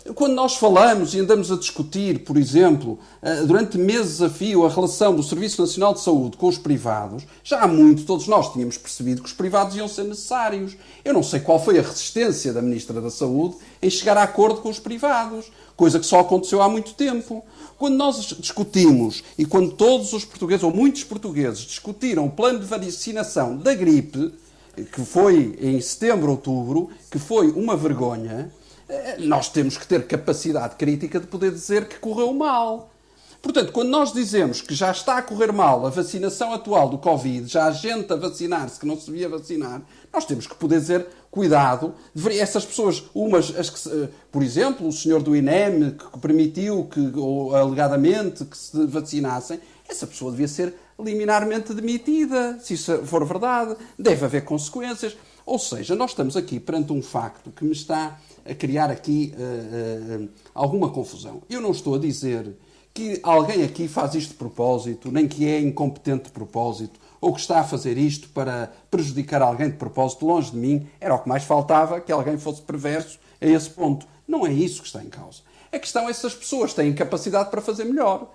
eh, 0.05 0.11
quando 0.13 0.33
nós 0.33 0.57
falamos 0.57 1.13
e 1.13 1.19
andamos 1.19 1.49
a 1.49 1.55
discutir, 1.55 2.25
por 2.25 2.35
exemplo, 2.35 2.99
eh, 3.21 3.43
durante 3.43 3.77
meses 3.77 4.21
a 4.21 4.29
fio, 4.29 4.65
a 4.65 4.69
relação 4.69 5.15
do 5.15 5.23
Serviço 5.23 5.61
Nacional 5.61 5.93
de 5.93 6.01
Saúde 6.01 6.35
com 6.35 6.47
os 6.47 6.57
privados, 6.57 7.23
já 7.41 7.61
há 7.61 7.67
muito 7.67 8.03
todos 8.03 8.27
nós 8.27 8.51
tínhamos 8.51 8.77
percebido 8.77 9.21
que 9.21 9.27
os 9.27 9.33
privados 9.33 9.77
iam 9.77 9.87
ser 9.87 10.03
necessários. 10.03 10.75
Eu 11.05 11.13
não 11.13 11.23
sei 11.23 11.39
qual 11.39 11.63
foi 11.63 11.79
a 11.79 11.81
resistência 11.81 12.51
da 12.51 12.61
Ministra 12.61 12.99
da 12.99 13.09
Saúde 13.09 13.55
em 13.81 13.89
chegar 13.89 14.17
a 14.17 14.23
acordo 14.23 14.59
com 14.59 14.69
os 14.69 14.79
privados, 14.79 15.49
coisa 15.77 15.99
que 15.99 16.05
só 16.05 16.19
aconteceu 16.19 16.61
há 16.61 16.67
muito 16.67 16.93
tempo. 16.93 17.45
Quando 17.77 17.95
nós 17.95 18.35
discutimos 18.37 19.23
e 19.37 19.45
quando 19.45 19.71
todos 19.71 20.11
os 20.11 20.25
portugueses, 20.25 20.63
ou 20.63 20.73
muitos 20.73 21.05
portugueses, 21.05 21.61
discutiram 21.61 22.25
o 22.25 22.29
plano 22.29 22.59
de 22.59 22.65
vacinação 22.65 23.55
da 23.55 23.73
gripe, 23.73 24.33
que 24.75 25.05
foi 25.05 25.57
em 25.61 25.79
setembro, 25.79 26.31
outubro, 26.31 26.89
que 27.09 27.17
foi 27.17 27.51
uma 27.51 27.77
vergonha, 27.77 28.51
nós 29.19 29.49
temos 29.49 29.77
que 29.77 29.87
ter 29.87 30.05
capacidade 30.07 30.75
crítica 30.75 31.19
de 31.19 31.27
poder 31.27 31.51
dizer 31.51 31.87
que 31.87 31.99
correu 31.99 32.33
mal. 32.33 32.89
Portanto, 33.41 33.71
quando 33.71 33.89
nós 33.89 34.11
dizemos 34.11 34.61
que 34.61 34.75
já 34.75 34.91
está 34.91 35.17
a 35.17 35.21
correr 35.21 35.53
mal 35.53 35.85
a 35.85 35.89
vacinação 35.89 36.53
atual 36.53 36.89
do 36.89 36.97
Covid, 36.97 37.47
já 37.47 37.67
há 37.67 37.71
gente 37.71 38.11
a 38.11 38.17
vacinar-se 38.17 38.77
que 38.77 38.85
não 38.85 38.99
se 38.99 39.05
devia 39.05 39.29
vacinar, 39.29 39.81
nós 40.11 40.25
temos 40.25 40.45
que 40.45 40.55
poder 40.55 40.79
dizer, 40.79 41.07
cuidado, 41.31 41.93
essas 42.31 42.65
pessoas, 42.65 43.03
umas, 43.13 43.55
as 43.55 43.69
que, 43.69 44.09
por 44.29 44.43
exemplo, 44.43 44.85
o 44.85 44.91
senhor 44.91 45.23
do 45.23 45.33
INEM, 45.33 45.91
que 45.91 46.19
permitiu 46.19 46.89
que, 46.91 46.99
ou 47.15 47.55
alegadamente, 47.55 48.43
que 48.43 48.57
se 48.57 48.85
vacinassem, 48.87 49.61
essa 49.87 50.05
pessoa 50.05 50.31
devia 50.31 50.47
ser 50.47 50.73
liminarmente 50.99 51.73
demitida, 51.73 52.59
se 52.61 52.73
isso 52.73 52.97
for 53.05 53.25
verdade, 53.25 53.75
deve 53.97 54.25
haver 54.25 54.43
consequências. 54.43 55.15
Ou 55.45 55.57
seja, 55.57 55.95
nós 55.95 56.11
estamos 56.11 56.35
aqui 56.35 56.59
perante 56.59 56.91
um 56.91 57.01
facto 57.01 57.51
que 57.51 57.63
me 57.63 57.71
está 57.71 58.19
a 58.49 58.55
criar 58.55 58.89
aqui 58.89 59.33
uh, 59.37 60.23
uh, 60.23 60.29
alguma 60.53 60.89
confusão. 60.89 61.41
Eu 61.49 61.61
não 61.61 61.71
estou 61.71 61.95
a 61.95 61.99
dizer 61.99 62.55
que 62.93 63.19
alguém 63.23 63.63
aqui 63.63 63.87
faz 63.87 64.15
isto 64.15 64.29
de 64.29 64.35
propósito, 64.35 65.11
nem 65.11 65.27
que 65.27 65.47
é 65.47 65.59
incompetente 65.59 66.25
de 66.25 66.31
propósito, 66.31 66.99
ou 67.21 67.33
que 67.33 67.39
está 67.39 67.59
a 67.59 67.63
fazer 67.63 67.97
isto 67.97 68.29
para 68.29 68.71
prejudicar 68.89 69.41
alguém 69.41 69.69
de 69.69 69.77
propósito. 69.77 70.25
Longe 70.25 70.51
de 70.51 70.57
mim, 70.57 70.87
era 70.99 71.13
o 71.13 71.19
que 71.19 71.29
mais 71.29 71.43
faltava, 71.43 71.99
que 71.99 72.11
alguém 72.11 72.37
fosse 72.37 72.61
perverso 72.61 73.19
a 73.39 73.45
esse 73.45 73.69
ponto. 73.69 74.07
Não 74.27 74.45
é 74.45 74.51
isso 74.51 74.81
que 74.81 74.87
está 74.87 75.03
em 75.03 75.09
causa. 75.09 75.41
A 75.71 75.77
questão 75.77 76.09
é 76.09 76.13
se 76.13 76.19
essas 76.19 76.33
pessoas 76.33 76.73
têm 76.73 76.93
capacidade 76.93 77.49
para 77.49 77.61
fazer 77.61 77.83
melhor. 77.83 78.31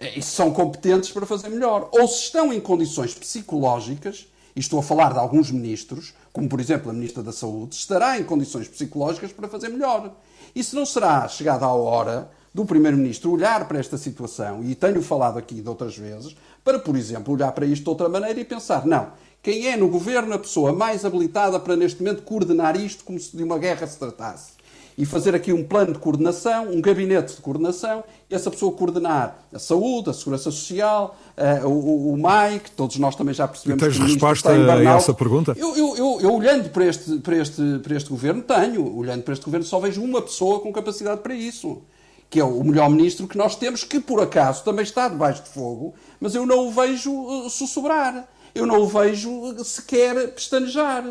E 0.00 0.20
se 0.22 0.30
são 0.30 0.52
competentes 0.52 1.10
para 1.10 1.26
fazer 1.26 1.48
melhor. 1.48 1.88
Ou 1.92 2.06
se 2.06 2.24
estão 2.24 2.52
em 2.52 2.60
condições 2.60 3.14
psicológicas 3.14 4.26
e 4.54 4.60
estou 4.60 4.78
a 4.78 4.82
falar 4.82 5.12
de 5.12 5.18
alguns 5.18 5.50
ministros, 5.50 6.14
como 6.36 6.50
por 6.50 6.60
exemplo 6.60 6.90
a 6.90 6.92
Ministra 6.92 7.22
da 7.22 7.32
Saúde, 7.32 7.76
estará 7.76 8.20
em 8.20 8.22
condições 8.22 8.68
psicológicas 8.68 9.32
para 9.32 9.48
fazer 9.48 9.70
melhor. 9.70 10.12
Se 10.54 10.76
não 10.76 10.84
será 10.84 11.26
chegada 11.28 11.64
a 11.64 11.72
hora 11.72 12.30
do 12.52 12.66
Primeiro-Ministro 12.66 13.32
olhar 13.32 13.66
para 13.66 13.78
esta 13.78 13.96
situação, 13.96 14.62
e 14.62 14.74
tenho 14.74 15.00
falado 15.00 15.38
aqui 15.38 15.62
de 15.62 15.68
outras 15.70 15.96
vezes, 15.96 16.36
para, 16.62 16.78
por 16.78 16.94
exemplo, 16.94 17.32
olhar 17.32 17.50
para 17.52 17.64
isto 17.64 17.84
de 17.84 17.88
outra 17.88 18.06
maneira 18.10 18.38
e 18.38 18.44
pensar: 18.44 18.84
não, 18.84 19.12
quem 19.42 19.68
é 19.68 19.78
no 19.78 19.88
governo 19.88 20.34
a 20.34 20.38
pessoa 20.38 20.74
mais 20.74 21.06
habilitada 21.06 21.58
para 21.58 21.74
neste 21.74 22.02
momento 22.02 22.20
coordenar 22.20 22.78
isto 22.78 23.02
como 23.02 23.18
se 23.18 23.34
de 23.34 23.42
uma 23.42 23.56
guerra 23.56 23.86
se 23.86 23.98
tratasse? 23.98 24.55
E 24.98 25.04
fazer 25.04 25.34
aqui 25.34 25.52
um 25.52 25.62
plano 25.62 25.92
de 25.92 25.98
coordenação, 25.98 26.70
um 26.70 26.80
gabinete 26.80 27.34
de 27.34 27.42
coordenação, 27.42 28.02
e 28.30 28.34
essa 28.34 28.50
pessoa 28.50 28.72
coordenar 28.72 29.46
a 29.52 29.58
saúde, 29.58 30.08
a 30.08 30.12
segurança 30.12 30.50
social, 30.50 31.16
uh, 31.36 31.68
o, 31.68 32.14
o 32.14 32.18
MAI, 32.18 32.60
que 32.60 32.70
todos 32.70 32.96
nós 32.98 33.14
também 33.14 33.34
já 33.34 33.46
percebemos. 33.46 33.82
E 33.82 33.86
tens 33.86 33.98
que 33.98 34.12
resposta 34.12 34.50
a 34.50 34.84
essa 34.96 35.12
pergunta? 35.12 35.54
Eu, 35.56 35.76
eu, 35.76 35.96
eu, 35.96 36.18
eu, 36.22 36.34
olhando 36.34 36.70
para 36.70 36.86
este, 36.86 37.18
para, 37.18 37.36
este, 37.36 37.78
para 37.82 37.94
este 37.94 38.08
governo, 38.08 38.42
tenho. 38.42 38.96
Olhando 38.96 39.22
para 39.22 39.34
este 39.34 39.44
governo, 39.44 39.66
só 39.66 39.78
vejo 39.78 40.02
uma 40.02 40.22
pessoa 40.22 40.60
com 40.60 40.72
capacidade 40.72 41.20
para 41.20 41.34
isso. 41.34 41.82
Que 42.30 42.40
é 42.40 42.44
o 42.44 42.64
melhor 42.64 42.88
ministro 42.88 43.28
que 43.28 43.36
nós 43.36 43.54
temos, 43.54 43.84
que 43.84 44.00
por 44.00 44.20
acaso 44.20 44.64
também 44.64 44.82
está 44.82 45.08
debaixo 45.08 45.44
de 45.44 45.50
fogo, 45.50 45.94
mas 46.18 46.34
eu 46.34 46.44
não 46.46 46.66
o 46.66 46.72
vejo 46.72 47.12
uh, 47.12 47.50
sussurrar. 47.50 48.26
Eu 48.54 48.66
não 48.66 48.80
o 48.80 48.88
vejo 48.88 49.62
sequer 49.62 50.32
pestanejar 50.32 51.04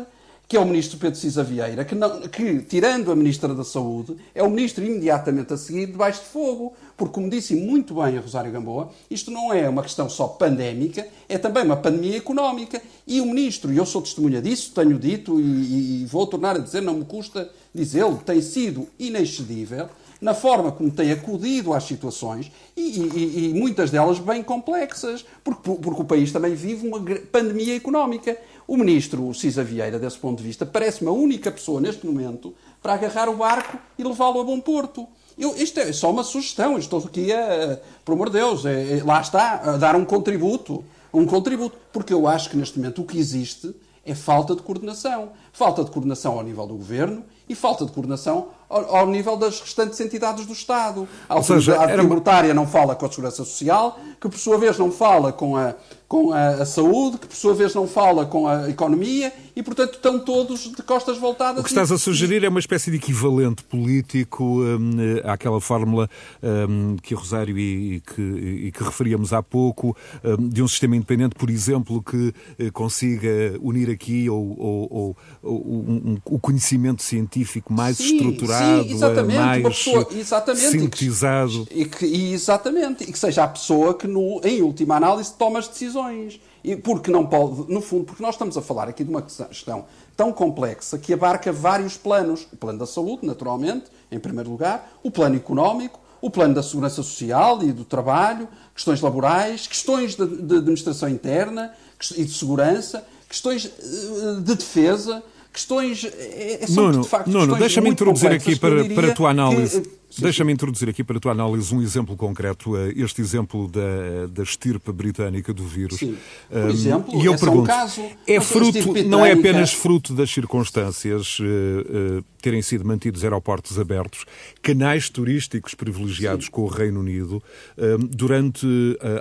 que 0.48 0.56
é 0.56 0.60
o 0.60 0.64
ministro 0.64 0.96
Pedro 0.98 1.18
Cisa 1.18 1.42
Vieira, 1.42 1.84
que, 1.84 1.94
não, 1.94 2.20
que, 2.28 2.60
tirando 2.60 3.10
a 3.10 3.16
ministra 3.16 3.52
da 3.52 3.64
Saúde, 3.64 4.16
é 4.32 4.42
o 4.42 4.50
ministro 4.50 4.84
imediatamente 4.84 5.52
a 5.52 5.56
seguir 5.56 5.86
debaixo 5.86 6.20
de 6.20 6.28
fogo. 6.28 6.74
Porque, 6.96 7.14
como 7.14 7.28
disse 7.28 7.54
muito 7.54 7.94
bem 7.94 8.16
a 8.16 8.20
Rosário 8.20 8.52
Gamboa, 8.52 8.90
isto 9.10 9.30
não 9.30 9.52
é 9.52 9.68
uma 9.68 9.82
questão 9.82 10.08
só 10.08 10.28
pandémica, 10.28 11.06
é 11.28 11.36
também 11.36 11.64
uma 11.64 11.76
pandemia 11.76 12.16
económica. 12.16 12.80
E 13.06 13.20
o 13.20 13.26
ministro, 13.26 13.72
e 13.72 13.76
eu 13.76 13.84
sou 13.84 14.00
testemunha 14.00 14.40
disso, 14.40 14.72
tenho 14.72 14.98
dito 14.98 15.40
e, 15.40 16.02
e 16.02 16.06
vou 16.06 16.26
tornar 16.26 16.56
a 16.56 16.60
dizer, 16.60 16.80
não 16.80 16.94
me 16.94 17.04
custa 17.04 17.50
dizê-lo, 17.74 18.22
tem 18.24 18.40
sido 18.40 18.88
inexcedível 18.98 19.88
na 20.20 20.34
forma 20.34 20.72
como 20.72 20.90
tem 20.90 21.12
acudido 21.12 21.72
às 21.72 21.84
situações 21.84 22.50
e, 22.76 23.00
e, 23.00 23.50
e 23.50 23.54
muitas 23.54 23.90
delas 23.90 24.18
bem 24.18 24.42
complexas, 24.42 25.24
porque, 25.44 25.62
porque 25.62 26.02
o 26.02 26.04
país 26.04 26.32
também 26.32 26.54
vive 26.54 26.86
uma 26.86 27.00
pandemia 27.30 27.76
económica. 27.76 28.36
O 28.68 28.76
ministro 28.76 29.32
Cisa 29.32 29.62
Vieira, 29.62 29.96
desse 29.96 30.18
ponto 30.18 30.38
de 30.38 30.44
vista, 30.44 30.66
parece-me 30.66 31.08
a 31.08 31.12
única 31.12 31.52
pessoa 31.52 31.80
neste 31.80 32.04
momento 32.04 32.52
para 32.82 32.94
agarrar 32.94 33.28
o 33.28 33.36
barco 33.36 33.78
e 33.96 34.02
levá-lo 34.02 34.40
a 34.40 34.44
bom 34.44 34.58
porto. 34.60 35.06
Eu, 35.38 35.56
isto 35.56 35.78
é 35.78 35.92
só 35.92 36.10
uma 36.10 36.24
sugestão, 36.24 36.76
estou 36.76 36.98
aqui 36.98 37.32
a, 37.32 37.78
por 38.04 38.14
amor 38.14 38.28
de 38.28 38.38
Deus, 38.38 38.66
é, 38.66 38.98
é, 38.98 39.04
lá 39.04 39.20
está, 39.20 39.60
a 39.60 39.76
dar 39.76 39.94
um 39.94 40.04
contributo, 40.04 40.84
um 41.14 41.24
contributo, 41.26 41.76
porque 41.92 42.12
eu 42.12 42.26
acho 42.26 42.50
que 42.50 42.56
neste 42.56 42.78
momento 42.78 43.02
o 43.02 43.04
que 43.04 43.18
existe 43.18 43.72
é 44.04 44.14
falta 44.14 44.56
de 44.56 44.62
coordenação. 44.62 45.30
Falta 45.52 45.84
de 45.84 45.90
coordenação 45.90 46.38
ao 46.38 46.42
nível 46.42 46.66
do 46.66 46.74
governo 46.74 47.24
e 47.48 47.54
falta 47.54 47.84
de 47.84 47.92
coordenação 47.92 48.48
ao, 48.68 48.96
ao 48.96 49.06
nível 49.06 49.36
das 49.36 49.60
restantes 49.60 50.00
entidades 50.00 50.46
do 50.46 50.52
Estado. 50.52 51.08
A 51.28 51.34
autoridade 51.34 51.92
era... 51.92 52.02
tributária 52.02 52.54
não 52.54 52.66
fala 52.66 52.94
com 52.94 53.06
a 53.06 53.08
Segurança 53.08 53.44
Social, 53.44 53.98
que 54.20 54.28
por 54.28 54.38
sua 54.38 54.58
vez 54.58 54.78
não 54.78 54.90
fala 54.90 55.32
com 55.32 55.56
a, 55.56 55.74
com 56.08 56.32
a, 56.32 56.48
a, 56.48 56.66
saúde, 56.66 57.18
que 57.18 57.26
por 57.26 57.36
sua 57.36 57.54
vez 57.54 57.74
não 57.74 57.88
fala 57.88 58.26
com 58.26 58.46
a 58.46 58.68
economia 58.70 59.32
e, 59.56 59.62
portanto, 59.62 59.94
estão 59.94 60.18
todos 60.18 60.60
de 60.60 60.82
costas 60.82 61.18
voltadas. 61.18 61.60
O 61.60 61.64
que 61.64 61.70
estás 61.70 61.90
a 61.90 61.98
sugerir 61.98 62.44
é 62.44 62.48
uma 62.48 62.60
espécie 62.60 62.90
de 62.90 62.96
equivalente 62.96 63.64
político 63.64 64.62
um, 64.62 64.90
àquela 65.24 65.60
fórmula 65.60 66.08
um, 66.42 66.96
que 66.96 67.14
o 67.14 67.18
Rosário 67.18 67.58
e, 67.58 67.96
e, 67.96 68.00
que, 68.00 68.22
e, 68.22 68.72
que, 68.72 68.84
referíamos 68.84 69.32
há 69.32 69.42
pouco, 69.42 69.96
um, 70.22 70.48
de 70.48 70.62
um 70.62 70.68
sistema 70.68 70.94
independente, 70.94 71.34
por 71.34 71.50
exemplo, 71.50 72.02
que 72.02 72.32
uh, 72.60 72.72
consiga 72.72 73.58
unir 73.60 73.90
aqui 73.90 74.30
ou, 74.30 74.56
ou, 74.58 75.16
ou, 75.42 75.56
um, 75.60 76.18
o 76.24 76.38
conhecimento 76.38 77.02
científico 77.02 77.72
mais 77.72 77.96
sim, 77.96 78.16
estruturado, 78.16 78.55
sim, 78.58 78.92
exatamente, 78.92 79.38
mais 79.38 79.62
pessoa, 79.62 80.08
exatamente, 80.10 80.70
sintetizado. 80.70 81.66
E 81.70 81.84
que, 81.84 82.06
e 82.06 82.32
exatamente, 82.32 83.04
e 83.04 83.12
que 83.12 83.18
seja 83.18 83.44
a 83.44 83.48
pessoa 83.48 83.94
que, 83.94 84.06
no, 84.06 84.40
em 84.44 84.62
última 84.62 84.96
análise, 84.96 85.32
toma 85.32 85.58
as 85.58 85.68
decisões. 85.68 86.40
E 86.64 86.74
porque 86.74 87.10
não 87.10 87.24
pode, 87.24 87.72
no 87.72 87.80
fundo, 87.80 88.04
porque 88.04 88.22
nós 88.22 88.34
estamos 88.34 88.56
a 88.56 88.62
falar 88.62 88.88
aqui 88.88 89.04
de 89.04 89.10
uma 89.10 89.22
questão 89.22 89.84
tão 90.16 90.32
complexa 90.32 90.98
que 90.98 91.12
abarca 91.12 91.52
vários 91.52 91.96
planos. 91.96 92.46
O 92.52 92.56
plano 92.56 92.78
da 92.78 92.86
saúde, 92.86 93.24
naturalmente, 93.24 93.84
em 94.10 94.18
primeiro 94.18 94.50
lugar, 94.50 94.90
o 95.02 95.10
plano 95.10 95.36
económico, 95.36 96.00
o 96.20 96.30
plano 96.30 96.54
da 96.54 96.62
segurança 96.62 96.96
social 96.96 97.62
e 97.62 97.72
do 97.72 97.84
trabalho, 97.84 98.48
questões 98.74 99.00
laborais, 99.00 99.66
questões 99.66 100.16
de, 100.16 100.26
de 100.26 100.56
administração 100.56 101.08
interna 101.08 101.72
e 102.16 102.24
de 102.24 102.32
segurança, 102.32 103.06
questões 103.28 103.66
eh, 103.66 104.40
de 104.40 104.54
defesa, 104.54 105.22
questões. 105.56 106.04
É, 106.04 106.60
é 106.62 106.66
Nuno, 106.68 107.02
de 107.02 107.08
facto, 107.08 107.28
Nuno 107.28 107.56
deixa-me 107.56 107.88
introduzir 107.88 108.30
aqui 108.30 108.56
para, 108.56 108.84
para 108.84 109.08
a 109.08 109.14
tua 109.14 109.30
análise. 109.30 109.80
Que, 109.80 109.88
Deixa-me 110.22 110.52
introduzir 110.52 110.88
aqui 110.88 111.04
para 111.04 111.18
a 111.18 111.20
tua 111.20 111.32
análise 111.32 111.74
um 111.74 111.82
exemplo 111.82 112.16
concreto, 112.16 112.76
eh, 112.76 112.92
este 112.96 113.20
exemplo 113.20 113.68
da, 113.68 114.26
da 114.30 114.42
estirpe 114.42 114.90
britânica 114.92 115.52
do 115.52 115.64
vírus. 115.64 115.98
Sim. 115.98 116.16
Por 116.48 116.70
exemplo, 116.70 117.22
e 117.22 117.26
eu 117.26 117.36
pergunto, 117.36 117.62
um 117.62 117.64
caso, 117.64 118.02
é 118.26 118.40
fruto, 118.40 119.04
não 119.04 119.24
é 119.24 119.32
apenas 119.32 119.72
fruto 119.72 120.14
das 120.14 120.30
circunstâncias 120.30 121.38
uh, 121.40 121.44
uh, 121.44 122.24
terem 122.40 122.62
sido 122.62 122.84
mantidos 122.84 123.24
aeroportos 123.24 123.78
abertos, 123.78 124.24
canais 124.62 125.10
turísticos 125.10 125.74
privilegiados 125.74 126.46
Sim. 126.46 126.50
com 126.52 126.62
o 126.62 126.68
Reino 126.68 127.00
Unido 127.00 127.42
uh, 127.76 127.98
durante 127.98 128.66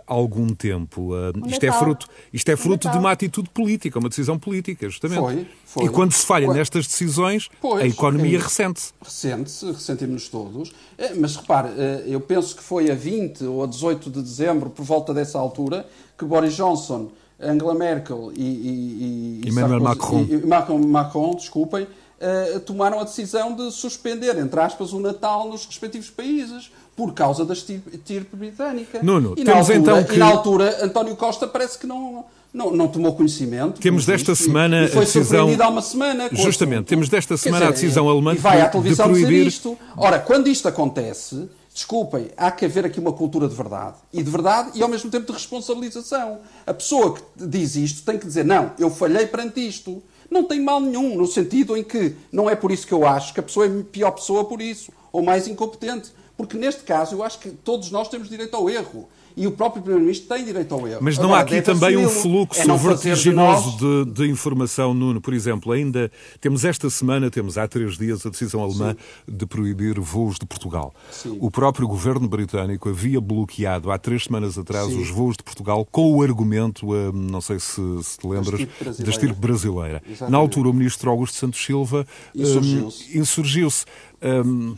algum 0.08 0.48
tempo. 0.54 1.12
isto, 1.48 1.64
é 1.64 1.72
fruto, 1.72 2.08
isto 2.32 2.50
é 2.50 2.56
fruto 2.56 2.90
de 2.90 2.98
uma 2.98 3.12
atitude 3.12 3.50
política, 3.50 4.00
uma 4.00 4.10
decisão 4.10 4.38
política, 4.38 4.88
justamente. 4.90 5.20
Foi, 5.20 5.48
foi. 5.66 5.86
E 5.86 5.90
quando 5.90 6.12
se 6.12 6.26
falha 6.26 6.46
foi. 6.48 6.56
nestas 6.56 6.88
decisões, 6.88 7.50
pois, 7.62 7.84
a 7.84 7.88
economia 7.88 8.38
é, 8.38 8.42
ressente-se. 8.42 8.94
Ressente-se, 9.02 9.66
ressentimos 9.72 10.30
todos. 10.30 10.72
É, 10.98 11.14
mas 11.14 11.36
repare, 11.36 11.70
é, 11.78 12.04
eu 12.08 12.22
penso 12.22 12.56
que 12.56 12.64
foi 12.64 12.90
a 12.90 12.96
20 12.96 13.44
ou 13.46 13.64
a 13.64 13.68
18 13.68 14.10
de 14.10 14.22
dezembro, 14.22 14.70
por 14.70 14.84
volta 14.84 15.14
dessa 15.14 15.38
altura, 15.38 15.86
que 16.18 16.24
Boris 16.24 16.54
Johnson, 16.54 17.10
Angela 17.40 17.76
Merkel 17.76 18.32
e, 18.34 18.42
e, 18.42 19.42
e, 19.46 19.50
Emmanuel 19.50 19.82
Macron. 19.82 20.26
e 20.30 20.46
Macron, 20.46 20.78
Macron 20.80 21.36
desculpem, 21.36 21.84
uh, 21.84 22.60
tomaram 22.62 23.00
a 23.00 23.04
decisão 23.04 23.54
de 23.54 23.72
suspender, 23.72 24.38
entre 24.38 24.60
aspas, 24.60 24.94
o 24.94 25.00
Natal 25.00 25.50
nos 25.50 25.66
respectivos 25.66 26.10
países 26.10 26.72
por 26.96 27.14
causa 27.14 27.44
da 27.44 27.54
estirpe 27.54 28.36
britânica. 28.36 29.04
Nuno, 29.04 29.34
e 29.38 29.44
temos 29.44 29.70
altura, 29.70 29.78
então 29.78 30.04
que... 30.06 30.16
E 30.16 30.18
na 30.18 30.28
altura, 30.28 30.86
António 30.86 31.16
Costa 31.18 31.46
parece 31.46 31.78
que 31.78 31.86
não, 31.86 32.24
não, 32.56 32.72
não 32.72 32.88
tomou 32.88 33.14
conhecimento. 33.14 33.82
Temos 33.82 34.06
desta 34.06 34.34
semana 34.34 34.88
foi 34.88 35.02
a 35.02 35.06
decisão. 35.06 35.50
há 35.60 35.68
uma 35.68 35.82
semana. 35.82 36.30
Justamente, 36.32 36.86
temos 36.86 37.10
desta 37.10 37.36
semana 37.36 37.66
dizer, 37.66 37.70
a 37.70 37.74
decisão 37.74 38.10
alemã 38.10 38.34
e 38.34 38.38
vai 38.38 38.62
à 38.62 38.70
televisão 38.70 39.08
de 39.08 39.12
proibir. 39.12 39.36
Dizer 39.36 39.48
isto. 39.48 39.78
Ora, 39.98 40.20
quando 40.20 40.48
isto 40.48 40.66
acontece, 40.66 41.50
desculpem, 41.74 42.30
há 42.38 42.50
que 42.50 42.64
haver 42.64 42.86
aqui 42.86 42.98
uma 42.98 43.12
cultura 43.12 43.50
de 43.50 43.54
verdade. 43.54 43.98
E 44.14 44.24
de 44.24 44.32
verdade 44.32 44.72
e 44.74 44.82
ao 44.82 44.88
mesmo 44.88 45.12
tempo 45.12 45.26
de 45.26 45.34
responsabilização. 45.34 46.40
A 46.66 46.74
pessoa 46.74 47.16
que 47.16 47.22
diz 47.46 47.76
isto 47.76 48.04
tem 48.04 48.18
que 48.18 48.26
dizer: 48.26 48.46
não, 48.46 48.72
eu 48.80 48.90
falhei 48.90 49.28
perante 49.28 49.60
isto. 49.60 50.02
Não 50.32 50.46
tem 50.46 50.60
mal 50.62 50.80
nenhum, 50.80 51.16
no 51.16 51.28
sentido 51.28 51.76
em 51.76 51.84
que 51.84 52.16
não 52.32 52.50
é 52.50 52.56
por 52.56 52.72
isso 52.72 52.88
que 52.88 52.94
eu 52.94 53.06
acho 53.06 53.34
que 53.34 53.40
a 53.42 53.44
pessoa 53.44 53.66
é 53.66 53.84
pior 53.84 54.12
pessoa 54.12 54.46
por 54.46 54.62
isso, 54.62 54.92
ou 55.12 55.22
mais 55.22 55.46
incompetente. 55.48 56.12
Porque 56.38 56.58
neste 56.58 56.84
caso 56.84 57.16
eu 57.16 57.24
acho 57.24 57.38
que 57.40 57.50
todos 57.50 57.92
nós 57.92 58.08
temos 58.08 58.30
direito 58.30 58.56
ao 58.56 58.70
erro 58.70 59.08
e 59.36 59.46
o 59.46 59.52
próprio 59.52 59.82
Primeiro-Ministro 59.82 60.36
tem 60.36 60.46
direito 60.46 60.74
ao 60.74 60.88
erro. 60.88 61.00
Mas 61.02 61.18
não 61.18 61.26
Agora, 61.26 61.40
há 61.40 61.44
aqui 61.44 61.62
também 61.62 61.98
um 61.98 62.10
fluxo 62.10 62.62
é 62.62 62.78
vertiginoso 62.78 63.78
de, 63.78 64.12
de, 64.12 64.28
informação, 64.30 64.94
Nuno? 64.94 65.20
Por 65.20 65.34
exemplo, 65.34 65.72
ainda 65.72 66.12
temos 66.40 66.64
esta 66.64 66.90
semana, 66.90 67.30
temos 67.30 67.58
há 67.58 67.68
três 67.68 67.98
dias, 67.98 68.26
a 68.26 68.30
decisão 68.30 68.64
alemã 68.64 68.94
Sim. 68.94 69.36
de 69.36 69.46
proibir 69.46 70.00
voos 70.00 70.38
de 70.40 70.46
Portugal. 70.46 70.94
Sim. 71.12 71.38
O 71.42 71.52
próprio 71.52 71.88
governo 71.88 72.28
britânico 72.28 72.90
havia 72.90 73.20
bloqueado 73.20 73.92
há 73.92 73.98
três 73.98 74.24
semanas 74.24 74.58
atrás 74.58 74.88
Sim. 74.88 75.02
os 75.02 75.10
voos 75.10 75.36
de 75.36 75.44
Portugal 75.44 75.86
com 75.92 76.14
o 76.14 76.22
argumento, 76.22 76.94
hum, 76.94 77.12
não 77.14 77.42
sei 77.42 77.60
se, 77.60 77.82
se 78.04 78.18
te 78.18 78.28
lembras, 78.28 78.62
da 79.00 79.10
estirpe 79.10 79.40
brasileira. 79.40 80.02
Na 80.30 80.38
altura, 80.38 80.70
o 80.70 80.74
ministro 80.74 81.10
Augusto 81.10 81.36
Santos 81.36 81.64
Silva 81.64 82.08
insurgiu-se. 82.34 83.18
Um, 83.18 83.22
insurgiu-se. 83.22 83.86
Um... 84.22 84.76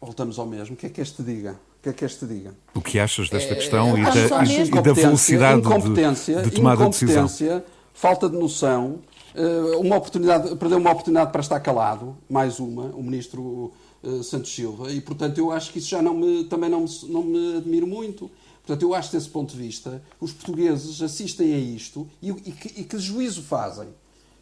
Voltamos 0.00 0.38
ao 0.38 0.46
mesmo. 0.46 0.74
O 0.74 0.76
que 0.76 0.86
é 0.86 0.88
que 0.88 1.00
este 1.00 1.22
diga? 1.22 1.58
Que 1.84 1.90
é 1.90 1.92
que 1.92 2.04
este 2.04 2.24
diga? 2.24 2.54
O 2.74 2.80
que 2.80 2.98
achas 2.98 3.28
desta 3.28 3.52
é, 3.52 3.56
questão 3.56 3.96
é, 3.96 4.00
e, 4.00 4.04
da, 4.04 4.44
e, 4.44 4.82
da, 4.82 4.92
velocidade 4.92 5.60
de, 5.60 6.42
de 6.42 6.50
tomada 6.50 6.84
de 6.84 6.90
decisão? 6.90 7.62
Falta 7.92 8.28
de 8.28 8.36
noção, 8.36 9.00
eh, 9.34 9.76
uma 9.76 9.96
oportunidade, 9.96 10.56
perdeu 10.56 10.78
uma 10.78 10.90
oportunidade 10.90 11.30
para 11.30 11.40
estar 11.40 11.60
calado, 11.60 12.16
mais 12.28 12.58
uma, 12.58 12.86
o 12.86 13.02
ministro 13.02 13.72
eh, 14.02 14.22
Santos 14.22 14.52
Silva, 14.52 14.90
e 14.90 15.00
portanto 15.00 15.38
eu 15.38 15.52
acho 15.52 15.70
que 15.70 15.78
isso 15.78 15.90
já 15.90 16.02
não 16.02 16.14
me, 16.14 16.44
também 16.44 16.68
não 16.68 16.80
me, 16.80 16.90
não 17.08 17.22
me 17.22 17.56
admiro 17.58 17.86
muito. 17.86 18.30
Portanto, 18.66 18.82
eu 18.82 18.94
acho 18.94 19.10
que 19.10 19.16
desse 19.18 19.28
ponto 19.28 19.52
de 19.52 19.58
vista, 19.58 20.02
os 20.18 20.32
portugueses 20.32 21.02
assistem 21.02 21.54
a 21.54 21.58
isto 21.58 22.08
e, 22.22 22.30
e, 22.30 22.52
que, 22.52 22.80
e 22.80 22.84
que 22.84 22.98
juízo 22.98 23.42
fazem? 23.42 23.88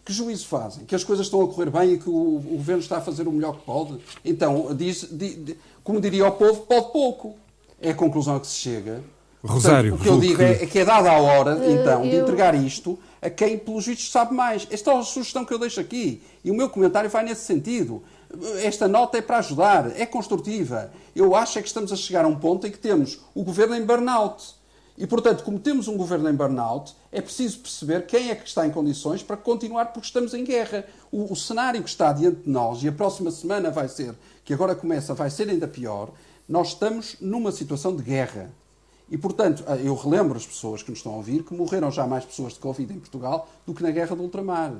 Que 0.05 0.12
juízo 0.12 0.46
fazem? 0.46 0.85
Que 0.85 0.94
as 0.94 1.05
coisas 1.05 1.26
estão 1.26 1.42
a 1.42 1.48
correr 1.48 1.70
bem 1.70 1.92
e 1.92 1.98
que 1.98 2.09
o, 2.09 2.37
o 2.37 2.57
governo 2.57 2.83
está 2.83 2.98
a 2.98 3.00
fazer 3.00 3.28
o 3.28 3.33
melhor 3.33 3.59
que 3.59 3.64
pode? 3.64 3.98
Então, 4.24 4.74
diz, 4.74 5.07
diz, 5.12 5.57
como 5.83 6.01
diria 6.01 6.27
o 6.27 6.33
povo, 6.33 6.62
pode 6.62 6.92
pouco. 6.92 7.37
É 7.81 7.90
a 7.90 7.95
conclusão 7.95 8.37
a 8.37 8.40
que 8.40 8.47
se 8.47 8.57
chega. 8.57 9.03
Rosário, 9.45 9.97
Portanto, 9.97 10.16
o 10.16 10.21
que 10.21 10.27
eu 10.27 10.29
digo 10.29 10.37
que... 10.38 10.45
É, 10.45 10.62
é, 10.62 10.66
que 10.66 10.79
é 10.79 10.85
dada 10.85 11.11
a 11.11 11.18
hora, 11.18 11.57
uh, 11.57 11.71
então, 11.71 12.03
de 12.03 12.14
entregar 12.14 12.55
isto 12.55 12.97
a 13.21 13.29
quem, 13.29 13.59
pelos 13.59 13.87
vistos, 13.87 14.11
sabe 14.11 14.35
mais. 14.35 14.68
Esta 14.71 14.92
é 14.92 14.97
a 14.97 15.03
sugestão 15.03 15.45
que 15.45 15.53
eu 15.53 15.59
deixo 15.59 15.81
aqui. 15.81 16.23
E 16.45 16.51
o 16.51 16.55
meu 16.55 16.71
comentário 16.71 17.11
vai 17.11 17.25
nesse 17.25 17.45
sentido. 17.45 18.03
Esta 18.62 18.87
nota 18.87 19.18
é 19.18 19.21
para 19.21 19.38
ajudar, 19.38 19.99
é 19.99 20.07
construtiva. 20.07 20.92
Eu 21.14 21.35
acho 21.35 21.59
é 21.59 21.62
que 21.62 21.68
estamos 21.68 21.92
a 21.92 21.97
chegar 21.97 22.25
a 22.25 22.29
um 22.29 22.37
ponto 22.37 22.66
em 22.66 22.71
que 22.71 22.79
temos 22.79 23.21
o 23.35 23.42
governo 23.42 23.75
em 23.75 23.85
burnout. 23.85 24.55
E, 24.97 25.07
portanto, 25.07 25.42
como 25.42 25.59
temos 25.59 25.88
um 25.88 25.97
governo 25.97 26.31
em 26.31 26.35
burnout, 26.35 26.95
é 27.12 27.20
preciso 27.20 27.59
perceber 27.59 28.07
quem 28.07 28.31
é 28.31 28.35
que 28.35 28.48
está 28.48 28.66
em 28.66 28.70
condições 28.70 29.22
para 29.22 29.37
continuar, 29.37 29.87
porque 29.87 30.07
estamos 30.07 30.33
em 30.33 30.42
guerra. 30.42 30.87
O, 31.11 31.31
o 31.31 31.37
cenário 31.37 31.83
que 31.83 31.88
está 31.90 32.11
diante 32.11 32.44
de 32.44 32.51
nós, 32.51 32.83
e 32.83 32.88
a 32.88 32.92
próxima 32.92 33.31
semana 33.31 33.70
vai 33.70 33.87
ser 33.87 34.14
que 34.42 34.55
agora 34.55 34.75
começa, 34.75 35.12
vai 35.12 35.29
ser 35.29 35.51
ainda 35.51 35.68
pior, 35.68 36.11
nós 36.48 36.68
estamos 36.68 37.16
numa 37.20 37.53
situação 37.53 37.94
de 37.94 38.03
guerra. 38.03 38.51
E, 39.11 39.18
portanto, 39.18 39.62
ah, 39.66 39.77
eu 39.77 39.94
relembro 39.94 40.38
as 40.38 40.46
pessoas 40.46 40.83
que 40.83 40.90
nos 40.90 41.01
estão 41.01 41.12
a 41.12 41.16
ouvir 41.16 41.44
que 41.44 41.53
morreram 41.53 41.90
já 41.90 42.07
mais 42.07 42.25
pessoas 42.25 42.55
de 42.55 42.61
Covid 42.61 42.94
em 42.94 42.98
Portugal 42.98 43.46
do 43.66 43.75
que 43.75 43.83
na 43.83 43.90
guerra 43.90 44.16
do 44.16 44.22
ultramar. 44.22 44.72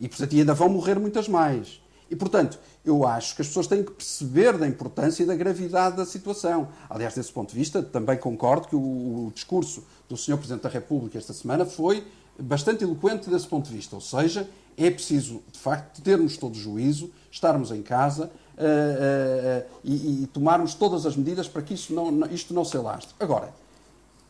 E, 0.00 0.08
portanto, 0.08 0.34
ainda 0.34 0.54
vão 0.54 0.68
morrer 0.68 0.98
muitas 0.98 1.28
mais. 1.28 1.80
E, 2.10 2.16
portanto, 2.16 2.58
eu 2.84 3.06
acho 3.06 3.36
que 3.36 3.42
as 3.42 3.48
pessoas 3.48 3.66
têm 3.66 3.82
que 3.82 3.90
perceber 3.90 4.56
da 4.56 4.66
importância 4.66 5.22
e 5.22 5.26
da 5.26 5.34
gravidade 5.34 5.96
da 5.96 6.06
situação. 6.06 6.68
Aliás, 6.88 7.14
desse 7.14 7.30
ponto 7.30 7.50
de 7.50 7.56
vista, 7.56 7.82
também 7.82 8.16
concordo 8.16 8.68
que 8.68 8.76
o, 8.76 8.80
o 9.26 9.32
discurso 9.34 9.84
do 10.08 10.16
Sr. 10.16 10.36
Presidente 10.36 10.62
da 10.62 10.68
República 10.68 11.18
esta 11.18 11.34
semana 11.34 11.66
foi 11.66 12.06
bastante 12.38 12.84
eloquente 12.84 13.28
desse 13.28 13.46
ponto 13.46 13.68
de 13.68 13.76
vista. 13.76 13.94
Ou 13.94 14.00
seja, 14.00 14.48
é 14.76 14.90
preciso, 14.90 15.42
de 15.50 15.58
facto, 15.58 16.00
termos 16.00 16.36
todo 16.36 16.54
o 16.54 16.58
juízo, 16.58 17.10
estarmos 17.30 17.70
em 17.72 17.82
casa, 17.82 18.30
uh, 18.56 18.60
uh, 18.60 19.66
e, 19.84 20.22
e, 20.22 20.26
tomarmos 20.28 20.74
todas 20.74 21.04
as 21.04 21.16
medidas 21.16 21.48
para 21.48 21.62
que 21.62 21.74
isto 21.74 21.92
não, 21.92 22.26
isto 22.30 22.54
não 22.54 22.64
se 22.64 22.76
alastre. 22.76 23.14
Agora, 23.18 23.52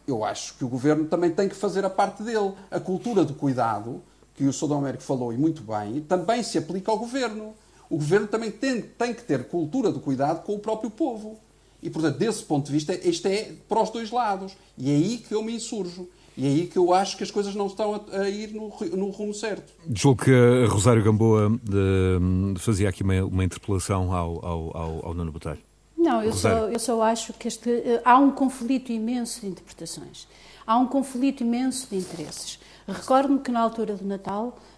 eu 0.06 0.24
acho 0.24 0.54
que 0.54 0.64
o 0.64 0.68
Governo 0.68 1.04
também 1.06 1.30
tem 1.30 1.48
que 1.48 1.54
fazer 1.54 1.84
a 1.84 1.90
parte 1.90 2.22
dele. 2.22 2.54
A 2.70 2.80
cultura 2.80 3.24
do 3.24 3.34
cuidado, 3.34 4.02
que 4.34 4.44
o 4.44 4.52
Sr. 4.52 4.72
Américo 4.72 5.02
falou 5.02 5.32
e 5.32 5.36
muito 5.36 5.62
bem, 5.62 6.00
também 6.00 6.42
se 6.42 6.56
aplica 6.56 6.90
ao 6.90 6.98
Governo. 6.98 7.54
O 7.90 7.96
Governo 7.96 8.26
também 8.26 8.50
tem, 8.50 8.82
tem 8.82 9.14
que 9.14 9.22
ter 9.22 9.44
cultura 9.44 9.90
do 9.90 10.00
cuidado 10.00 10.44
com 10.44 10.54
o 10.54 10.58
próprio 10.58 10.90
povo. 10.90 11.38
E, 11.82 11.88
portanto, 11.88 12.18
desse 12.18 12.42
ponto 12.44 12.66
de 12.66 12.72
vista, 12.72 12.94
isto 13.08 13.26
é 13.26 13.52
para 13.68 13.82
os 13.82 13.90
dois 13.90 14.10
lados. 14.10 14.56
E 14.76 14.90
é 14.90 14.94
aí 14.94 15.18
que 15.18 15.34
eu 15.34 15.42
me 15.42 15.54
insurjo. 15.54 16.08
E 16.36 16.46
é 16.46 16.48
aí 16.48 16.66
que 16.66 16.76
eu 16.78 16.92
acho 16.94 17.16
que 17.16 17.24
as 17.24 17.30
coisas 17.30 17.54
não 17.54 17.66
estão 17.66 17.94
a, 17.94 18.20
a 18.20 18.28
ir 18.28 18.52
no, 18.52 18.72
no, 18.96 19.10
rumo 19.10 19.34
certo. 19.34 19.72
Julgo 19.92 20.24
que 20.24 20.30
a 20.30 20.68
Rosário 20.68 21.02
Gamboa 21.02 21.50
de, 21.62 22.60
fazia 22.60 22.88
aqui 22.88 23.02
uma, 23.02 23.24
uma 23.24 23.44
interpelação 23.44 24.12
ao, 24.12 24.44
ao, 24.46 24.76
ao, 24.76 25.06
ao 25.06 25.14
Nuno 25.14 25.32
Botelho. 25.32 25.58
Não, 25.96 26.22
eu 26.22 26.32
só, 26.32 26.68
eu 26.68 26.78
só 26.78 27.02
acho 27.02 27.32
que 27.32 27.48
este, 27.48 27.68
há 28.04 28.16
um 28.18 28.30
conflito 28.30 28.92
imenso 28.92 29.40
de 29.40 29.48
interpretações. 29.48 30.28
há 30.64 30.78
um 30.78 30.86
conflito 30.86 31.42
imenso 31.42 31.88
de 31.90 31.96
interesses. 31.96 32.60
Recordo-me 32.86 33.40
que 33.40 33.50
na 33.50 33.60
altura 33.60 33.96
do 33.96 34.04
Natal 34.06 34.56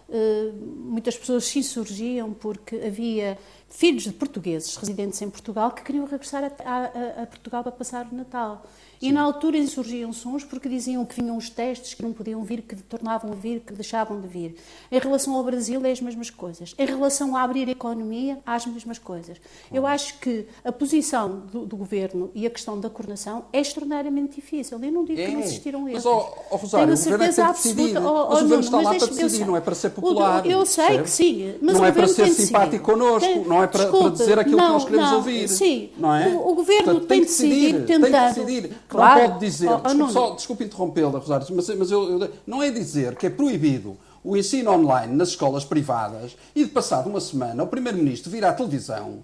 muitas 0.59 1.17
pessoas 1.17 1.45
se 1.45 1.59
insurgiam 1.59 2.33
porque 2.33 2.75
havia 2.75 3.37
filhos 3.69 4.03
de 4.03 4.11
portugueses 4.11 4.75
residentes 4.75 5.21
em 5.21 5.29
Portugal 5.29 5.71
que 5.71 5.83
queriam 5.83 6.05
regressar 6.05 6.43
a, 6.43 6.47
a, 6.69 7.23
a 7.23 7.27
Portugal 7.27 7.63
para 7.63 7.71
passar 7.71 8.07
o 8.11 8.15
Natal. 8.15 8.63
E 9.01 9.11
na 9.11 9.21
altura 9.21 9.57
insurgiam 9.57 10.13
sons 10.13 10.43
porque 10.43 10.69
diziam 10.69 11.03
que 11.05 11.19
vinham 11.19 11.35
os 11.35 11.49
testes, 11.49 11.93
que 11.93 12.03
não 12.03 12.13
podiam 12.13 12.43
vir, 12.43 12.61
que 12.61 12.75
tornavam 12.75 13.31
a 13.31 13.35
vir, 13.35 13.61
que 13.61 13.73
deixavam 13.73 14.21
de 14.21 14.27
vir. 14.27 14.55
Em 14.91 14.99
relação 14.99 15.35
ao 15.35 15.43
Brasil, 15.43 15.83
é 15.83 15.91
as 15.91 15.99
mesmas 15.99 16.29
coisas. 16.29 16.75
Em 16.77 16.85
relação 16.85 17.35
a 17.35 17.41
abrir 17.41 17.67
a 17.67 17.71
economia, 17.71 18.37
há 18.45 18.53
as 18.53 18.65
mesmas 18.65 18.99
coisas. 18.99 19.37
Eu 19.71 19.87
acho 19.87 20.19
que 20.19 20.45
a 20.63 20.71
posição 20.71 21.41
do, 21.51 21.65
do 21.65 21.75
governo 21.75 22.29
e 22.35 22.45
a 22.45 22.49
questão 22.49 22.79
da 22.79 22.89
coordenação 22.89 23.45
é 23.51 23.59
extraordinariamente 23.59 24.35
difícil. 24.35 24.79
Eu 24.81 24.91
não 24.91 25.03
digo 25.03 25.19
é, 25.19 25.25
que 25.25 25.31
não 25.31 25.41
é. 25.41 25.43
existiram 25.43 25.89
erros. 25.89 26.03
Mas, 26.03 26.05
oh, 26.05 26.33
oh, 26.51 26.55
Rosário, 26.57 26.85
Tenho 26.87 26.97
certeza 26.97 27.45
absoluta. 27.45 28.01
Oh, 28.01 28.07
oh, 28.07 28.29
mas 28.29 28.39
o 28.39 28.43
governo 28.43 28.63
está 28.63 28.81
lá 28.81 28.95
para 28.95 29.07
decidir, 29.07 29.45
não 29.45 29.57
é 29.57 29.61
para 29.61 29.75
ser 29.75 29.89
popular. 29.89 30.45
Eu, 30.45 30.59
eu 30.59 30.65
sei 30.65 31.01
que 31.01 31.09
sim. 31.09 31.55
Mas 31.59 31.75
não 31.75 31.85
é 31.85 31.91
para 31.91 32.07
ser 32.07 32.27
simpático 32.27 32.83
connosco, 32.83 33.27
tem, 33.27 33.43
não 33.45 33.63
é 33.63 33.67
para, 33.67 33.83
desculpa, 33.83 34.11
para, 34.11 34.17
dizer 34.17 34.39
aquilo 34.39 34.57
não, 34.57 34.65
que 34.65 34.71
nós 34.73 34.85
queremos 34.85 35.09
não, 35.09 35.17
ouvir. 35.17 35.47
Sim, 35.47 35.89
não 35.97 36.15
é? 36.15 36.27
o, 36.27 36.49
o 36.49 36.55
governo 36.55 36.83
Portanto, 36.83 37.07
tem, 37.07 37.07
tem, 37.07 37.19
que 37.21 37.25
decidir, 37.25 37.85
tentando. 37.85 38.11
Tem 38.11 38.11
que 38.11 38.39
decidir. 38.39 38.71
Claro. 38.91 39.21
Não 39.21 39.29
pode 39.29 39.39
dizer 39.39 39.69
Oh, 39.69 39.77
desculpe, 39.77 40.03
oh, 40.03 40.09
só, 40.09 40.35
desculpe 40.35 40.63
interrompê-la, 40.65 41.17
Rosário, 41.17 41.47
mas, 41.55 41.69
mas 41.69 41.91
eu, 41.91 42.19
eu, 42.19 42.31
não 42.45 42.61
é 42.61 42.69
dizer 42.69 43.15
que 43.15 43.25
é 43.25 43.29
proibido 43.29 43.97
o 44.21 44.35
ensino 44.35 44.69
online 44.69 45.15
nas 45.15 45.29
escolas 45.29 45.63
privadas 45.63 46.35
e 46.53 46.65
de 46.65 46.69
passado 46.69 47.09
uma 47.09 47.21
semana 47.21 47.63
o 47.63 47.67
Primeiro-Ministro 47.67 48.29
vir 48.29 48.43
à 48.43 48.51
televisão 48.51 49.23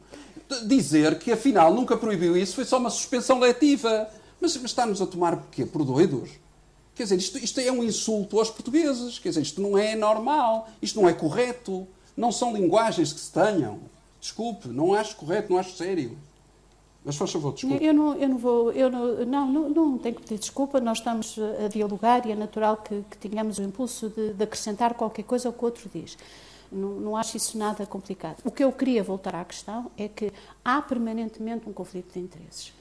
dizer 0.66 1.20
que 1.20 1.32
afinal 1.32 1.74
nunca 1.74 1.98
proibiu 1.98 2.38
isso, 2.38 2.56
foi 2.56 2.66
só 2.66 2.78
uma 2.78 2.90
suspensão 2.90 3.40
letiva. 3.40 4.10
Mas, 4.40 4.56
mas 4.56 4.72
está-nos 4.72 5.02
a 5.02 5.06
tomar 5.06 5.36
por 5.36 5.50
quê? 5.50 5.66
Por 5.66 5.84
doidos? 5.84 6.30
Quer 6.96 7.04
dizer, 7.04 7.18
isto, 7.18 7.38
isto 7.38 7.60
é 7.60 7.72
um 7.72 7.84
insulto 7.84 8.40
aos 8.40 8.50
portugueses. 8.50 9.20
Quer 9.20 9.30
dizer, 9.30 9.42
isto 9.42 9.62
não 9.62 9.78
é 9.78 9.96
normal, 9.96 10.68
isto 10.82 11.00
não 11.00 11.10
é 11.10 11.14
correto. 11.14 11.88
Não 12.16 12.32
são 12.32 12.54
linguagens 12.54 13.14
que 13.14 13.20
se 13.20 13.32
tenham. 13.32 13.80
Desculpe, 14.20 14.68
não 14.70 14.94
acho 14.94 15.16
correto, 15.16 15.52
não 15.52 15.60
acho 15.60 15.76
sério. 15.76 16.18
Mas 17.08 17.16
faz 17.16 17.32
favor, 17.32 17.54
desculpa. 17.54 17.82
Eu 17.82 17.94
não, 17.94 18.16
eu 18.16 18.28
não 18.28 18.38
vou, 18.38 18.70
eu 18.74 18.92
não, 18.92 19.26
não, 19.26 19.48
não, 19.50 19.70
não, 19.70 19.98
tenho 19.98 20.14
que 20.14 20.24
pedir 20.24 20.40
desculpa, 20.40 20.82
nós 20.82 20.98
estamos 20.98 21.40
a 21.64 21.70
dialogar 21.70 22.26
e 22.28 22.34
é 22.34 22.36
natural 22.36 22.76
que, 22.76 23.02
que 23.10 23.18
tenhamos 23.18 23.60
o 23.60 23.64
impulso 23.64 24.10
de, 24.10 24.34
de, 24.34 24.44
acrescentar 24.44 24.94
qualquer 24.94 25.24
coisa 25.24 25.48
ao 25.48 25.54
que 25.54 25.64
o 25.64 25.66
outro 25.68 25.90
diz. 25.94 26.18
Não, 26.70 26.90
não 26.90 27.16
acho 27.16 27.38
isso 27.38 27.58
nada 27.58 27.86
complicado. 27.86 28.40
O 28.44 28.52
que 28.52 28.62
eu 28.62 28.74
queria 28.74 29.02
voltar 29.02 29.36
à 29.36 29.46
questão 29.46 29.90
é 29.98 30.10
que 30.10 30.34
há 30.66 30.82
permanentemente 30.82 31.70
um 31.70 31.72
conflito 31.72 32.12
de 32.12 32.20
interesses. 32.20 32.74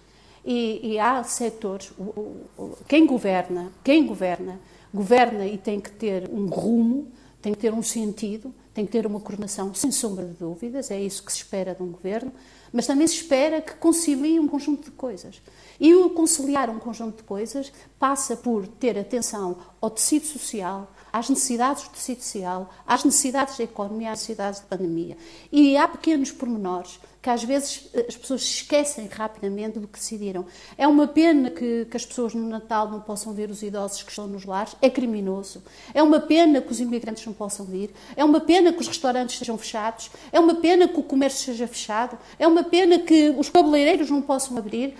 E, 0.45 0.81
e 0.83 0.99
há 0.99 1.23
setores, 1.23 1.93
o, 1.97 2.43
o, 2.59 2.77
quem 2.89 3.07
governa, 3.07 3.71
quem 3.85 4.05
governa, 4.05 4.59
governa 4.93 5.47
e 5.47 5.57
tem 5.57 5.79
que 5.79 5.93
ter 5.93 6.29
um 6.29 6.47
rumo, 6.47 7.07
tem 7.41 7.55
que 7.55 7.61
ter 7.61 7.73
um 7.73 7.83
sentido, 7.83 8.53
tem 8.75 8.85
que 8.85 8.91
ter 8.91 9.07
uma 9.07 9.21
coordenação, 9.21 9.73
sem 9.73 9.93
sombra 9.93 10.25
de 10.25 10.35
dúvidas, 10.35 10.91
é 10.91 11.01
isso 11.01 11.23
que 11.23 11.31
se 11.31 11.39
espera 11.39 11.77
de 11.77 11.83
um 11.85 11.93
governo 11.93 12.33
mas 12.73 12.87
também 12.87 13.07
se 13.07 13.15
espera 13.17 13.61
que 13.61 13.75
concilie 13.75 14.39
um 14.39 14.49
conjunto 14.49 14.85
de 14.85 14.91
coisas. 14.91 15.41
E 15.79 15.95
o 15.95 16.11
conciliar 16.11 16.71
um 16.71 16.79
conjunto 16.79 17.19
de 17.19 17.23
coisas 17.23 17.73
passa 17.99 18.37
por 18.37 18.67
ter 18.67 18.99
atenção 18.99 19.57
ao 19.81 19.91
tecido 19.91 20.27
social, 20.27 20.91
às 21.13 21.29
necessidades 21.29 21.85
do 21.85 21.91
tecido 21.91 22.23
social, 22.23 22.71
às 22.87 23.05
necessidades 23.05 23.59
da 23.59 23.65
economia, 23.65 24.13
às 24.13 24.19
necessidades 24.19 24.61
da 24.61 24.67
pandemia. 24.67 25.17
E 25.53 25.77
há 25.77 25.87
pequenos 25.87 26.31
pormenores 26.33 26.99
que 27.27 27.31
às 27.31 27.43
vezes 27.43 27.89
eh, 27.93 28.07
as 28.09 28.17
pessoas 28.17 28.41
esquecem 28.41 29.09
rapidamente 29.09 29.81
do 29.81 29.89
que 29.89 29.99
decidiram. 29.99 30.47
É 30.79 30.87
uma 30.87 31.09
pena 31.09 31.51
que, 31.51 31.85
que, 31.87 31.97
as 31.97 32.07
pessoas 32.07 32.33
no 32.35 32.49
Natal 32.49 32.89
não 32.89 33.01
possam 33.01 33.33
ver 33.33 33.51
os 33.51 33.65
idosos 33.65 34.05
que 34.05 34.11
estão 34.11 34.29
nos 34.29 34.45
lares, 34.45 34.77
é 34.81 34.89
criminoso. 34.89 35.61
É 35.93 36.01
uma 36.05 36.21
pena 36.21 36.61
que 36.61 36.71
os 36.71 36.79
imigrantes 36.79 37.27
não 37.27 37.33
possam 37.33 37.67
vir, 37.67 37.91
é 38.15 38.25
uma 38.25 38.39
pena 38.39 38.73
que 38.73 38.81
os 38.81 38.87
restaurantes 38.87 39.35
estejam 39.35 39.59
fechados, 39.59 40.09
é 40.31 40.39
uma 40.39 40.55
pena 40.55 40.87
que 40.87 41.01
o 41.01 41.03
comércio 41.03 41.47
seja 41.47 41.67
fechado, 41.67 42.17
é 42.39 42.47
uma 42.47 42.63
pena 42.63 43.01
que 43.01 43.31
os 43.31 43.49
cabeleireiros 43.49 44.09
não 44.09 44.23
possam 44.23 44.57
abrir. 44.57 44.95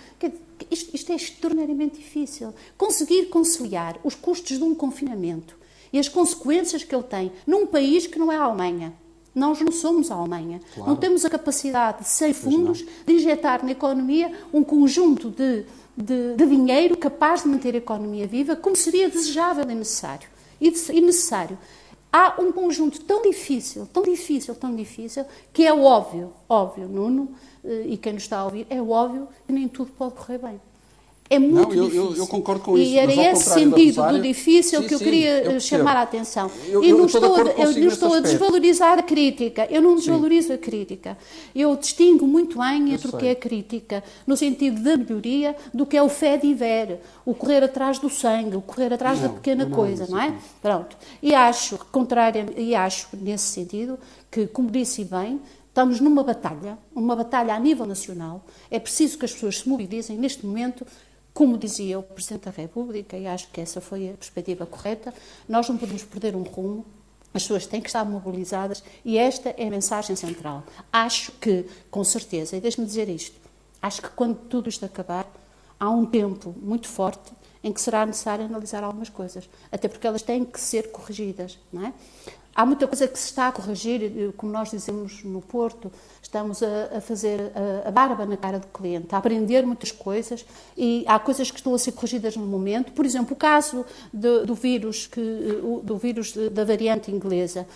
Isto, 0.69 0.93
isto 0.93 1.11
é 1.13 1.15
extraordinariamente 1.15 1.95
difícil. 1.95 2.53
Conseguir 2.77 3.27
conciliar 3.27 3.97
os 4.03 4.15
custos 4.15 4.57
de 4.57 4.63
um 4.65 4.75
confinamento 4.75 5.55
e 5.93 5.97
as 5.97 6.09
consequências 6.09 6.83
que 6.83 6.93
ele 6.93 7.03
tem 7.03 7.31
num 7.47 7.65
país 7.65 8.05
que 8.05 8.19
não 8.19 8.29
é 8.29 8.35
a 8.35 8.43
Alemanha 8.43 9.06
nós 9.37 9.61
não 9.61 9.71
somos 9.71 10.09
a 10.09 10.15
Alemanha. 10.15 10.59
Claro. 10.73 10.89
Não 10.89 10.97
temos 10.97 11.23
a 11.23 11.29
capacidade, 11.29 12.07
sem 12.07 12.33
fundos, 12.33 12.83
de 13.05 13.13
injetar 13.13 13.63
na 13.63 13.71
economia 13.71 14.31
um 14.51 14.63
conjunto 14.63 15.29
de, 15.29 15.63
de, 15.95 16.35
de, 16.35 16.45
dinheiro 16.45 16.97
capaz 16.97 17.43
de 17.43 17.49
manter 17.49 17.75
a 17.75 17.77
economia 17.77 18.25
viva, 18.25 18.55
como 18.55 18.75
seria 18.75 19.09
desejável 19.09 19.69
e 19.69 19.75
necessário. 19.75 20.27
E, 20.59 20.73
e 20.91 21.01
necessário. 21.01 21.57
Há 22.11 22.41
um 22.41 22.51
conjunto 22.51 23.01
tão 23.01 23.21
difícil, 23.21 23.87
tão 23.93 24.01
difícil, 24.01 24.55
tão 24.55 24.75
difícil, 24.75 25.23
que 25.53 25.67
é 25.67 25.73
óbvio, 25.73 26.33
óbvio, 26.49 26.87
Nuno, 26.87 27.29
eh, 27.63 27.83
e 27.89 27.97
quem 27.97 28.13
nos 28.13 28.23
está 28.23 28.39
a 28.39 28.45
ouvir, 28.45 28.65
é 28.69 28.81
óbvio 28.81 29.27
que 29.45 29.53
nem 29.53 29.67
tudo 29.67 29.91
pode 29.91 30.15
correr 30.15 30.39
bem. 30.39 30.59
É 31.29 31.37
muito 31.37 31.53
não, 31.53 31.73
eu, 31.73 31.83
difícil. 31.85 32.11
Eu, 32.11 32.15
eu, 32.15 32.27
concordo 32.27 32.63
com 32.63 32.77
isso. 32.77 32.91
E 32.91 32.97
era 32.97 33.11
esse 33.31 33.49
sentido 33.49 34.01
do 34.01 34.21
difícil 34.21 34.81
sim, 34.81 34.87
que 34.87 34.93
eu 34.93 34.97
sim, 34.97 35.03
queria 35.03 35.43
eu 35.43 35.59
chamar 35.59 35.97
a 35.97 36.01
atenção. 36.01 36.49
Eu, 36.67 36.83
e 36.83 36.91
não 36.91 37.05
estou, 37.05 37.35
a, 37.35 37.39
eu 37.39 37.71
não 37.73 37.87
estou 37.87 38.13
a 38.13 38.19
desvalorizar 38.19 38.99
a 38.99 39.03
crítica. 39.03 39.67
Eu 39.69 39.81
não 39.81 39.95
desvalorizo 39.95 40.47
sim. 40.47 40.53
a 40.53 40.57
crítica. 40.57 41.17
Eu 41.53 41.75
distingo 41.75 42.25
muito 42.25 42.57
bem 42.59 42.93
entre 42.93 43.09
o 43.09 43.17
que 43.17 43.27
é 43.27 43.31
a 43.31 43.35
crítica, 43.35 44.03
no 44.25 44.37
sentido 44.37 44.81
da 44.81 44.95
melhoria, 44.95 45.55
do 45.73 45.85
que 45.85 45.97
é 45.97 46.03
o 46.03 46.09
fé 46.09 46.37
de 46.37 46.53
ver, 46.53 46.99
o 47.25 47.33
correr 47.33 47.63
atrás 47.63 47.99
do 47.99 48.09
sangue, 48.09 48.55
o 48.55 48.61
correr 48.61 48.93
atrás 48.93 49.19
não, 49.19 49.27
da 49.27 49.33
pequena 49.33 49.65
não, 49.65 49.71
coisa, 49.71 50.07
não 50.09 50.21
é? 50.21 50.33
Pronto. 50.61 50.95
E 51.21 51.33
acho, 51.33 51.77
contrário, 51.91 52.45
e 52.55 52.73
acho, 52.73 53.09
nesse 53.13 53.45
sentido, 53.45 53.99
que, 54.31 54.47
como 54.47 54.69
disse 54.71 55.03
bem, 55.03 55.39
Estamos 55.77 55.99
numa 55.99 56.23
batalha, 56.23 56.75
uma 56.95 57.15
batalha 57.15 57.53
a 57.53 57.59
nível 57.59 57.85
nacional. 57.85 58.43
É 58.71 58.79
preciso 58.79 59.15
que 59.15 59.25
as 59.25 59.31
pessoas 59.31 59.59
se 59.59 59.69
mobilizem 59.69 60.17
neste 60.17 60.43
momento 60.43 60.83
como 61.37 61.55
dizia 61.55 61.99
o 61.99 62.01
Presidente 62.01 62.45
da 62.45 62.51
República, 62.51 63.15
e 63.15 63.27
acho 63.27 63.51
que 63.51 63.61
essa 63.61 63.79
foi 63.79 64.09
a 64.09 64.13
perspectiva 64.13 64.65
correta, 64.65 65.13
nós 65.47 65.69
não 65.69 65.77
podemos 65.77 66.03
perder 66.03 66.35
um 66.35 66.41
rumo, 66.41 66.83
as 67.31 67.43
pessoas 67.43 67.67
têm 67.67 67.79
que 67.79 67.89
estar 67.89 68.03
mobilizadas 68.03 68.83
e 69.05 69.19
esta 69.19 69.49
é 69.55 69.67
a 69.67 69.69
mensagem 69.69 70.15
central. 70.15 70.63
Acho 70.91 71.31
que, 71.33 71.67
com 71.91 72.03
certeza, 72.03 72.57
e 72.57 72.59
deixe-me 72.59 72.87
dizer 72.87 73.07
isto, 73.07 73.39
acho 73.79 74.01
que 74.01 74.09
quando 74.09 74.33
tudo 74.49 74.67
isto 74.67 74.83
acabar, 74.83 75.31
há 75.79 75.87
um 75.91 76.07
tempo 76.07 76.55
muito 76.59 76.87
forte 76.87 77.31
em 77.63 77.71
que 77.71 77.81
será 77.81 78.03
necessário 78.03 78.43
analisar 78.45 78.83
algumas 78.83 79.09
coisas, 79.09 79.47
até 79.71 79.87
porque 79.87 80.07
elas 80.07 80.23
têm 80.23 80.43
que 80.43 80.59
ser 80.59 80.89
corrigidas, 80.91 81.59
não 81.71 81.85
é? 81.85 81.93
Há 82.57 82.65
muita 82.65 82.87
coisa 82.87 83.07
que 83.07 83.19
se 83.19 83.25
está 83.25 83.49
a 83.49 83.51
corrigir, 83.51 84.33
como 84.35 84.51
nós 84.51 84.71
dizemos 84.71 85.23
no 85.23 85.41
Porto, 85.41 85.91
estamos 86.19 86.63
a, 86.63 86.97
a 86.97 87.01
fazer 87.01 87.51
a, 87.53 87.87
a, 87.87 87.91
barba 87.91 88.25
na 88.25 88.35
cara 88.35 88.57
do 88.57 88.65
cliente, 88.65 89.13
a 89.13 89.19
aprender 89.19 89.63
muitas 89.63 89.91
coisas 89.91 90.43
e 90.75 91.05
há 91.07 91.19
coisas 91.19 91.51
que 91.51 91.57
estão 91.57 91.75
a 91.75 91.77
ser 91.77 91.91
corrigidas 91.91 92.35
no 92.35 92.47
momento. 92.47 92.93
Por 92.93 93.05
exemplo, 93.05 93.33
o 93.33 93.35
caso 93.35 93.85
de, 94.11 94.43
do 94.43 94.55
vírus, 94.55 95.05
que, 95.05 95.21
do 95.83 95.97
vírus 95.97 96.33
da 96.51 96.65
variante 96.65 97.11
inglesa. 97.11 97.67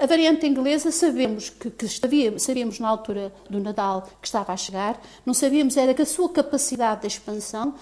A 0.00 0.06
variante 0.06 0.46
inglesa 0.46 0.90
sabemos 0.90 1.50
que, 1.50 1.70
que 1.70 1.86
sabíamos 1.86 2.80
na 2.80 2.88
altura 2.88 3.30
do 3.50 3.60
Nadal 3.60 4.08
que 4.22 4.26
estava 4.26 4.54
a 4.54 4.56
chegar, 4.56 4.98
não 5.26 5.34
sabíamos 5.34 5.76
era 5.76 5.92
que 5.92 6.00
a 6.00 6.06
sua 6.06 6.30
capacidade 6.30 7.02
de 7.02 7.08
expansão 7.08 7.74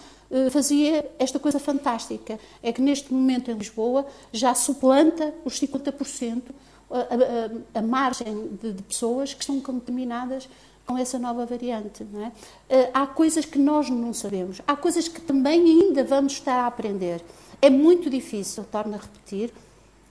fazia 0.50 1.10
esta 1.18 1.38
coisa 1.38 1.58
fantástica. 1.58 2.38
É 2.62 2.72
que 2.72 2.80
neste 2.80 3.12
momento 3.12 3.50
em 3.50 3.54
Lisboa 3.54 4.06
já 4.32 4.54
suplanta 4.54 5.34
os 5.44 5.60
50% 5.60 6.42
a, 6.90 7.76
a, 7.76 7.80
a 7.80 7.82
margem 7.82 8.48
de, 8.60 8.72
de, 8.72 8.82
pessoas 8.82 9.32
que 9.32 9.40
estão 9.40 9.60
contaminadas 9.60 10.48
com 10.86 10.98
essa 10.98 11.18
nova 11.18 11.46
variante. 11.46 12.02
É? 12.02 12.32
Eh, 12.68 12.90
há 12.92 13.06
coisas 13.06 13.44
que 13.44 13.58
nós 13.58 13.88
não 13.88 14.12
sabemos, 14.12 14.60
há 14.66 14.76
coisas 14.76 15.08
que 15.08 15.20
também 15.20 15.60
ainda 15.60 16.04
vamos 16.04 16.34
estar 16.34 16.58
a 16.58 16.66
aprender. 16.66 17.22
É 17.60 17.70
muito 17.70 18.10
difícil, 18.10 18.64
torno 18.64 18.94
a 18.94 18.98
repetir, 18.98 19.52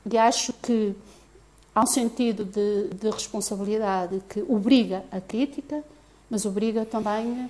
e 0.10 0.18
acho 0.18 0.54
que 0.54 0.96
há 1.76 1.84
um 1.84 1.88
sentido 1.88 2.46
de, 2.46 2.88
de 2.96 3.10
responsabilidade 3.10 4.22
que 4.30 4.42
obriga 4.42 5.04
a 5.12 5.22
crítica, 5.22 5.84
mas 6.30 6.46
obriga 6.46 6.86
também 6.86 7.50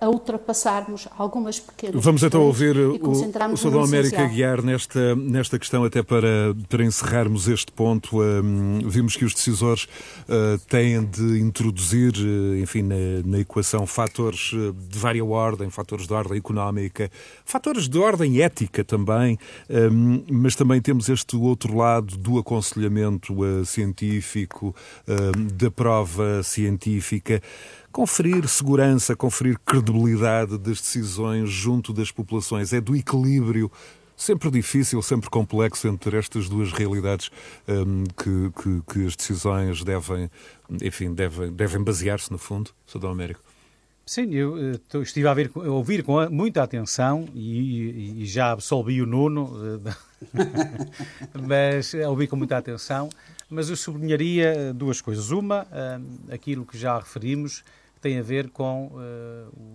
a 0.00 0.08
ultrapassarmos 0.08 1.08
algumas 1.16 1.60
pequenas 1.60 2.02
Vamos 2.04 2.22
então 2.22 2.42
ouvir 2.42 2.76
o, 2.76 3.10
o 3.10 3.14
Sr. 3.56 3.78
América 3.78 4.26
guiar 4.26 4.62
nesta, 4.62 5.14
nesta 5.14 5.58
questão, 5.58 5.84
até 5.84 6.02
para, 6.02 6.54
para 6.68 6.84
encerrarmos 6.84 7.48
este 7.48 7.70
ponto. 7.70 8.20
Um, 8.20 8.80
vimos 8.88 9.16
que 9.16 9.24
os 9.24 9.34
decisores 9.34 9.84
uh, 9.84 10.58
têm 10.68 11.04
de 11.04 11.40
introduzir, 11.40 12.12
uh, 12.16 12.56
enfim, 12.56 12.82
na, 12.82 12.96
na, 13.24 13.38
equação 13.38 13.86
fatores 13.86 14.52
uh, 14.52 14.72
de 14.72 14.98
vária 14.98 15.24
ordem, 15.24 15.70
fatores 15.70 16.06
de 16.06 16.12
ordem 16.12 16.38
económica, 16.38 17.10
fatores 17.44 17.88
de 17.88 17.98
ordem 17.98 18.42
ética 18.42 18.84
também, 18.84 19.38
um, 19.70 20.24
mas 20.30 20.54
também 20.54 20.80
temos 20.80 21.08
este 21.08 21.36
outro 21.36 21.76
lado 21.76 22.16
do 22.16 22.38
aconselhamento 22.38 23.34
científico, 23.64 24.74
da 25.54 25.70
prova 25.70 26.42
científica. 26.42 27.40
Conferir 27.94 28.48
segurança, 28.48 29.14
conferir 29.14 29.56
credibilidade 29.64 30.58
das 30.58 30.80
decisões 30.80 31.48
junto 31.48 31.92
das 31.92 32.10
populações. 32.10 32.72
É 32.72 32.80
do 32.80 32.96
equilíbrio 32.96 33.70
sempre 34.16 34.50
difícil, 34.50 35.00
sempre 35.00 35.30
complexo 35.30 35.86
entre 35.86 36.18
estas 36.18 36.48
duas 36.48 36.72
realidades 36.72 37.30
um, 37.68 38.02
que, 38.04 38.50
que, 38.60 38.92
que, 38.92 39.06
as 39.06 39.14
decisões 39.14 39.84
devem, 39.84 40.28
enfim, 40.82 41.14
devem, 41.14 41.52
devem 41.52 41.84
basear-se, 41.84 42.32
no 42.32 42.38
fundo, 42.38 42.72
Sr. 42.84 43.06
Américo. 43.06 43.40
Sim, 44.04 44.34
eu 44.34 44.54
uh, 44.54 45.02
estive 45.02 45.28
a, 45.28 45.34
ver, 45.34 45.52
a, 45.54 45.70
ouvir 45.70 46.02
com 46.02 46.28
muita 46.30 46.64
atenção 46.64 47.28
e, 47.32 48.22
e, 48.22 48.26
já 48.26 48.50
absolvi 48.50 49.00
o 49.00 49.06
Nuno, 49.06 49.44
uh, 49.44 49.80
mas 51.46 51.94
ouvi 51.94 52.26
com 52.26 52.34
muita 52.34 52.58
atenção, 52.58 53.08
mas 53.48 53.70
eu 53.70 53.76
sublinharia 53.76 54.46
eh, 54.46 54.72
duas 54.72 55.00
coisas. 55.00 55.30
Uma, 55.30 55.66
aquilo 56.30 56.64
que 56.64 56.76
já 56.76 56.98
referimos, 56.98 57.62
tem 58.04 58.18
a 58.18 58.22
ver 58.22 58.50
com 58.50 58.92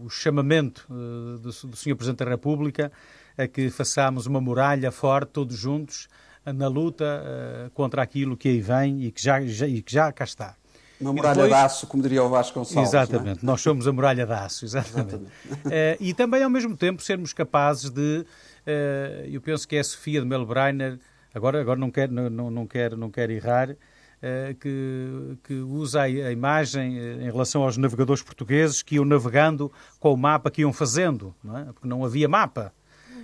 o 0.02 0.08
chamamento 0.08 0.86
do, 0.88 1.40
do 1.42 1.76
Sr. 1.76 1.96
Presidente 1.96 2.24
da 2.24 2.30
República 2.30 2.92
a 3.36 3.48
que 3.48 3.72
façamos 3.72 4.28
uma 4.28 4.40
muralha 4.40 4.92
forte, 4.92 5.30
todos 5.32 5.58
juntos, 5.58 6.08
na 6.46 6.68
luta 6.68 7.06
uh, 7.06 7.70
contra 7.72 8.02
aquilo 8.02 8.36
que 8.38 8.50
aí 8.50 8.62
vem 8.62 9.04
e 9.04 9.12
que 9.12 9.22
já, 9.22 9.42
já, 9.42 9.68
e 9.68 9.82
que 9.82 9.92
já 9.92 10.12
cá 10.12 10.24
está. 10.24 10.56
Uma 11.00 11.14
muralha 11.14 11.36
depois... 11.36 11.50
de 11.50 11.56
aço, 11.56 11.88
como 11.88 12.04
diria 12.04 12.24
o 12.24 12.30
Vasco 12.30 12.60
Gonçalves. 12.60 12.94
É? 12.94 12.98
Exatamente, 12.98 13.40
é? 13.40 13.46
nós 13.46 13.62
somos 13.62 13.88
a 13.88 13.94
muralha 13.94 14.26
de 14.26 14.34
aço, 14.34 14.66
exatamente. 14.66 15.16
exatamente. 15.16 15.66
uh, 15.66 15.98
e 16.00 16.14
também, 16.14 16.44
ao 16.44 16.50
mesmo 16.50 16.76
tempo, 16.76 17.02
sermos 17.02 17.32
capazes 17.32 17.90
de. 17.90 18.26
Uh, 18.68 19.26
eu 19.32 19.42
penso 19.42 19.68
que 19.68 19.78
é 19.78 19.80
a 19.80 19.84
Sofia 19.84 20.20
de 20.20 20.28
Melbreiner, 20.28 21.00
agora, 21.34 21.62
agora 21.62 21.80
não 21.80 21.90
quero, 21.90 22.12
não, 22.12 22.52
não 22.52 22.68
quero, 22.68 22.98
não 22.98 23.10
quero 23.10 23.32
errar, 23.32 23.72
uh, 23.72 23.76
que, 24.60 25.38
que 25.44 25.54
usa 25.54 26.02
a, 26.02 26.32
imagem 26.32 26.98
em 26.98 27.32
relação 27.32 27.64
aos 27.64 27.78
navegadores 27.78 28.22
portugueses 28.22 28.82
que 28.82 28.96
iam 28.96 29.06
navegando 29.06 29.72
com 30.00 30.14
o 30.14 30.18
mapa 30.18 30.52
que 30.52 30.62
iam 30.62 30.74
fazendo, 30.74 31.34
não 31.44 31.58
é? 31.58 31.64
porque 31.66 31.88
não 31.88 32.04
havia 32.04 32.28
mapa. 32.28 32.74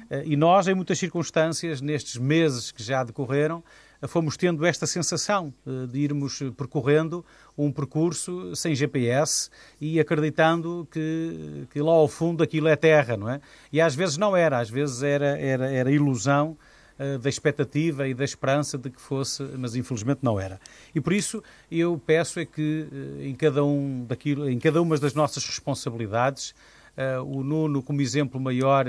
Eh, 0.09 0.23
e 0.27 0.35
nós, 0.35 0.67
em 0.67 0.75
muitas 0.75 0.99
circunstâncias, 0.99 1.81
nestes 1.81 2.17
meses 2.17 2.71
que 2.71 2.83
já 2.83 3.03
decorreram, 3.03 3.63
eh, 4.01 4.07
fomos 4.07 4.37
tendo 4.37 4.65
esta 4.65 4.85
sensação 4.85 5.53
eh, 5.65 5.87
de 5.87 5.99
irmos 5.99 6.39
percorrendo 6.55 7.25
um 7.57 7.71
percurso 7.71 8.55
sem 8.55 8.75
GPS 8.75 9.49
e 9.79 9.99
acreditando 9.99 10.87
que, 10.91 11.67
que 11.71 11.81
lá 11.81 11.91
ao 11.91 12.07
fundo 12.07 12.43
aquilo 12.43 12.67
é 12.67 12.75
terra, 12.75 13.17
não 13.17 13.29
é? 13.29 13.39
E 13.71 13.81
às 13.81 13.95
vezes 13.95 14.17
não 14.17 14.35
era, 14.35 14.59
às 14.59 14.69
vezes 14.69 15.01
era, 15.01 15.37
era, 15.39 15.71
era 15.71 15.91
ilusão 15.91 16.57
da 17.21 17.29
expectativa 17.29 18.07
e 18.07 18.13
da 18.13 18.23
esperança 18.23 18.77
de 18.77 18.89
que 18.89 19.01
fosse, 19.01 19.43
mas 19.57 19.75
infelizmente 19.75 20.19
não 20.21 20.39
era. 20.39 20.59
E 20.93 21.01
por 21.01 21.13
isso 21.13 21.43
eu 21.69 22.01
peço 22.05 22.39
é 22.39 22.45
que 22.45 22.87
em 23.19 23.35
cada 23.35 23.63
um 23.65 24.05
daquilo, 24.05 24.49
em 24.49 24.57
cada 24.59 24.81
uma 24.81 24.97
das 24.97 25.13
nossas 25.13 25.45
responsabilidades, 25.45 26.55
uh, 26.95 27.21
o 27.23 27.43
Nuno 27.43 27.83
como 27.83 28.01
exemplo 28.01 28.39
maior 28.39 28.85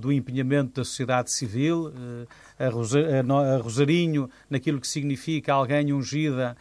do 0.00 0.12
empenhamento 0.12 0.80
da 0.80 0.84
sociedade 0.84 1.32
civil, 1.32 1.92
a, 2.58 2.68
Rosa, 2.68 3.00
a, 3.00 3.56
Rosarinho 3.58 4.28
naquilo 4.50 4.80
que 4.80 4.86
significa 4.86 5.52
alguém 5.52 5.92
ungida 5.92 6.56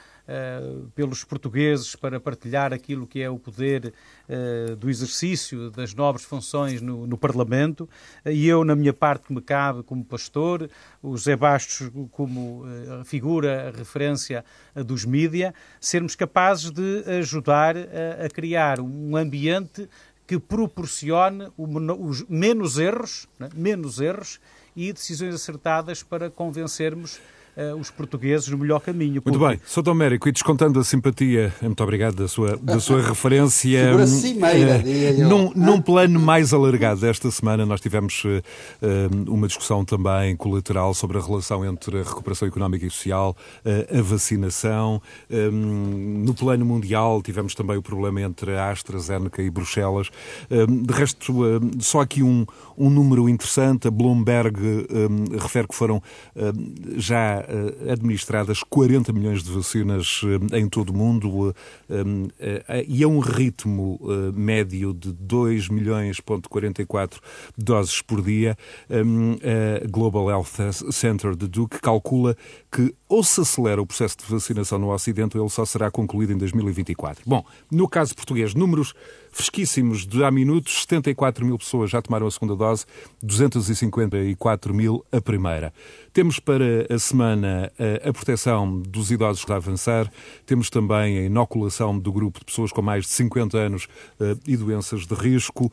pelos 0.95 1.23
portugueses 1.23 1.95
para 1.95 2.19
partilhar 2.19 2.73
aquilo 2.73 3.05
que 3.05 3.21
é 3.21 3.29
o 3.29 3.37
poder 3.37 3.93
uh, 4.29 4.75
do 4.75 4.89
exercício 4.89 5.69
das 5.71 5.93
nobres 5.93 6.25
funções 6.25 6.81
no, 6.81 7.05
no 7.07 7.17
Parlamento, 7.17 7.89
e 8.25 8.47
eu, 8.47 8.63
na 8.63 8.75
minha 8.75 8.93
parte 8.93 9.27
que 9.27 9.33
me 9.33 9.41
cabe 9.41 9.83
como 9.83 10.03
pastor, 10.03 10.69
o 11.01 11.17
José 11.17 11.35
Bastos 11.35 11.91
como 12.11 12.63
figura, 13.05 13.73
referência 13.75 14.43
dos 14.85 15.05
mídia, 15.05 15.53
sermos 15.79 16.15
capazes 16.15 16.71
de 16.71 17.03
ajudar 17.19 17.75
a 17.77 18.29
criar 18.29 18.79
um 18.79 19.15
ambiente 19.15 19.87
que 20.27 20.39
proporcione 20.39 21.51
os 21.57 22.25
menos 22.27 22.77
erros, 22.77 23.27
né? 23.39 23.49
menos 23.53 23.99
erros 23.99 24.39
e 24.75 24.91
decisões 24.91 25.35
acertadas 25.35 26.03
para 26.03 26.29
convencermos 26.29 27.19
uh, 27.55 27.75
os 27.75 27.89
portugueses 27.89 28.47
no 28.49 28.57
melhor 28.57 28.79
caminho. 28.79 29.21
Muito 29.23 29.39
bem, 29.39 29.59
Sr. 29.65 29.81
Domérico, 29.81 30.27
e 30.27 30.31
descontando 30.31 30.79
a 30.79 30.83
simpatia, 30.83 31.53
muito 31.61 31.81
obrigado 31.81 32.15
da 32.15 32.27
sua, 32.27 32.57
da 32.57 32.79
sua 32.79 33.01
referência. 33.07 33.85
Figura 33.85 34.07
cimeira, 34.07 34.83
uh, 34.83 35.29
num, 35.29 35.51
num 35.55 35.81
plano 35.81 36.19
mais 36.19 36.53
alargado, 36.53 37.05
esta 37.05 37.29
semana 37.31 37.65
nós 37.65 37.81
tivemos 37.81 38.23
uh, 38.25 38.41
uma 39.27 39.47
discussão 39.47 39.85
também 39.85 40.35
colateral 40.35 40.93
sobre 40.93 41.17
a 41.17 41.21
relação 41.21 41.65
entre 41.65 41.99
a 41.99 42.03
recuperação 42.03 42.47
económica 42.47 42.85
e 42.85 42.89
social, 42.89 43.35
a 43.65 44.01
vacinação. 44.01 45.01
Um, 45.29 46.23
no 46.25 46.33
plano 46.33 46.65
mundial 46.65 47.21
tivemos 47.21 47.55
também 47.55 47.77
o 47.77 47.81
problema 47.81 48.21
entre 48.21 48.55
a 48.55 48.71
AstraZeneca 48.71 49.41
e 49.41 49.49
Bruxelas. 49.49 50.09
Um, 50.49 50.83
de 50.83 50.93
resto, 50.93 51.33
só 51.79 52.01
aqui 52.01 52.23
um, 52.23 52.45
um 52.77 52.89
número 52.89 53.27
interessante, 53.29 53.87
a 53.87 53.91
Bloomberg 53.91 54.87
refere 55.39 55.67
que 55.67 55.75
foram 55.75 56.01
já 56.95 57.44
eh, 57.47 57.91
administradas 57.91 58.63
40 58.63 59.13
milhões 59.13 59.43
de 59.43 59.51
vacinas 59.51 60.21
eh, 60.51 60.59
em 60.59 60.67
todo 60.67 60.89
o 60.89 60.97
mundo 60.97 61.55
eh, 61.89 62.85
e 62.87 63.03
a 63.03 63.07
um 63.07 63.19
ritmo 63.19 63.99
médio 64.33 64.93
de 64.93 65.11
2 65.11 65.69
milhões, 65.69 66.19
44 66.19 67.21
doses 67.57 68.01
por 68.01 68.21
dia. 68.21 68.57
A 68.89 69.87
Global 69.87 70.29
Health 70.29 70.73
Center 70.91 71.35
de 71.35 71.47
Duke 71.47 71.79
calcula 71.79 72.35
que 72.71 72.93
ou 73.07 73.23
se 73.23 73.41
acelera 73.41 73.81
o 73.81 73.85
processo 73.85 74.17
de 74.17 74.25
vacinação 74.25 74.79
no 74.79 74.91
Ocidente 74.91 75.37
ou 75.37 75.43
ele 75.43 75.49
só 75.49 75.65
será 75.65 75.91
concluído 75.91 76.33
em 76.33 76.37
2024. 76.37 77.23
Bom, 77.25 77.45
no 77.71 77.87
caso 77.87 78.15
português, 78.15 78.53
números 78.53 78.93
fresquíssimos 79.35 80.07
de 80.07 80.23
há 80.23 80.31
minutos, 80.31 80.83
74 80.83 81.45
mil 81.45 81.57
pessoas 81.57 81.91
já 81.91 82.01
tomaram 82.01 82.25
a 82.25 82.31
segunda 82.31 82.55
dose, 82.55 82.85
254 83.21 84.73
mil 84.73 85.05
a 85.11 85.19
primeira. 85.19 85.73
Temos 86.13 86.39
para 86.39 86.87
a 86.89 86.97
semana 86.97 87.69
a, 87.77 88.09
a 88.09 88.13
proteção 88.13 88.81
dos 88.81 89.11
idosos 89.11 89.43
a 89.49 89.57
avançar, 89.57 90.09
temos 90.45 90.69
também 90.69 91.17
a 91.17 91.23
inoculação 91.23 91.99
do 91.99 92.13
grupo 92.13 92.39
de 92.39 92.45
pessoas 92.45 92.71
com 92.71 92.81
mais 92.81 93.03
de 93.03 93.11
50 93.11 93.57
anos 93.57 93.89
uh, 94.21 94.39
e 94.47 94.55
doenças 94.55 95.05
de 95.05 95.13
risco, 95.13 95.69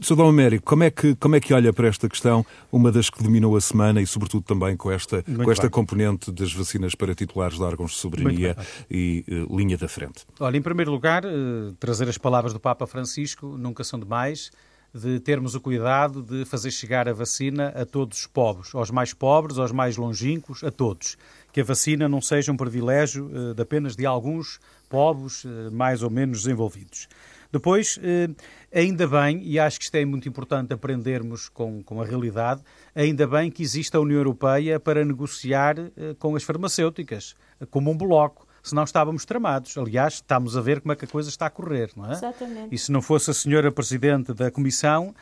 Sr. 0.00 0.16
Dom 0.16 0.28
Américo, 0.28 0.64
como 0.64 0.84
é, 0.84 0.90
que, 0.90 1.14
como 1.16 1.36
é 1.36 1.40
que 1.40 1.52
olha 1.52 1.72
para 1.72 1.88
esta 1.88 2.08
questão, 2.08 2.46
uma 2.70 2.92
das 2.92 3.10
que 3.10 3.22
dominou 3.22 3.56
a 3.56 3.60
semana 3.60 4.00
e, 4.00 4.06
sobretudo, 4.06 4.42
também 4.42 4.76
com 4.76 4.90
esta, 4.90 5.22
com 5.22 5.50
esta 5.50 5.68
componente 5.68 6.30
das 6.30 6.52
vacinas 6.52 6.94
para 6.94 7.14
titulares 7.14 7.56
de 7.56 7.62
órgãos 7.62 7.92
de 7.92 7.96
soberania 7.98 8.56
e 8.90 9.24
uh, 9.28 9.56
linha 9.56 9.76
da 9.76 9.88
frente? 9.88 10.24
Olha, 10.38 10.56
em 10.56 10.62
primeiro 10.62 10.90
lugar, 10.90 11.24
uh, 11.24 11.72
trazer 11.80 12.08
as 12.08 12.16
palavras 12.16 12.52
do 12.52 12.60
Papa 12.60 12.86
Francisco 12.86 13.56
nunca 13.58 13.82
são 13.82 13.98
demais 13.98 14.50
de 14.94 15.20
termos 15.20 15.54
o 15.54 15.60
cuidado 15.60 16.22
de 16.22 16.44
fazer 16.44 16.70
chegar 16.70 17.08
a 17.08 17.12
vacina 17.12 17.68
a 17.76 17.84
todos 17.84 18.20
os 18.20 18.26
povos, 18.26 18.74
aos 18.74 18.90
mais 18.90 19.12
pobres, 19.12 19.58
aos 19.58 19.72
mais 19.72 19.96
longínquos, 19.96 20.64
a 20.64 20.70
todos. 20.70 21.18
Que 21.52 21.60
a 21.60 21.64
vacina 21.64 22.08
não 22.08 22.22
seja 22.22 22.52
um 22.52 22.56
privilégio 22.56 23.26
uh, 23.26 23.54
de 23.54 23.62
apenas 23.62 23.96
de 23.96 24.06
alguns 24.06 24.60
povos 24.88 25.44
mais 25.70 26.02
ou 26.02 26.08
menos 26.08 26.44
desenvolvidos. 26.44 27.08
Depois, 27.50 27.98
eh, 28.02 28.28
ainda 28.72 29.06
bem, 29.06 29.42
e 29.42 29.58
acho 29.58 29.78
que 29.78 29.84
isto 29.84 29.94
é 29.94 30.04
muito 30.04 30.28
importante 30.28 30.72
aprendermos 30.72 31.48
com, 31.48 31.82
com 31.82 32.00
a 32.00 32.04
realidade, 32.04 32.62
ainda 32.94 33.26
bem 33.26 33.50
que 33.50 33.62
existe 33.62 33.96
a 33.96 34.00
União 34.00 34.18
Europeia 34.18 34.78
para 34.78 35.04
negociar 35.04 35.78
eh, 35.78 36.14
com 36.18 36.36
as 36.36 36.42
farmacêuticas, 36.42 37.34
como 37.70 37.90
um 37.90 37.96
bloco 37.96 38.48
senão 38.62 38.84
estávamos 38.84 39.24
tramados. 39.24 39.76
Aliás, 39.76 40.14
estamos 40.14 40.56
a 40.56 40.60
ver 40.60 40.80
como 40.80 40.92
é 40.92 40.96
que 40.96 41.04
a 41.04 41.08
coisa 41.08 41.28
está 41.28 41.46
a 41.46 41.50
correr, 41.50 41.90
não 41.96 42.06
é? 42.06 42.12
Exatamente. 42.12 42.74
E 42.74 42.78
se 42.78 42.92
não 42.92 43.00
fosse 43.00 43.30
a 43.30 43.34
senhora 43.34 43.72
Presidente 43.72 44.32
da 44.34 44.50
Comissão, 44.50 45.14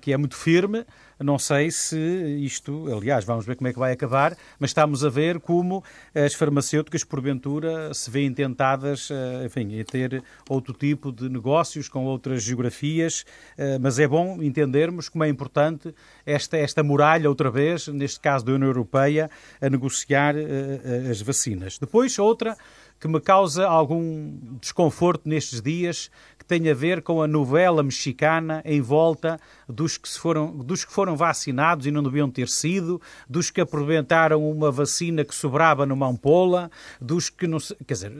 que 0.00 0.12
é 0.12 0.16
muito 0.16 0.36
firme, 0.36 0.84
não 1.20 1.38
sei 1.38 1.70
se 1.70 1.96
isto, 2.40 2.86
aliás, 2.92 3.24
vamos 3.24 3.46
ver 3.46 3.56
como 3.56 3.68
é 3.68 3.72
que 3.72 3.78
vai 3.78 3.92
acabar, 3.92 4.36
mas 4.58 4.70
estamos 4.70 5.04
a 5.04 5.08
ver 5.08 5.38
como 5.38 5.82
as 6.14 6.34
farmacêuticas, 6.34 7.04
porventura, 7.04 7.94
se 7.94 8.10
veem 8.10 8.32
tentadas, 8.34 9.10
eh, 9.10 9.46
enfim, 9.46 9.80
a 9.80 9.84
ter 9.84 10.22
outro 10.48 10.74
tipo 10.74 11.12
de 11.12 11.28
negócios 11.28 11.88
com 11.88 12.04
outras 12.04 12.42
geografias, 12.42 13.24
eh, 13.56 13.78
mas 13.78 13.98
é 13.98 14.08
bom 14.08 14.42
entendermos 14.42 15.08
como 15.08 15.24
é 15.24 15.28
importante 15.28 15.94
esta, 16.26 16.56
esta 16.56 16.82
muralha, 16.82 17.28
outra 17.28 17.50
vez, 17.50 17.86
neste 17.88 18.18
caso 18.18 18.44
da 18.44 18.52
União 18.52 18.68
Europeia, 18.68 19.30
a 19.60 19.70
negociar 19.70 20.34
eh, 20.36 21.08
as 21.10 21.22
vacinas. 21.22 21.78
Depois, 21.78 22.18
outra 22.18 22.56
que 23.00 23.08
me 23.08 23.20
causa 23.20 23.66
algum 23.66 24.56
desconforto 24.60 25.28
nestes 25.28 25.60
dias, 25.60 26.10
que 26.44 26.48
tem 26.48 26.70
a 26.70 26.74
ver 26.74 27.02
com 27.02 27.22
a 27.22 27.26
novela 27.26 27.82
mexicana 27.82 28.62
em 28.66 28.80
volta 28.80 29.40
dos 29.66 29.96
que, 29.96 30.08
foram, 30.08 30.54
dos 30.58 30.84
que 30.84 30.92
foram 30.92 31.16
vacinados 31.16 31.86
e 31.86 31.90
não 31.90 32.02
deviam 32.02 32.30
ter 32.30 32.48
sido, 32.48 33.00
dos 33.28 33.50
que 33.50 33.62
aproveitaram 33.62 34.46
uma 34.48 34.70
vacina 34.70 35.24
que 35.24 35.34
sobrava 35.34 35.86
numa 35.86 36.06
ampola, 36.06 36.70
dos 37.00 37.30
que 37.30 37.46
não. 37.46 37.58
Quer 37.86 37.94
dizer, 37.94 38.12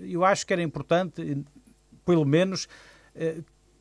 eu 0.00 0.24
acho 0.24 0.46
que 0.46 0.52
era 0.52 0.62
importante, 0.62 1.44
pelo 2.04 2.24
menos, 2.24 2.68
eh, 3.14 3.38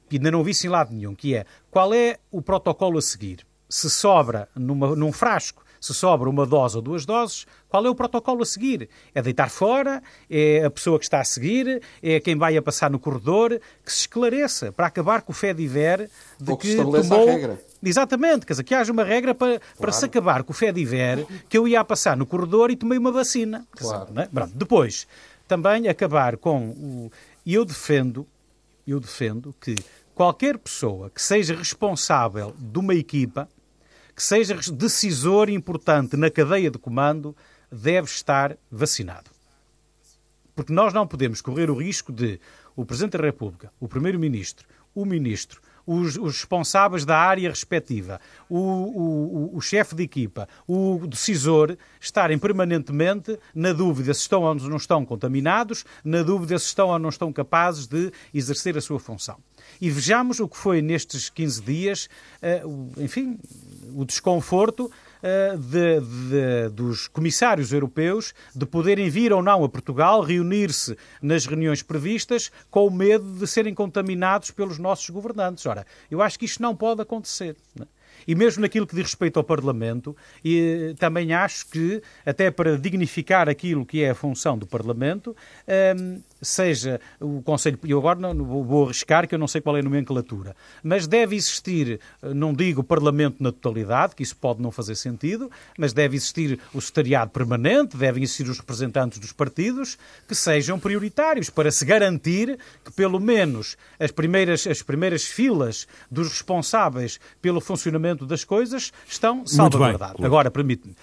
que 0.10 0.18
ainda 0.18 0.32
não 0.32 0.43
vi 0.43 0.52
em 0.64 0.68
lado 0.68 0.93
nenhum, 0.93 1.14
que 1.14 1.36
é 1.36 1.45
qual 1.70 1.93
é 1.93 2.18
o 2.32 2.41
protocolo 2.41 2.97
a 2.97 3.02
seguir? 3.02 3.45
Se 3.70 3.89
sobra 3.89 4.49
numa, 4.56 4.95
num 4.95 5.12
frasco 5.12 5.64
se 5.82 5.95
sobra 5.95 6.29
uma 6.29 6.45
dose 6.45 6.75
ou 6.75 6.82
duas 6.82 7.07
doses, 7.07 7.47
qual 7.67 7.84
é 7.86 7.89
o 7.89 7.95
protocolo 7.95 8.43
a 8.43 8.45
seguir? 8.45 8.88
É 9.15 9.21
deitar 9.21 9.49
fora? 9.49 10.01
É 10.29 10.63
a 10.63 10.69
pessoa 10.69 10.99
que 10.99 11.05
está 11.05 11.19
a 11.19 11.23
seguir? 11.23 11.82
É 12.03 12.19
quem 12.19 12.38
vai 12.38 12.55
a 12.55 12.61
passar 12.61 12.91
no 12.91 12.99
corredor? 12.99 13.59
Que 13.84 13.91
se 13.91 14.01
esclareça 14.01 14.71
para 14.71 14.86
acabar 14.86 15.23
com 15.23 15.32
o 15.32 15.36
fé 15.36 15.55
de 15.55 15.67
ver 15.67 16.07
de 16.39 16.51
ou 16.51 16.55
que, 16.55 16.75
que 16.75 16.75
tomou... 16.75 17.27
a 17.27 17.32
regra. 17.32 17.61
Exatamente, 17.84 18.45
quer 18.45 18.53
dizer, 18.53 18.63
que 18.63 18.75
haja 18.75 18.91
uma 18.91 19.03
regra 19.03 19.34
para, 19.34 19.59
claro. 19.59 19.75
para 19.79 19.91
se 19.91 20.05
acabar 20.05 20.43
com 20.43 20.51
o 20.51 20.55
fé 20.55 20.71
de 20.71 20.86
ver 20.86 21.25
que 21.49 21.57
eu 21.57 21.67
ia 21.67 21.79
a 21.79 21.84
passar 21.84 22.15
no 22.15 22.27
corredor 22.27 22.69
e 22.69 22.75
tomei 22.75 22.99
uma 22.99 23.11
vacina. 23.11 23.65
Claro. 23.71 24.05
Dizer, 24.05 24.29
é? 24.36 24.47
Depois, 24.53 25.07
também 25.47 25.88
acabar 25.88 26.38
com 26.38 26.69
o. 26.69 27.11
E 27.43 27.55
eu 27.55 27.65
defendo, 27.65 28.27
eu 28.86 28.99
defendo 28.99 29.55
que 29.59 29.73
qualquer 30.13 30.59
pessoa 30.59 31.09
que 31.09 31.19
seja 31.19 31.55
responsável 31.55 32.53
de 32.55 32.77
uma 32.77 32.93
equipa, 32.93 33.49
que 34.22 34.26
seja 34.26 34.55
decisor 34.72 35.49
importante 35.49 36.15
na 36.15 36.30
cadeia 36.30 36.69
de 36.69 36.78
comando, 36.78 37.36
deve 37.72 38.05
estar 38.05 38.55
vacinado. 38.69 39.32
Porque 40.55 40.72
nós 40.72 40.93
não 40.93 41.07
podemos 41.07 41.41
correr 41.41 41.72
o 41.72 41.76
risco 41.76 42.13
de 42.13 42.39
o 42.76 42.86
Presidente 42.86 43.17
da 43.17 43.24
República, 43.24 43.74
o 43.80 43.88
Primeiro-Ministro, 43.88 44.67
o 44.93 45.05
Ministro, 45.05 45.59
os, 45.86 46.17
os, 46.17 46.38
responsáveis 46.38 47.05
da 47.05 47.17
área 47.17 47.49
respectiva, 47.49 48.19
o, 48.49 48.57
o, 48.57 49.57
o, 49.57 49.61
chefe 49.61 49.95
de 49.95 50.03
equipa, 50.03 50.47
o 50.67 51.05
decisor, 51.07 51.77
estarem 51.99 52.38
permanentemente 52.38 53.38
na 53.53 53.73
dúvida 53.73 54.13
se 54.13 54.21
estão 54.21 54.43
ou 54.43 54.55
não 54.55 54.77
estão 54.77 55.05
contaminados, 55.05 55.86
na 56.03 56.23
dúvida 56.23 56.57
se 56.59 56.67
estão 56.67 56.89
ou 56.89 56.99
não 56.99 57.09
estão 57.09 57.32
capazes 57.32 57.88
de 57.88 58.11
exercer 58.34 58.77
a 58.77 58.82
sua 58.82 58.99
função. 58.99 59.38
E 59.79 59.89
vejamos 59.89 60.39
o 60.39 60.47
que 60.47 60.57
foi 60.57 60.82
nestes 60.82 61.29
15 61.29 61.61
dias, 61.61 62.09
uh, 62.41 63.01
enfim, 63.01 63.39
o 63.95 64.05
desconforto 64.05 64.91
de, 65.57 65.99
de, 65.99 66.69
dos 66.69 67.07
comissários 67.07 67.72
europeus 67.72 68.34
de 68.55 68.65
poderem 68.65 69.09
vir 69.09 69.32
ou 69.34 69.41
não 69.41 69.63
a 69.63 69.69
Portugal, 69.69 70.22
reunir-se 70.22 70.97
nas 71.22 71.45
reuniões 71.45 71.82
previstas, 71.82 72.51
com 72.69 72.88
o 72.88 72.91
medo 72.91 73.26
de 73.34 73.47
serem 73.47 73.74
contaminados 73.74 74.51
pelos 74.51 74.78
nossos 74.78 75.09
governantes. 75.09 75.65
Ora, 75.65 75.86
eu 76.09 76.22
acho 76.22 76.38
que 76.38 76.45
isto 76.45 76.61
não 76.61 76.76
pode 76.76 77.01
acontecer. 77.01 77.55
É? 77.80 77.86
E 78.28 78.36
mesmo 78.36 78.61
naquilo 78.61 78.86
que 78.86 78.95
diz 78.95 79.05
respeito 79.05 79.38
ao 79.38 79.43
Parlamento, 79.43 80.15
e 80.43 80.93
também 80.99 81.34
acho 81.34 81.67
que, 81.69 82.01
até 82.26 82.51
para 82.51 82.78
dignificar 82.78 83.49
aquilo 83.49 83.86
que 83.86 84.03
é 84.03 84.11
a 84.11 84.15
função 84.15 84.57
do 84.57 84.67
Parlamento, 84.67 85.36
um, 85.97 86.22
seja 86.42 87.00
o 87.20 87.42
Conselho, 87.42 87.78
eu 87.84 88.00
agora 88.00 88.20
não, 88.20 88.34
vou 88.44 88.86
arriscar 88.86 89.28
que 89.28 89.36
eu 89.36 89.39
não 89.39 89.48
sei 89.48 89.62
qual 89.62 89.78
é 89.78 89.80
a 89.80 89.84
nomenclatura, 89.84 90.56
mas 90.84 91.08
deve 91.08 91.36
existir, 91.36 92.00
não 92.22 92.54
digo 92.54 92.82
o 92.82 92.84
Parlamento 92.84 93.44
na 93.44 93.52
totalidade, 93.52 94.16
que 94.16 94.24
isso 94.24 94.36
pode 94.36 94.62
não 94.62 94.72
fazer 94.72 94.96
sentido, 94.96 95.52
mas 95.78 95.94
deve 95.94 96.16
existir 96.16 96.60
o 96.74 96.82
secretariado 96.82 97.32
permanente, 97.32 97.96
devem 97.96 98.24
existir 98.24 98.50
os 98.50 98.58
representantes 98.58 99.20
dos 99.20 99.32
partidos, 99.32 99.98
que 100.28 100.36
sejam 100.36 100.80
prioritários 100.80 101.50
para 101.50 101.72
se 101.72 101.86
garantir 101.86 102.58
que 102.84 102.92
pelo 102.92 103.20
menos 103.20 103.78
as 104.00 104.12
primeiras, 104.12 104.66
as 104.66 104.82
primeiras 104.82 105.24
filas 105.24 105.88
dos 106.10 106.30
responsáveis 106.30 107.20
pelo 107.42 107.62
funcionamento 107.62 108.26
das 108.26 108.44
coisas 108.44 108.92
estão 109.08 109.46
salvaguardadas. 109.46 110.24
Agora, 110.24 110.50
permite-me, 110.50 110.96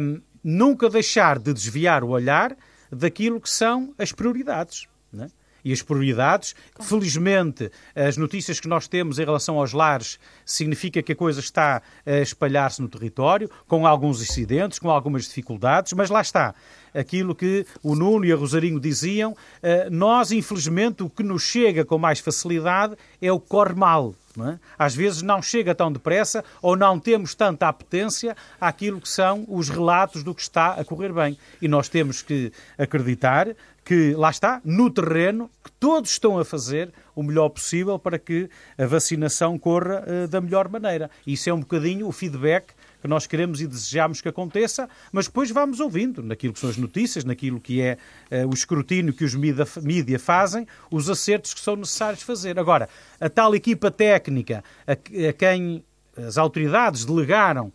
um, 0.00 0.20
nunca 0.42 0.88
deixar 0.88 1.38
de 1.38 1.52
desviar 1.52 2.04
o 2.04 2.10
olhar 2.10 2.56
daquilo 2.90 3.40
que 3.40 3.50
são 3.50 3.94
as 3.98 4.12
prioridades. 4.12 4.86
É? 5.18 5.28
E 5.66 5.72
as 5.72 5.82
prioridades, 5.82 6.54
felizmente, 6.80 7.72
as 7.92 8.16
notícias 8.16 8.60
que 8.60 8.68
nós 8.68 8.86
temos 8.86 9.18
em 9.18 9.24
relação 9.24 9.58
aos 9.58 9.72
lares 9.72 10.16
significa 10.44 11.02
que 11.02 11.10
a 11.10 11.16
coisa 11.16 11.40
está 11.40 11.82
a 12.06 12.18
espalhar-se 12.20 12.80
no 12.80 12.88
território, 12.88 13.50
com 13.66 13.84
alguns 13.84 14.22
incidentes, 14.22 14.78
com 14.78 14.88
algumas 14.88 15.24
dificuldades, 15.24 15.92
mas 15.92 16.08
lá 16.08 16.20
está. 16.20 16.54
Aquilo 16.94 17.34
que 17.34 17.66
o 17.82 17.96
Nuno 17.96 18.24
e 18.24 18.32
a 18.32 18.36
Rosarinho 18.36 18.78
diziam, 18.78 19.36
eh, 19.60 19.90
nós, 19.90 20.30
infelizmente, 20.30 21.02
o 21.02 21.10
que 21.10 21.24
nos 21.24 21.42
chega 21.42 21.84
com 21.84 21.98
mais 21.98 22.20
facilidade 22.20 22.94
é 23.20 23.32
o 23.32 23.40
corre 23.40 23.74
mal. 23.74 24.14
É? 24.38 24.58
Às 24.78 24.94
vezes 24.94 25.22
não 25.22 25.40
chega 25.40 25.74
tão 25.74 25.90
depressa 25.90 26.44
ou 26.60 26.76
não 26.76 27.00
temos 27.00 27.34
tanta 27.34 27.68
apetência 27.68 28.36
àquilo 28.60 29.00
que 29.00 29.08
são 29.08 29.46
os 29.48 29.70
relatos 29.70 30.22
do 30.22 30.34
que 30.34 30.42
está 30.42 30.72
a 30.74 30.84
correr 30.84 31.10
bem. 31.10 31.38
E 31.60 31.66
nós 31.66 31.88
temos 31.88 32.20
que 32.20 32.52
acreditar 32.76 33.48
que, 33.86 34.14
lá 34.14 34.30
está, 34.30 34.60
no 34.64 34.90
terreno, 34.90 35.48
que 35.62 35.70
todos 35.78 36.10
estão 36.10 36.40
a 36.40 36.44
fazer 36.44 36.92
o 37.14 37.22
melhor 37.22 37.48
possível 37.50 38.00
para 38.00 38.18
que 38.18 38.50
a 38.76 38.84
vacinação 38.84 39.56
corra 39.56 40.02
uh, 40.02 40.26
da 40.26 40.40
melhor 40.40 40.68
maneira. 40.68 41.08
Isso 41.24 41.48
é 41.48 41.54
um 41.54 41.60
bocadinho 41.60 42.08
o 42.08 42.10
feedback 42.10 42.74
que 43.00 43.06
nós 43.06 43.28
queremos 43.28 43.60
e 43.60 43.66
desejamos 43.66 44.20
que 44.20 44.28
aconteça, 44.28 44.88
mas 45.12 45.26
depois 45.26 45.52
vamos 45.52 45.78
ouvindo 45.78 46.20
naquilo 46.20 46.52
que 46.52 46.58
são 46.58 46.68
as 46.68 46.76
notícias, 46.76 47.24
naquilo 47.24 47.60
que 47.60 47.80
é 47.80 47.96
uh, 48.32 48.48
o 48.48 48.54
escrutínio 48.54 49.14
que 49.14 49.24
os 49.24 49.36
mídia 49.36 50.18
fazem, 50.18 50.66
os 50.90 51.08
acertos 51.08 51.54
que 51.54 51.60
são 51.60 51.76
necessários 51.76 52.24
fazer. 52.24 52.58
Agora, 52.58 52.88
a 53.20 53.30
tal 53.30 53.54
equipa 53.54 53.88
técnica 53.88 54.64
a, 54.84 54.94
a 54.94 55.32
quem 55.32 55.84
as 56.16 56.36
autoridades 56.36 57.04
delegaram 57.04 57.72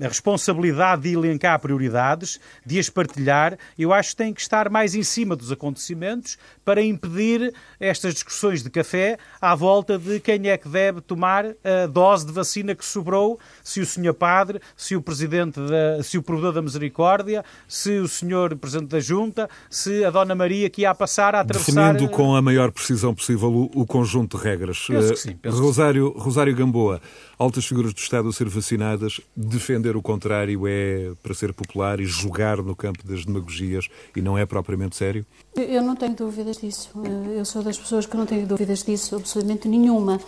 a 0.00 0.08
responsabilidade 0.08 1.02
de 1.02 1.12
elencar 1.12 1.58
prioridades, 1.60 2.40
de 2.64 2.78
as 2.78 2.90
partilhar, 2.90 3.56
eu 3.78 3.92
acho 3.92 4.10
que 4.10 4.16
tem 4.16 4.34
que 4.34 4.40
estar 4.40 4.68
mais 4.68 4.94
em 4.94 5.02
cima 5.02 5.36
dos 5.36 5.52
acontecimentos 5.52 6.38
para 6.64 6.82
impedir 6.82 7.52
estas 7.80 8.14
discussões 8.14 8.62
de 8.62 8.70
café 8.70 9.18
à 9.40 9.54
volta 9.54 9.98
de 9.98 10.20
quem 10.20 10.48
é 10.48 10.56
que 10.56 10.68
deve 10.68 11.00
tomar 11.00 11.46
a 11.46 11.86
dose 11.86 12.26
de 12.26 12.32
vacina 12.32 12.74
que 12.74 12.84
sobrou, 12.84 13.38
se 13.62 13.80
o 13.80 13.86
senhor 13.86 14.14
padre, 14.14 14.60
se 14.76 14.94
o 14.96 15.02
presidente 15.02 15.60
da, 15.60 16.02
se 16.02 16.18
o 16.18 16.22
provedor 16.22 16.52
da 16.52 16.62
misericórdia, 16.62 17.44
se 17.66 17.98
o 17.98 18.08
senhor 18.08 18.56
presidente 18.56 18.90
da 18.90 19.00
junta, 19.00 19.48
se 19.68 20.04
a 20.04 20.10
dona 20.10 20.34
Maria 20.34 20.70
que 20.70 20.82
ia 20.82 20.90
a 20.90 20.94
passar 20.94 21.34
a 21.34 21.40
atravessar... 21.40 21.92
Definindo 21.92 22.10
com 22.10 22.34
a 22.34 22.42
maior 22.42 22.70
precisão 22.70 23.14
possível 23.14 23.52
o, 23.52 23.82
o 23.82 23.86
conjunto 23.86 24.36
de 24.36 24.44
regras. 24.44 24.86
Penso 24.86 25.12
que 25.12 25.18
sim, 25.18 25.36
penso 25.36 25.60
Rosário, 25.60 26.10
Rosário 26.16 26.54
Gamboa, 26.54 27.00
altas 27.38 27.66
figuras 27.66 27.92
do 27.92 27.98
Estado 27.98 28.28
a 28.28 28.32
ser 28.32 28.48
vacinadas, 28.48 29.20
defender 29.36 29.96
o 29.96 30.02
contrário 30.02 30.66
é 30.66 31.12
para 31.22 31.34
ser 31.34 31.52
popular 31.52 32.00
e 32.00 32.04
jogar 32.04 32.58
no 32.58 32.76
campo 32.76 33.06
das 33.06 33.24
demagogias 33.24 33.88
e 34.14 34.20
não 34.20 34.38
é 34.38 34.46
propriamente 34.46 34.96
sério? 34.96 35.26
Eu 35.54 35.82
não 35.82 35.94
tenho 35.94 36.14
dúvidas 36.52 36.56
disso. 36.58 36.90
Eu 37.34 37.44
sou 37.44 37.62
das 37.62 37.78
pessoas 37.78 38.06
que 38.06 38.16
não 38.16 38.26
tenho 38.26 38.46
dúvidas 38.46 38.82
disso, 38.82 39.16
absolutamente 39.16 39.68
nenhuma. 39.68 40.20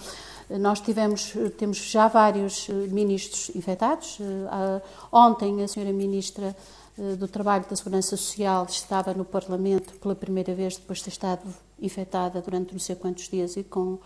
Nós 0.48 0.80
tivemos, 0.80 1.34
temos 1.58 1.78
já 1.78 2.08
vários 2.08 2.68
ministros 2.68 3.50
infectados. 3.54 4.18
Ontem 5.12 5.62
a 5.62 5.68
senhora 5.68 5.92
ministra 5.92 6.56
do 7.18 7.26
Trabalho 7.26 7.64
da 7.68 7.76
Segurança 7.76 8.16
Social 8.16 8.66
estava 8.68 9.12
no 9.14 9.24
Parlamento 9.24 9.94
pela 9.94 10.14
primeira 10.14 10.54
vez 10.54 10.76
depois 10.76 10.98
de 10.98 11.04
ter 11.04 11.10
estado 11.10 11.42
infectada 11.80 12.40
durante 12.40 12.72
não 12.72 12.80
sei 12.80 12.94
quantos 12.94 13.28
dias 13.28 13.56
e 13.56 13.64
com, 13.64 13.98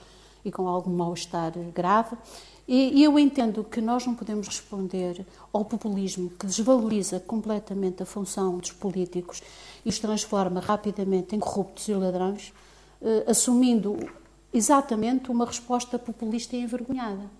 e 0.44 0.50
com 0.50 0.66
algum 0.66 0.90
mal-estar 0.90 1.52
grave. 1.74 2.16
E, 2.68 3.02
eu 3.02 3.18
entendo 3.18 3.64
que 3.64 3.80
nós 3.80 4.06
não 4.06 4.14
podemos 4.14 4.46
responder 4.46 5.24
ao 5.50 5.64
populismo 5.64 6.28
que 6.38 6.44
desvaloriza 6.44 7.18
completamente 7.18 8.02
a 8.02 8.06
função 8.06 8.58
dos 8.58 8.72
políticos 8.72 9.42
e 9.86 9.88
os 9.88 9.98
transforma 9.98 10.60
rapidamente 10.60 11.34
em 11.34 11.38
corruptos 11.38 11.88
e 11.88 11.94
ladrões, 11.94 12.52
eh, 13.00 13.24
assumindo 13.26 13.96
exatamente 14.52 15.30
uma 15.30 15.46
resposta 15.46 15.98
populista 15.98 16.56
e 16.56 16.60
envergonhada. 16.60 17.30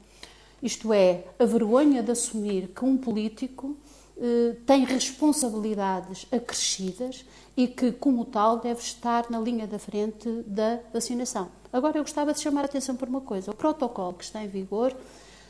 Isto 0.63 0.95
é, 0.95 1.25
a 1.39 1.45
vergonha 1.45 2.03
de 2.03 2.11
assumir 2.11 2.69
que 2.69 2.83
um 2.83 2.97
político 2.97 3.77
eh, 4.17 4.57
tem 4.65 4.87
responsabilidades 4.87 6.27
acrescidas 6.33 7.27
e 7.55 7.69
que, 7.69 7.93
como 7.93 8.25
tal, 8.25 8.61
deve 8.61 8.81
estar 8.81 9.31
na 9.31 9.39
linha 9.39 9.67
da 9.67 9.79
frente 9.79 10.43
da 10.47 10.81
vacinação. 10.91 11.58
Agora, 11.73 11.99
eu 11.99 12.03
gostava 12.03 12.33
de 12.33 12.41
chamar 12.41 12.63
a 12.63 12.65
atenção 12.65 12.97
por 12.97 13.09
uma 13.09 13.21
coisa: 13.21 13.51
o 13.51 13.55
protocolo 13.55 14.15
que 14.15 14.25
está 14.25 14.43
em 14.43 14.49
vigor 14.49 14.95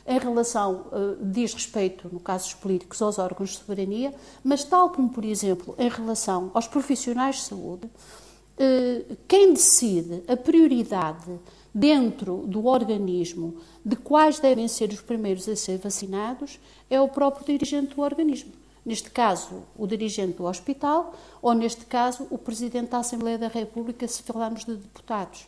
em 0.07 0.17
relação, 0.17 0.87
uh, 0.87 1.17
diz 1.23 1.53
respeito, 1.53 2.09
no 2.11 2.19
caso 2.19 2.45
dos 2.45 2.53
políticos, 2.55 2.99
aos 2.99 3.19
órgãos 3.19 3.51
de 3.51 3.57
soberania, 3.57 4.11
mas 4.43 4.63
tal 4.63 4.89
como, 4.89 5.09
por 5.09 5.23
exemplo, 5.23 5.75
em 5.77 5.87
relação 5.87 6.49
aos 6.55 6.67
profissionais 6.67 7.35
de 7.35 7.41
saúde, 7.43 7.85
uh, 7.85 9.17
quem 9.27 9.53
decide 9.53 10.23
a 10.27 10.35
prioridade 10.35 11.39
dentro 11.71 12.37
do 12.47 12.65
organismo 12.65 13.57
de 13.85 13.95
quais 13.95 14.39
devem 14.39 14.67
ser 14.67 14.89
os 14.89 15.01
primeiros 15.01 15.47
a 15.47 15.55
ser 15.55 15.77
vacinados 15.77 16.59
é 16.89 16.99
o 16.99 17.07
próprio 17.07 17.45
dirigente 17.45 17.95
do 17.95 18.01
organismo. 18.01 18.51
Neste 18.83 19.11
caso, 19.11 19.63
o 19.77 19.85
dirigente 19.85 20.37
do 20.37 20.45
hospital, 20.45 21.13
ou 21.41 21.53
neste 21.53 21.85
caso, 21.85 22.25
o 22.31 22.37
Presidente 22.39 22.89
da 22.89 22.97
Assembleia 22.97 23.37
da 23.37 23.47
República, 23.47 24.07
se 24.07 24.23
falarmos 24.23 24.65
de 24.65 24.75
deputados. 24.75 25.45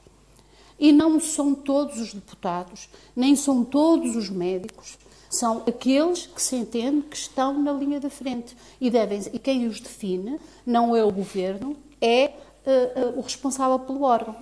E 0.81 0.91
não 0.91 1.19
são 1.19 1.53
todos 1.53 1.99
os 1.99 2.11
deputados, 2.11 2.89
nem 3.15 3.35
são 3.35 3.63
todos 3.63 4.15
os 4.15 4.31
médicos, 4.31 4.97
são 5.29 5.63
aqueles 5.67 6.25
que 6.25 6.41
se 6.41 6.55
entende 6.55 7.03
que 7.03 7.15
estão 7.15 7.61
na 7.61 7.71
linha 7.71 7.99
da 7.99 8.09
frente. 8.09 8.57
E, 8.81 8.89
devem, 8.89 9.21
e 9.31 9.37
quem 9.37 9.67
os 9.67 9.79
define 9.79 10.39
não 10.65 10.95
é 10.95 11.03
o 11.03 11.11
governo, 11.11 11.77
é 12.01 12.33
uh, 12.65 13.15
uh, 13.15 13.19
o 13.19 13.21
responsável 13.21 13.77
pelo 13.77 14.01
órgão. 14.01 14.35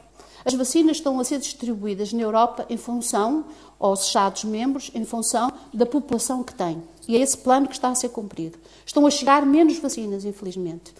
As 0.45 0.53
vacinas 0.53 0.97
estão 0.97 1.19
a 1.19 1.23
ser 1.23 1.39
distribuídas 1.39 2.13
na 2.13 2.21
Europa 2.21 2.65
em 2.69 2.77
função, 2.77 3.45
aos 3.79 4.05
Estados-membros, 4.05 4.91
em 4.93 5.05
função 5.05 5.51
da 5.73 5.85
população 5.85 6.43
que 6.43 6.53
têm. 6.53 6.83
E 7.07 7.15
é 7.15 7.21
esse 7.21 7.37
plano 7.37 7.67
que 7.67 7.73
está 7.73 7.89
a 7.89 7.95
ser 7.95 8.09
cumprido. 8.09 8.57
Estão 8.85 9.07
a 9.07 9.09
chegar 9.09 9.45
menos 9.45 9.79
vacinas, 9.79 10.25
infelizmente. 10.25 10.93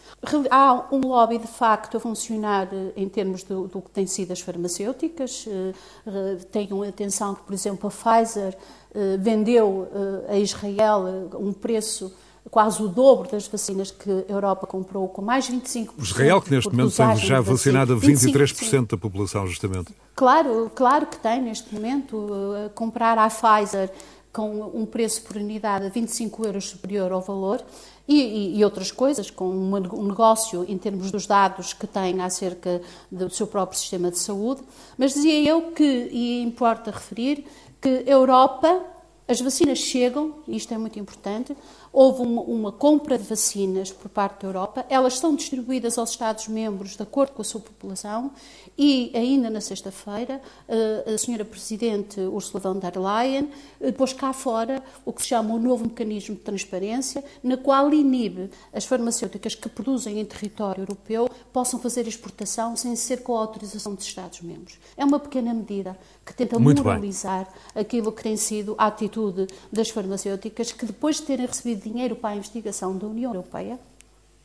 Há 0.49 0.87
um 0.91 1.01
lobby, 1.01 1.37
de 1.37 1.47
facto, 1.47 1.97
a 1.97 1.99
funcionar 1.99 2.67
eh, 2.73 2.93
em 2.95 3.07
termos 3.07 3.43
do, 3.43 3.67
do 3.67 3.81
que 3.81 3.91
têm 3.91 4.07
sido 4.07 4.31
as 4.31 4.39
farmacêuticas. 4.39 5.45
Eh, 5.47 6.37
tenham 6.51 6.81
atenção 6.81 7.35
que, 7.35 7.43
por 7.43 7.53
exemplo, 7.53 7.87
a 7.87 7.91
Pfizer 7.91 8.57
eh, 8.95 9.17
vendeu 9.17 9.87
a 10.27 10.37
Israel 10.37 11.29
um 11.39 11.53
preço 11.53 12.11
quase 12.49 12.81
o 12.81 12.87
dobro 12.87 13.29
das 13.29 13.47
vacinas 13.47 13.91
que 13.91 14.09
a 14.09 14.31
Europa 14.31 14.65
comprou, 14.65 15.07
com 15.07 15.21
mais 15.21 15.49
25%. 15.49 15.89
Israel, 15.99 16.41
que 16.41 16.51
neste 16.51 16.69
momento 16.69 16.95
tem 16.95 17.15
já 17.17 17.41
vacinado 17.41 17.97
23% 17.97 18.87
da 18.87 18.97
população, 18.97 19.45
justamente. 19.47 19.93
Claro, 20.15 20.71
claro 20.73 21.05
que 21.05 21.17
tem 21.17 21.41
neste 21.41 21.73
momento. 21.73 22.27
Comprar 22.75 23.17
a 23.17 23.29
Pfizer 23.29 23.91
com 24.31 24.71
um 24.73 24.85
preço 24.85 25.23
por 25.23 25.37
unidade 25.37 25.85
a 25.85 25.89
25 25.89 26.45
euros 26.45 26.69
superior 26.69 27.11
ao 27.11 27.21
valor 27.21 27.63
e, 28.07 28.21
e, 28.21 28.57
e 28.57 28.63
outras 28.63 28.91
coisas, 28.91 29.29
com 29.29 29.47
um 29.49 30.07
negócio 30.07 30.65
em 30.67 30.77
termos 30.77 31.11
dos 31.11 31.27
dados 31.27 31.73
que 31.73 31.85
tem 31.85 32.21
acerca 32.21 32.81
do 33.11 33.29
seu 33.29 33.45
próprio 33.45 33.79
sistema 33.79 34.09
de 34.09 34.17
saúde. 34.17 34.61
Mas 34.97 35.13
dizia 35.13 35.43
eu 35.47 35.71
que, 35.71 36.09
e 36.11 36.41
importa 36.41 36.89
referir, 36.91 37.45
que 37.79 37.89
a 38.07 38.11
Europa, 38.11 38.81
as 39.27 39.39
vacinas 39.39 39.77
chegam, 39.77 40.35
e 40.47 40.55
isto 40.57 40.73
é 40.73 40.77
muito 40.77 40.97
importante, 40.99 41.55
houve 41.91 42.21
uma, 42.21 42.41
uma, 42.41 42.71
compra 42.71 43.17
de 43.17 43.23
vacinas 43.23 43.91
por 43.91 44.09
parte 44.09 44.41
da 44.41 44.47
Europa, 44.47 44.85
elas 44.89 45.17
são 45.17 45.35
distribuídas 45.35 45.97
aos 45.97 46.11
Estados-membros 46.11 46.95
de 46.95 47.03
acordo 47.03 47.33
com 47.33 47.41
a 47.41 47.45
sua 47.45 47.61
população 47.61 48.31
e 48.77 49.11
ainda 49.13 49.49
na 49.49 49.59
sexta-feira 49.59 50.41
eh, 50.67 51.13
a 51.13 51.17
senhora 51.17 51.43
Presidente 51.43 52.19
Ursula 52.21 52.61
von 52.61 52.79
der 52.79 52.97
Leyen 52.97 53.49
eh, 53.81 53.91
pôs 53.91 54.13
cá 54.13 54.31
fora 54.33 54.83
o 55.03 55.11
que 55.11 55.21
se 55.21 55.29
chama 55.29 55.53
o 55.53 55.59
novo 55.59 55.85
mecanismo 55.85 56.35
de 56.35 56.41
transparência, 56.41 57.23
na 57.43 57.57
qual 57.57 57.93
inibe 57.93 58.49
as 58.73 58.85
farmacêuticas 58.85 59.55
que 59.55 59.67
produzem 59.67 60.19
em 60.19 60.25
território 60.25 60.83
europeu 60.83 61.29
possam 61.51 61.79
fazer 61.79 62.07
exportação 62.07 62.75
sem 62.75 62.95
ser 62.95 63.23
com 63.23 63.35
a 63.35 63.41
autorização 63.41 63.95
dos 63.95 64.05
Estados-membros. 64.05 64.79
É 64.95 65.03
uma 65.03 65.19
pequena 65.19 65.53
medida 65.53 65.97
que 66.29 66.35
tenta 66.35 66.59
Muito 66.59 66.83
moralizar 66.83 67.45
bem. 67.73 67.81
aquilo 67.81 68.11
que 68.11 68.21
tem 68.21 68.37
sido 68.37 68.75
a 68.77 68.85
atitude 68.85 69.47
das 69.71 69.89
farmacêuticas 69.89 70.71
que 70.71 70.85
depois 70.85 71.15
de 71.15 71.23
terem 71.23 71.47
recebido 71.47 71.81
dinheiro 71.81 72.15
para 72.15 72.29
a 72.29 72.35
investigação 72.35 72.95
da 72.95 73.07
União 73.07 73.33
Europeia, 73.33 73.79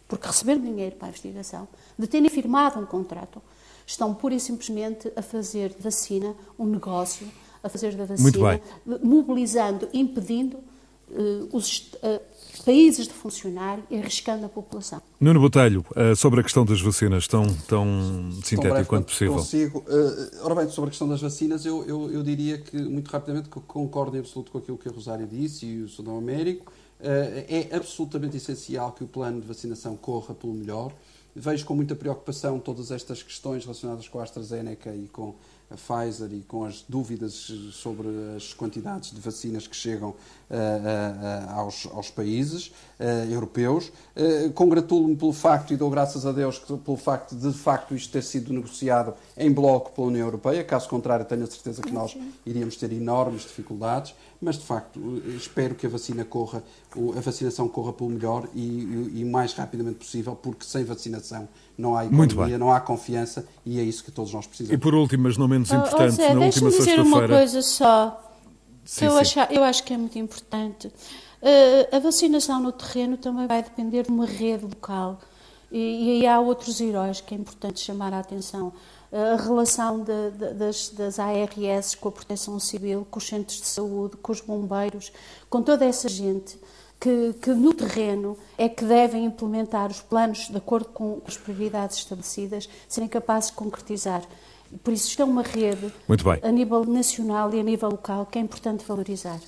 porque 0.09 0.27
receberam 0.27 0.63
dinheiro 0.63 0.97
para 0.97 1.09
a 1.09 1.11
investigação, 1.11 1.69
de 1.99 2.07
terem 2.07 2.31
firmado 2.31 2.81
um 2.81 2.87
contrato, 2.87 3.43
estão 3.87 4.15
pura 4.15 4.35
e 4.35 4.41
simplesmente 4.41 5.13
a 5.15 5.21
fazer 5.21 5.75
de 5.75 5.83
vacina 5.83 6.35
um 6.59 6.65
negócio, 6.65 7.31
a 7.63 7.69
fazer 7.69 7.95
da 7.95 8.07
vacina, 8.07 8.61
mobilizando, 9.03 9.87
impedindo 9.93 10.59
os 11.53 11.93
uh, 12.03 12.21
países 12.65 13.07
de 13.07 13.13
funcionar 13.13 13.81
e 13.91 13.97
arriscando 13.97 14.47
a 14.47 14.49
população. 14.49 15.01
Nuno 15.21 15.41
Botelho, 15.41 15.85
uh, 15.91 16.17
sobre 16.17 16.41
a 16.41 16.43
questão 16.43 16.65
das 16.65 16.81
vacinas, 16.81 17.29
tão, 17.29 17.47
tão 17.69 18.31
sintético 18.43 18.87
quanto 18.87 19.07
possível. 19.07 19.35
Consigo. 19.35 19.79
Uh, 19.81 20.45
ora 20.45 20.55
bem, 20.55 20.69
sobre 20.71 20.89
a 20.89 20.91
questão 20.91 21.09
das 21.09 21.21
vacinas, 21.21 21.65
eu, 21.65 21.85
eu, 21.87 22.11
eu 22.11 22.23
diria 22.23 22.59
que, 22.59 22.77
muito 22.77 23.09
rapidamente, 23.09 23.49
que 23.49 23.61
concordo 23.61 24.17
em 24.17 24.21
absoluto 24.21 24.51
com 24.51 24.59
aquilo 24.59 24.79
que 24.79 24.89
a 24.89 24.93
Rosário 24.93 25.27
disse 25.27 25.67
e 25.67 25.83
o 25.83 25.89
Sudão 25.89 26.17
Américo. 26.19 26.73
Eh, 27.01 27.69
é 27.71 27.77
absolutamente 27.77 28.39
essencial 28.39 28.93
que 28.93 29.05
o 29.05 29.07
plano 29.07 29.39
de 29.39 29.47
vacinação 29.47 29.95
corra 29.95 30.35
pelo 30.35 30.55
melhor. 30.55 30.91
Vejo 31.37 31.67
com 31.67 31.75
muita 31.75 31.95
preocupação 31.95 32.59
todas 32.59 32.91
estas 32.91 33.23
questões 33.23 33.65
relacionadas 33.65 34.09
com 34.09 34.21
a 34.21 34.23
AstraZeneca 34.23 34.95
e 34.95 35.09
com 35.09 35.35
a 35.71 35.77
Pfizer 35.77 36.33
e 36.33 36.41
com 36.43 36.65
as 36.65 36.85
dúvidas 36.89 37.51
sobre 37.73 38.09
as 38.37 38.53
quantidades 38.53 39.11
de 39.11 39.21
vacinas 39.21 39.67
que 39.67 39.75
chegam 39.75 40.11
uh, 40.11 40.15
uh, 40.15 41.51
aos, 41.59 41.87
aos, 41.93 42.11
países 42.11 42.69
uh, 43.01 43.33
europeus. 43.33 43.91
Congratulo-me 44.55 45.17
pelo 45.17 45.33
facto 45.33 45.73
e 45.73 45.77
dou 45.77 45.91
graças 45.91 46.25
a 46.27 46.33
Deus 46.33 46.59
pelo 46.59 46.97
facto 46.97 47.35
de, 47.35 47.51
de 47.51 47.59
facto 47.59 47.95
isto 47.95 48.13
ter 48.13 48.23
sido 48.23 48.53
negociado 48.53 49.15
em 49.37 49.51
bloco 49.51 49.93
pela 49.93 50.07
União 50.07 50.27
Europeia. 50.27 50.63
Caso 50.63 50.89
contrário, 50.89 51.25
tenho 51.25 51.45
a 51.45 51.47
certeza 51.47 51.83
que 51.83 51.93
nós 51.93 52.17
iríamos 52.47 52.77
ter 52.77 52.93
enormes 52.93 53.43
dificuldades 53.43 54.15
mas 54.41 54.57
de 54.59 54.65
facto 54.65 55.01
espero 55.37 55.75
que 55.75 55.87
a 55.87 55.89
vacina 55.89 56.25
corra, 56.25 56.63
a 57.17 57.21
vacinação 57.21 57.69
corra 57.69 57.93
pelo 57.93 58.11
melhor 58.11 58.49
e, 58.55 59.11
e, 59.15 59.25
mais 59.25 59.53
rapidamente 59.55 59.99
possível, 59.99 60.37
porque 60.37 60.65
sem 60.65 60.85
vacinação 60.85 61.49
não 61.77 61.97
há 61.97 62.05
economia, 62.05 62.59
não 62.59 62.73
há 62.73 62.81
confiança 62.81 63.47
e 63.65 63.81
é 63.81 63.83
isso 63.83 64.05
que 64.05 64.11
todos 64.11 64.33
nós 64.33 64.47
precisamos. 64.47 64.75
E 64.75 64.79
por 64.79 64.95
último, 64.95 65.25
mas 65.25 65.37
não 65.37 65.49
menos 65.49 65.71
importante, 65.71 66.03
oh, 66.03 66.11
Zé, 66.11 66.35
na 66.35 66.41
última 66.47 66.71
sexta-feira. 66.71 67.03
dizer 67.03 67.17
uma 67.17 67.29
coisa 67.29 67.63
só, 67.63 68.33
sim, 68.85 69.01
que 69.01 69.05
eu, 69.07 69.17
acho, 69.17 69.39
eu 69.51 69.65
acho 69.65 69.85
que 69.85 69.95
é 69.95 69.97
muito 69.97 70.19
importante. 70.19 70.89
Uh, 70.89 71.97
a 71.97 71.99
vacinação 71.99 72.61
no 72.61 72.73
terreno 72.73 73.17
também 73.17 73.47
vai 73.47 73.63
depender 73.63 74.05
de 74.05 74.11
uma 74.11 74.27
rede 74.27 74.65
local. 74.65 75.21
E, 75.71 75.79
e 75.79 76.11
aí 76.11 76.27
há 76.27 76.39
outros 76.41 76.81
heróis 76.81 77.21
que 77.21 77.35
é 77.35 77.39
importante 77.39 77.81
chamar 77.81 78.13
a 78.13 78.21
atenção 78.21 78.73
a 79.15 79.37
relação 79.37 80.03
de, 80.03 80.31
de, 80.33 80.55
das, 80.55 80.89
das 80.89 81.19
ARS 81.21 81.95
com 81.95 82.09
a 82.09 82.13
Proteção 82.13 82.59
Civil, 82.59 83.07
com 83.09 83.19
os 83.19 83.27
centros 83.27 83.61
de 83.61 83.67
saúde, 83.67 84.17
com 84.17 84.33
os 84.33 84.41
bombeiros, 84.41 85.13
com 85.49 85.63
toda 85.63 85.85
essa 85.85 86.09
gente 86.09 86.59
que, 86.99 87.35
que 87.41 87.51
no 87.51 87.73
terreno 87.73 88.37
é 88.59 88.69
que 88.69 88.85
devem 88.85 89.25
implementar 89.25 89.91
os 89.91 90.01
planos 90.01 90.49
de 90.49 90.57
acordo 90.57 90.89
com 90.89 91.21
as 91.27 91.37
prioridades 91.37 91.99
estabelecidas, 91.99 92.69
serem 92.89 93.09
capazes 93.09 93.51
de 93.51 93.57
concretizar. 93.57 94.23
Por 94.83 94.93
isso, 94.93 95.09
isto 95.09 95.23
é 95.23 95.25
uma 95.25 95.43
rede 95.43 95.93
a 96.43 96.51
nível 96.51 96.85
nacional 96.85 97.55
e 97.55 97.61
a 97.61 97.63
nível 97.63 97.91
local 97.91 98.27
que 98.27 98.39
é 98.39 98.43
importante 98.43 98.85
valorizar. 98.85 99.39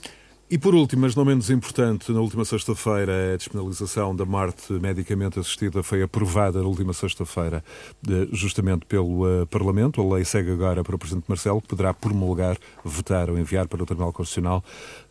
E 0.49 0.57
por 0.57 0.77
último, 0.77 1.03
mas 1.03 1.17
não 1.17 1.25
menos 1.25 1.51
importante, 1.51 2.13
na 2.13 2.21
última 2.21 2.45
sexta-feira, 2.45 3.35
a 3.35 3.37
despenalização 3.37 4.15
da 4.15 4.25
morte 4.25 4.73
medicamente 4.75 5.41
assistida 5.41 5.83
foi 5.83 6.03
aprovada 6.03 6.63
na 6.63 6.69
última 6.69 6.93
sexta-feira, 6.93 7.65
justamente 8.31 8.87
pelo 8.87 9.25
uh, 9.25 9.45
Parlamento. 9.49 10.01
A 10.01 10.15
lei 10.15 10.25
segue 10.25 10.53
agora 10.53 10.85
para 10.85 10.95
o 10.95 10.99
Presidente 11.01 11.25
Marcelo, 11.27 11.61
que 11.61 11.67
poderá 11.67 11.93
promulgar, 11.93 12.57
votar 12.85 13.29
ou 13.29 13.37
enviar 13.37 13.67
para 13.67 13.83
o 13.83 13.87
Tribunal 13.87 14.13
Constitucional. 14.13 14.63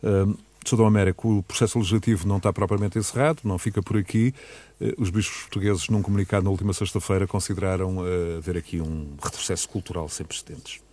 Uh, 0.02 0.34
Sudão 0.64 0.86
América, 0.86 1.28
o 1.28 1.42
processo 1.42 1.78
legislativo 1.78 2.26
não 2.26 2.38
está 2.38 2.50
propriamente 2.50 2.98
encerrado, 2.98 3.40
não 3.44 3.58
fica 3.58 3.82
por 3.82 3.98
aqui. 3.98 4.32
Uh, 4.80 4.94
os 4.96 5.10
bispos 5.10 5.42
portugueses, 5.42 5.86
num 5.90 6.00
comunicado 6.00 6.44
na 6.44 6.50
última 6.50 6.72
sexta-feira, 6.72 7.26
consideraram 7.26 7.98
haver 8.38 8.56
aqui 8.56 8.80
um 8.80 9.10
retrocesso 9.22 9.68
cultural 9.68 10.08
sem 10.08 10.24
precedentes. 10.24 10.85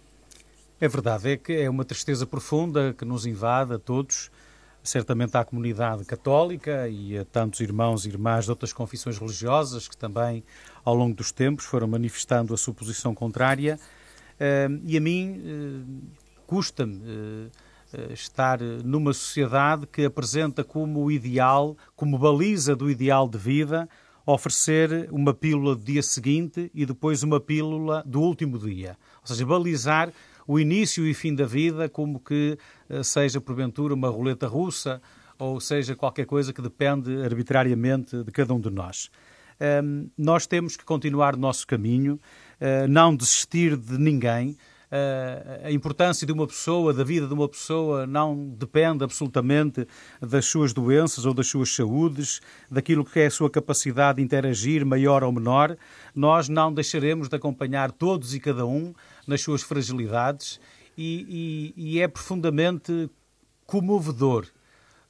É 0.84 0.88
verdade, 0.90 1.32
é 1.32 1.38
que 1.38 1.54
é 1.54 1.70
uma 1.70 1.86
tristeza 1.86 2.28
profunda 2.28 2.94
que 2.94 3.06
nos 3.06 3.26
invade 3.26 3.74
a 3.74 3.80
todos, 3.80 4.30
certamente 4.84 5.38
à 5.38 5.46
comunidade 5.46 6.04
católica 6.04 6.90
e 6.90 7.18
a 7.18 7.24
tantos 7.24 7.62
irmãos 7.62 8.06
e 8.06 8.10
irmãs 8.10 8.44
de 8.44 8.52
outras 8.52 8.74
confissões 8.74 9.18
religiosas 9.18 9.88
que 9.88 9.96
também, 9.96 10.44
ao 10.84 10.94
longo 10.94 11.16
dos 11.16 11.32
tempos, 11.32 11.64
foram 11.64 11.88
manifestando 11.88 12.54
a 12.54 12.58
sua 12.58 12.74
posição 12.74 13.16
contrária. 13.16 13.80
Eh, 14.38 14.68
e 14.84 14.98
a 14.98 15.00
mim 15.00 15.42
eh, 15.42 16.20
custa-me 16.46 17.02
eh, 17.94 18.12
estar 18.12 18.60
numa 18.60 19.14
sociedade 19.14 19.88
que 19.88 20.04
apresenta 20.04 20.66
como 20.66 21.10
ideal, 21.10 21.78
como 21.96 22.18
baliza 22.18 22.76
do 22.76 22.92
ideal 22.92 23.30
de 23.30 23.38
vida, 23.38 23.88
oferecer 24.26 25.08
uma 25.14 25.34
pílula 25.34 25.78
do 25.78 25.84
dia 25.86 26.04
seguinte 26.04 26.70
e 26.74 26.86
depois 26.86 27.24
uma 27.24 27.40
pílula 27.40 28.04
do 28.06 28.20
último 28.20 28.60
dia. 28.60 28.98
Ou 29.22 29.28
seja, 29.28 29.46
balizar 29.46 30.12
o 30.48 30.60
início 30.60 31.06
e 31.08 31.14
fim 31.14 31.34
da 31.34 31.46
vida 31.46 31.88
como 31.90 32.20
que 32.20 32.58
eh, 32.90 33.04
seja, 33.04 33.40
porventura, 33.40 33.94
uma 33.94 34.10
roleta 34.10 34.48
russa 34.48 35.02
ou 35.40 35.60
seja 35.60 35.96
qualquer 35.96 36.26
coisa 36.26 36.54
que 36.54 36.62
depende 36.62 37.24
arbitrariamente 37.24 38.24
de 38.24 38.32
cada 38.32 38.54
um 38.54 38.60
de 38.60 38.70
nós. 38.70 39.10
Um, 39.84 40.10
nós 40.18 40.48
temos 40.48 40.76
que 40.76 40.84
continuar 40.84 41.36
o 41.36 41.38
nosso 41.38 41.66
caminho, 41.66 42.20
uh, 42.60 42.88
não 42.88 43.16
desistir 43.16 43.78
de 43.78 43.98
ninguém, 43.98 44.58
a 45.64 45.72
importância 45.72 46.26
de 46.26 46.32
uma 46.32 46.46
pessoa, 46.46 46.94
da 46.94 47.04
vida 47.04 47.26
de 47.26 47.34
uma 47.34 47.50
pessoa, 47.50 48.06
não 48.06 48.50
depende 48.50 49.04
absolutamente 49.04 49.88
das 50.22 50.46
suas 50.46 50.72
doenças 50.72 51.26
ou 51.26 51.34
das 51.34 51.48
suas 51.48 51.74
saúdes, 51.74 52.42
daquilo 52.70 53.04
que 53.04 53.20
é 53.20 53.26
a 53.26 53.32
sua 53.32 53.50
capacidade 53.50 54.18
de 54.18 54.24
interagir, 54.24 54.86
maior 54.86 55.24
ou 55.24 55.32
menor. 55.32 55.76
Nós 56.14 56.48
não 56.48 56.72
deixaremos 56.72 57.28
de 57.28 57.36
acompanhar 57.36 57.92
todos 57.92 58.36
e 58.36 58.40
cada 58.40 58.68
um 58.68 58.94
nas 59.28 59.42
suas 59.42 59.62
fragilidades 59.62 60.60
e, 60.98 61.74
e, 61.78 61.96
e 61.96 62.00
é 62.02 62.08
profundamente 62.08 63.10
comovedor 63.66 64.48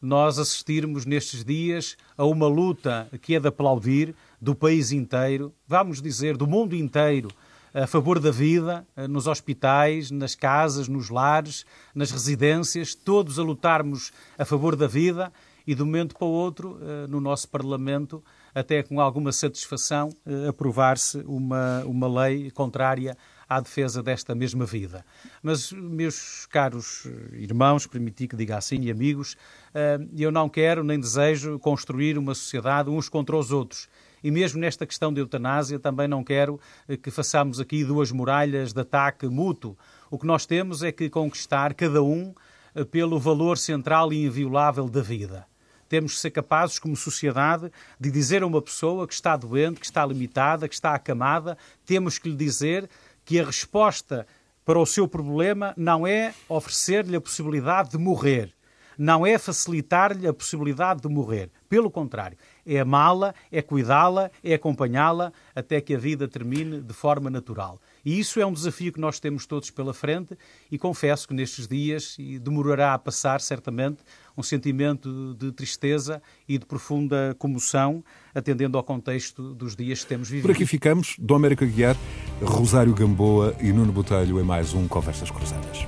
nós 0.03 0.37
assistirmos 0.37 1.05
nestes 1.05 1.45
dias 1.45 1.95
a 2.17 2.25
uma 2.25 2.45
luta 2.45 3.07
que 3.21 3.35
é 3.35 3.39
de 3.39 3.47
aplaudir 3.47 4.13
do 4.39 4.53
país 4.53 4.91
inteiro, 4.91 5.53
vamos 5.65 6.01
dizer, 6.01 6.35
do 6.35 6.45
mundo 6.45 6.75
inteiro, 6.75 7.29
a 7.73 7.87
favor 7.87 8.19
da 8.19 8.29
vida, 8.29 8.85
eh, 8.97 9.07
nos 9.07 9.27
hospitais, 9.27 10.11
nas 10.11 10.35
casas, 10.35 10.89
nos 10.89 11.09
lares, 11.09 11.65
nas 11.95 12.11
residências, 12.11 12.93
todos 12.93 13.39
a 13.39 13.43
lutarmos 13.43 14.11
a 14.37 14.43
favor 14.43 14.75
da 14.75 14.87
vida 14.87 15.31
e 15.65 15.73
de 15.73 15.81
um 15.81 15.85
momento 15.85 16.15
para 16.15 16.27
o 16.27 16.31
outro, 16.31 16.77
eh, 16.81 17.07
no 17.07 17.21
nosso 17.21 17.47
Parlamento, 17.47 18.21
até 18.53 18.83
com 18.83 18.99
alguma 18.99 19.31
satisfação, 19.31 20.09
eh, 20.25 20.49
aprovar-se 20.49 21.19
uma, 21.19 21.81
uma 21.85 22.23
lei 22.23 22.51
contrária 22.51 23.17
à 23.55 23.59
defesa 23.59 24.01
desta 24.01 24.33
mesma 24.33 24.65
vida. 24.65 25.05
Mas, 25.41 25.71
meus 25.71 26.45
caros 26.47 27.07
irmãos, 27.33 27.87
permiti 27.87 28.27
que 28.27 28.35
diga 28.35 28.57
assim, 28.57 28.81
e 28.81 28.91
amigos, 28.91 29.35
eh, 29.73 29.99
eu 30.17 30.31
não 30.31 30.49
quero 30.49 30.83
nem 30.83 30.99
desejo 30.99 31.59
construir 31.59 32.17
uma 32.17 32.35
sociedade 32.35 32.89
uns 32.89 33.09
contra 33.09 33.35
os 33.35 33.51
outros. 33.51 33.87
E 34.23 34.31
mesmo 34.31 34.59
nesta 34.59 34.85
questão 34.85 35.13
de 35.13 35.19
eutanásia, 35.19 35.77
também 35.77 36.07
não 36.07 36.23
quero 36.23 36.59
eh, 36.87 36.95
que 36.95 37.11
façamos 37.11 37.59
aqui 37.59 37.83
duas 37.83 38.11
muralhas 38.11 38.71
de 38.71 38.81
ataque 38.81 39.27
mútuo. 39.27 39.77
O 40.09 40.17
que 40.17 40.25
nós 40.25 40.45
temos 40.45 40.81
é 40.81 40.91
que 40.91 41.09
conquistar 41.09 41.73
cada 41.73 42.01
um 42.01 42.33
eh, 42.73 42.85
pelo 42.85 43.19
valor 43.19 43.57
central 43.57 44.13
e 44.13 44.25
inviolável 44.25 44.87
da 44.87 45.01
vida. 45.01 45.45
Temos 45.89 46.15
que 46.15 46.21
ser 46.21 46.31
capazes, 46.31 46.79
como 46.79 46.95
sociedade, 46.95 47.71
de 47.99 48.09
dizer 48.09 48.41
a 48.41 48.47
uma 48.47 48.61
pessoa 48.61 49.05
que 49.07 49.13
está 49.13 49.35
doente, 49.35 49.79
que 49.79 49.85
está 49.85 50.03
limitada, 50.05 50.67
que 50.67 50.73
está 50.73 50.95
acamada, 50.95 51.55
temos 51.85 52.17
que 52.17 52.29
lhe 52.29 52.35
dizer 52.35 52.89
que 53.25 53.39
a 53.39 53.45
resposta 53.45 54.25
para 54.65 54.79
o 54.79 54.85
seu 54.85 55.07
problema 55.07 55.73
não 55.75 56.07
é 56.07 56.33
oferecer-lhe 56.47 57.15
a 57.15 57.21
possibilidade 57.21 57.91
de 57.91 57.97
morrer, 57.97 58.53
não 58.97 59.25
é 59.25 59.37
facilitar-lhe 59.37 60.27
a 60.27 60.33
possibilidade 60.33 61.01
de 61.01 61.09
morrer. 61.09 61.49
Pelo 61.67 61.89
contrário, 61.89 62.37
é 62.65 62.79
amá-la, 62.79 63.33
é 63.51 63.61
cuidá-la, 63.61 64.29
é 64.43 64.53
acompanhá-la 64.53 65.33
até 65.55 65.81
que 65.81 65.95
a 65.95 65.97
vida 65.97 66.27
termine 66.27 66.79
de 66.79 66.93
forma 66.93 67.29
natural. 67.29 67.79
E 68.05 68.19
isso 68.19 68.39
é 68.39 68.45
um 68.45 68.53
desafio 68.53 68.93
que 68.93 68.99
nós 68.99 69.19
temos 69.19 69.45
todos 69.45 69.69
pela 69.71 69.93
frente 69.93 70.37
e 70.71 70.77
confesso 70.77 71.27
que 71.27 71.33
nestes 71.33 71.67
dias, 71.67 72.15
e 72.19 72.37
demorará 72.37 72.93
a 72.93 72.99
passar 72.99 73.41
certamente, 73.41 74.03
um 74.37 74.43
sentimento 74.43 75.35
de 75.35 75.51
tristeza 75.51 76.21
e 76.47 76.57
de 76.57 76.65
profunda 76.65 77.35
comoção, 77.37 78.03
atendendo 78.33 78.77
ao 78.77 78.83
contexto 78.83 79.53
dos 79.53 79.75
dias 79.75 80.01
que 80.01 80.07
temos 80.07 80.29
vivido. 80.29 80.47
Por 80.47 80.51
aqui 80.51 80.65
ficamos, 80.65 81.15
Dom 81.19 81.35
Américo 81.35 81.63
Aguiar, 81.63 81.95
Rosário 82.41 82.93
Gamboa 82.93 83.55
e 83.61 83.71
Nuno 83.71 83.91
Botelho 83.91 84.39
em 84.39 84.43
mais 84.43 84.73
um 84.73 84.87
Conversas 84.87 85.29
Cruzadas. 85.29 85.87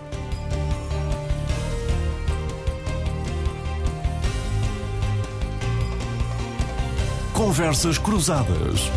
Conversas 7.34 7.98
Cruzadas. 7.98 8.89